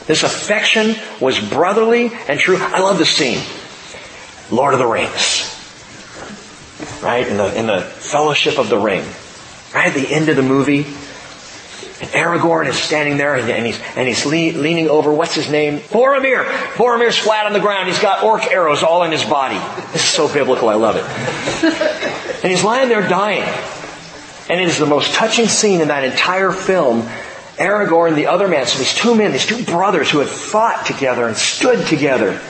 This 0.06 0.22
affection 0.22 0.96
was 1.20 1.38
brotherly 1.38 2.10
and 2.28 2.40
true. 2.40 2.56
I 2.59 2.80
love 2.80 2.98
the 2.98 3.05
scene. 3.05 3.40
Lord 4.50 4.72
of 4.72 4.80
the 4.80 4.86
Rings. 4.86 5.55
Right? 7.02 7.26
In 7.28 7.36
the, 7.36 7.59
in 7.59 7.66
the 7.66 7.82
fellowship 7.82 8.59
of 8.59 8.70
the 8.70 8.78
ring. 8.78 9.05
Right 9.74 9.88
at 9.88 9.94
the 9.94 10.09
end 10.09 10.30
of 10.30 10.36
the 10.36 10.42
movie. 10.42 10.86
And 12.00 12.10
Aragorn 12.10 12.68
is 12.68 12.76
standing 12.76 13.18
there 13.18 13.34
and, 13.34 13.66
he's, 13.66 13.80
and 13.96 14.09
he's 14.09 14.24
le- 14.24 14.59
leaning 14.59 14.88
over, 14.88 15.12
what's 15.12 15.34
his 15.34 15.50
name? 15.50 15.80
Boromir! 15.80 16.44
Boromir's 16.74 17.18
flat 17.18 17.46
on 17.46 17.52
the 17.52 17.60
ground. 17.60 17.88
He's 17.88 17.98
got 17.98 18.22
orc 18.22 18.46
arrows 18.46 18.82
all 18.82 19.02
in 19.02 19.10
his 19.10 19.24
body. 19.24 19.59
This 19.92 20.02
is 20.05 20.09
so 20.09 20.32
biblical, 20.32 20.68
I 20.68 20.74
love 20.74 20.96
it. 20.96 21.05
and 22.44 22.50
he's 22.50 22.64
lying 22.64 22.88
there 22.88 23.06
dying. 23.06 23.42
And 24.48 24.60
it 24.60 24.68
is 24.68 24.78
the 24.78 24.86
most 24.86 25.12
touching 25.14 25.46
scene 25.46 25.80
in 25.80 25.88
that 25.88 26.04
entire 26.04 26.52
film. 26.52 27.02
Aragorn, 27.58 28.14
the 28.14 28.28
other 28.28 28.48
man, 28.48 28.66
so 28.66 28.78
these 28.78 28.94
two 28.94 29.14
men, 29.14 29.32
these 29.32 29.46
two 29.46 29.64
brothers 29.64 30.10
who 30.10 30.20
had 30.20 30.28
fought 30.28 30.86
together 30.86 31.26
and 31.26 31.36
stood 31.36 31.86
together 31.86 32.40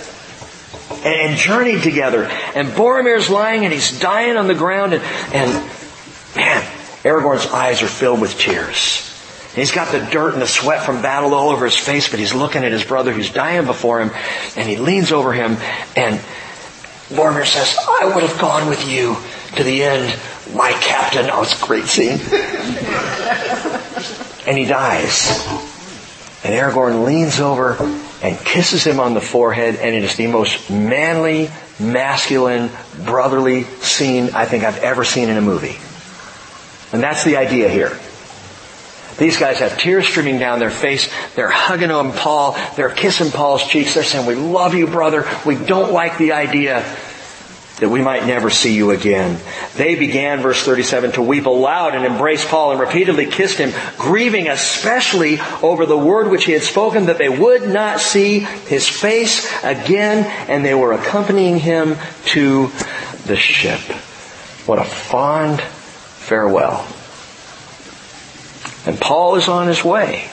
and, 0.91 1.07
and 1.07 1.37
journeyed 1.39 1.83
together. 1.83 2.25
And 2.55 2.69
Boromir's 2.69 3.31
lying 3.31 3.65
and 3.65 3.73
he's 3.73 3.99
dying 3.99 4.37
on 4.37 4.49
the 4.49 4.55
ground 4.55 4.93
and, 4.93 5.03
and 5.33 5.51
man, 6.37 6.63
Aragorn's 7.03 7.47
eyes 7.47 7.83
are 7.83 7.89
filled 7.89 8.21
with 8.21 8.39
tears. 8.39 9.05
And 9.51 9.57
he's 9.57 9.73
got 9.73 9.91
the 9.93 10.01
dirt 10.13 10.35
and 10.35 10.43
the 10.43 10.47
sweat 10.47 10.85
from 10.85 11.01
battle 11.01 11.35
all 11.35 11.49
over 11.49 11.65
his 11.65 11.77
face, 11.77 12.11
but 12.11 12.19
he's 12.19 12.35
looking 12.35 12.65
at 12.65 12.73
his 12.73 12.85
brother 12.85 13.13
who's 13.13 13.31
dying 13.31 13.65
before 13.65 14.01
him, 14.01 14.11
and 14.57 14.69
he 14.69 14.77
leans 14.77 15.11
over 15.11 15.33
him, 15.33 15.57
and 15.97 16.21
Boromir 17.09 17.47
says, 17.47 17.77
I 17.79 18.13
would 18.15 18.23
have 18.23 18.39
gone 18.39 18.69
with 18.69 18.87
you 18.87 19.17
to 19.57 19.63
the 19.65 19.83
end, 19.83 20.19
my 20.55 20.73
captain. 20.73 21.29
Oh, 21.31 21.43
it's 21.43 21.61
a 21.61 21.67
great 21.67 21.87
scene. 21.87 22.19
and 24.47 24.59
he 24.59 24.65
dies. 24.65 25.47
And 26.45 26.55
Aragorn 26.55 27.05
leans 27.05 27.41
over 27.41 27.77
and 28.23 28.39
kisses 28.39 28.85
him 28.85 29.01
on 29.01 29.15
the 29.15 29.21
forehead, 29.21 29.77
and 29.77 29.95
it 29.95 30.05
is 30.05 30.17
the 30.17 30.27
most 30.27 30.71
manly, 30.71 31.51
masculine, 31.79 32.71
brotherly 33.05 33.65
scene 33.65 34.31
I 34.35 34.45
think 34.45 34.65
I've 34.65 34.79
ever 34.79 35.05
seen 35.05 35.29
in 35.29 35.37
a 35.37 35.43
movie. 35.43 35.77
And 36.93 37.03
that's 37.03 37.25
the 37.25 37.37
idea 37.37 37.69
here. 37.69 37.99
These 39.19 39.37
guys 39.37 39.59
have 39.59 39.77
tears 39.79 40.07
streaming 40.07 40.39
down 40.39 40.61
their 40.61 40.71
face. 40.71 41.11
They're 41.35 41.51
hugging 41.51 41.91
on 41.91 42.13
Paul. 42.13 42.57
They're 42.77 42.91
kissing 42.91 43.33
Paul's 43.33 43.67
cheeks. 43.67 43.95
They're 43.95 44.05
saying, 44.05 44.27
we 44.27 44.37
love 44.37 44.75
you, 44.75 44.87
brother. 44.87 45.29
We 45.45 45.57
don't 45.57 45.93
like 45.93 46.19
the 46.19 46.33
idea 46.33 46.85
that 47.81 47.89
we 47.89 48.03
might 48.03 48.27
never 48.27 48.51
see 48.51 48.75
you 48.75 48.91
again. 48.91 49.41
They 49.77 49.95
began, 49.95 50.41
verse 50.41 50.63
37, 50.65 51.13
to 51.13 51.23
weep 51.23 51.47
aloud 51.47 51.95
and 51.95 52.05
embrace 52.05 52.45
Paul 52.45 52.73
and 52.73 52.81
repeatedly 52.81 53.27
kissed 53.27 53.59
him, 53.59 53.73
grieving 53.97 54.49
especially 54.49 55.39
over 55.63 55.87
the 55.87 55.97
word 55.97 56.31
which 56.31 56.45
he 56.45 56.53
had 56.53 56.63
spoken 56.63 57.07
that 57.07 57.19
they 57.19 57.29
would 57.29 57.69
not 57.69 58.01
see 58.01 58.41
his 58.41 58.89
face 58.89 59.49
again, 59.63 60.25
and 60.49 60.65
they 60.65 60.75
were 60.75 60.93
accompanying 60.93 61.59
him 61.59 61.97
to 62.27 62.71
the 63.27 63.37
ship. 63.37 63.81
What 64.67 64.79
a 64.79 64.85
fond 64.85 65.61
farewell. 65.61 66.87
And 68.87 69.01
Paul 69.01 69.37
is 69.37 69.49
on 69.49 69.69
his 69.69 69.85
way. 69.85 70.31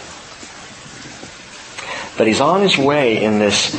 But 2.17 2.27
he's 2.27 2.39
on 2.39 2.61
his 2.61 2.77
way 2.77 3.23
in 3.23 3.39
this 3.39 3.75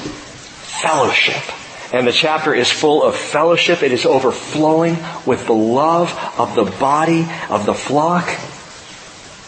fellowship 0.81 1.43
and 1.93 2.07
the 2.07 2.13
chapter 2.13 2.55
is 2.55 2.71
full 2.71 3.03
of 3.03 3.17
fellowship. 3.17 3.83
It 3.83 3.93
is 3.93 4.07
overflowing 4.07 4.97
with 5.25 5.47
the 5.47 5.55
love 5.55 6.13
of 6.39 6.55
the 6.55 6.65
body 6.65 7.27
of 7.49 7.65
the 7.67 7.75
flock 7.75 8.29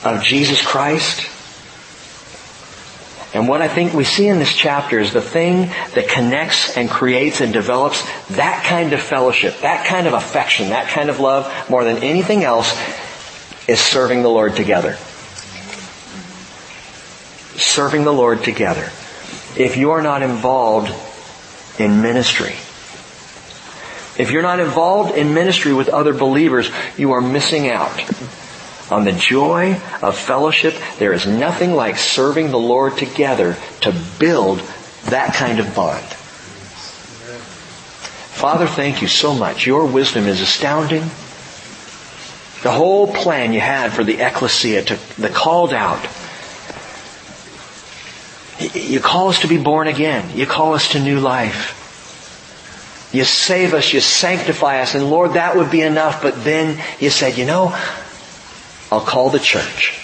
of 0.05 0.23
Jesus 0.23 0.65
Christ. 0.65 1.29
And 3.35 3.47
what 3.47 3.61
I 3.61 3.69
think 3.69 3.93
we 3.93 4.05
see 4.05 4.29
in 4.29 4.39
this 4.39 4.53
chapter 4.55 4.99
is 4.99 5.13
the 5.13 5.21
thing 5.21 5.67
that 5.95 6.09
connects 6.09 6.77
and 6.77 6.89
creates 6.89 7.41
and 7.41 7.53
develops 7.53 8.03
that 8.31 8.65
kind 8.65 8.93
of 8.93 9.01
fellowship, 9.01 9.59
that 9.61 9.87
kind 9.87 10.07
of 10.07 10.15
affection, 10.15 10.71
that 10.71 10.89
kind 10.89 11.11
of 11.11 11.21
love 11.21 11.53
more 11.69 11.85
than 11.85 11.99
anything 11.99 12.43
else 12.43 12.73
is 13.69 13.81
serving 13.81 14.23
the 14.23 14.31
Lord 14.31 14.57
together. 14.57 14.97
Serving 17.59 18.05
the 18.05 18.13
Lord 18.13 18.45
together. 18.45 18.91
If 19.57 19.77
you 19.77 19.91
are 19.91 20.03
not 20.03 20.23
involved 20.23 20.95
in 21.79 22.03
ministry. 22.03 22.55
If 24.19 24.31
you're 24.33 24.43
not 24.43 24.61
involved 24.61 25.17
in 25.17 25.33
ministry 25.33 25.73
with 25.73 25.89
other 25.89 26.13
believers, 26.13 26.71
you 26.97 27.13
are 27.13 27.21
missing 27.21 27.69
out 27.69 28.03
on 28.91 29.05
the 29.05 29.13
joy 29.13 29.81
of 30.03 30.19
fellowship. 30.19 30.75
There 30.99 31.13
is 31.13 31.27
nothing 31.27 31.73
like 31.73 31.99
serving 31.99 32.51
the 32.51 32.59
Lord 32.59 32.97
together 32.97 33.57
to 33.83 33.95
build 34.19 34.61
that 35.05 35.35
kind 35.35 35.61
of 35.61 35.75
bond. 35.75 36.05
Father, 38.35 38.67
thank 38.67 39.03
you 39.03 39.09
so 39.09 39.35
much. 39.35 39.67
Your 39.67 39.87
wisdom 39.87 40.27
is 40.27 40.41
astounding. 40.41 41.03
The 42.63 42.73
whole 42.73 43.13
plan 43.13 43.53
you 43.53 43.61
had 43.61 43.93
for 43.93 44.03
the 44.03 44.21
ecclesia, 44.21 44.83
to 44.85 45.21
the 45.21 45.29
called 45.29 45.73
out, 45.73 46.05
you 48.61 49.01
call 49.01 49.29
us 49.29 49.41
to 49.41 49.49
be 49.49 49.59
born 49.59 49.89
again. 49.89 50.37
You 50.37 50.47
call 50.47 50.75
us 50.75 50.93
to 50.93 51.01
new 51.01 51.21
life. 51.21 51.75
You 53.13 53.25
save 53.25 53.73
us, 53.73 53.93
you 53.93 54.01
sanctify 54.01 54.81
us, 54.83 54.95
and 54.95 55.09
Lord, 55.09 55.33
that 55.33 55.57
would 55.57 55.71
be 55.71 55.81
enough, 55.81 56.21
but 56.23 56.45
then 56.45 56.83
you 57.01 57.09
said, 57.09 57.39
you 57.39 57.47
know, 57.47 57.69
I'll 58.93 59.01
call 59.01 59.31
the 59.31 59.39
church. 59.39 59.99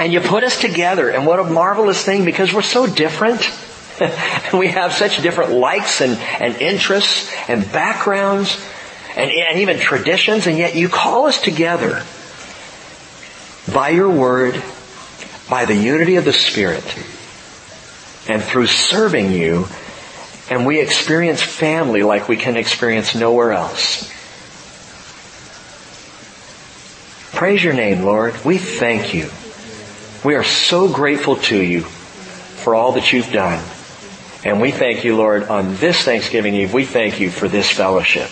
And 0.00 0.12
you 0.12 0.20
put 0.20 0.42
us 0.42 0.60
together, 0.60 1.08
and 1.08 1.24
what 1.24 1.38
a 1.38 1.44
marvelous 1.44 2.04
thing 2.04 2.24
because 2.24 2.52
we're 2.52 2.62
so 2.62 2.86
different. 2.86 3.48
and 4.00 4.58
we 4.58 4.68
have 4.68 4.92
such 4.92 5.22
different 5.22 5.52
likes 5.52 6.00
and, 6.00 6.18
and 6.18 6.56
interests 6.56 7.32
and 7.48 7.70
backgrounds 7.72 8.60
and, 9.16 9.30
and 9.30 9.60
even 9.60 9.78
traditions, 9.78 10.46
and 10.46 10.58
yet 10.58 10.74
you 10.74 10.88
call 10.88 11.26
us 11.26 11.40
together 11.40 12.02
by 13.72 13.90
your 13.90 14.10
word 14.10 14.62
by 15.48 15.64
the 15.64 15.74
unity 15.74 16.16
of 16.16 16.24
the 16.24 16.32
Spirit 16.32 16.84
and 18.28 18.42
through 18.42 18.66
serving 18.66 19.32
you, 19.32 19.66
and 20.50 20.66
we 20.66 20.80
experience 20.80 21.42
family 21.42 22.02
like 22.02 22.28
we 22.28 22.36
can 22.36 22.56
experience 22.56 23.14
nowhere 23.14 23.52
else. 23.52 24.10
Praise 27.32 27.62
your 27.62 27.74
name, 27.74 28.02
Lord. 28.02 28.34
We 28.44 28.58
thank 28.58 29.12
you. 29.12 29.28
We 30.24 30.34
are 30.34 30.44
so 30.44 30.88
grateful 30.88 31.36
to 31.36 31.62
you 31.62 31.82
for 31.82 32.74
all 32.74 32.92
that 32.92 33.12
you've 33.12 33.30
done. 33.30 33.62
And 34.44 34.60
we 34.60 34.70
thank 34.70 35.04
you, 35.04 35.16
Lord, 35.16 35.44
on 35.44 35.76
this 35.76 36.02
Thanksgiving 36.02 36.54
Eve, 36.54 36.72
we 36.72 36.84
thank 36.84 37.20
you 37.20 37.30
for 37.30 37.48
this 37.48 37.70
fellowship. 37.70 38.30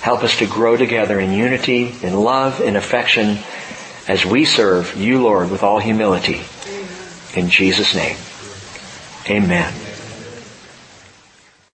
Help 0.00 0.22
us 0.22 0.38
to 0.38 0.46
grow 0.46 0.76
together 0.76 1.18
in 1.20 1.32
unity, 1.32 1.94
in 2.02 2.14
love, 2.14 2.60
in 2.60 2.76
affection, 2.76 3.38
as 4.08 4.24
we 4.24 4.44
serve 4.44 4.96
you, 4.96 5.22
Lord, 5.22 5.50
with 5.50 5.62
all 5.62 5.78
humility. 5.78 6.42
In 7.34 7.48
Jesus' 7.48 7.94
name. 7.94 8.16
Amen. 9.28 9.83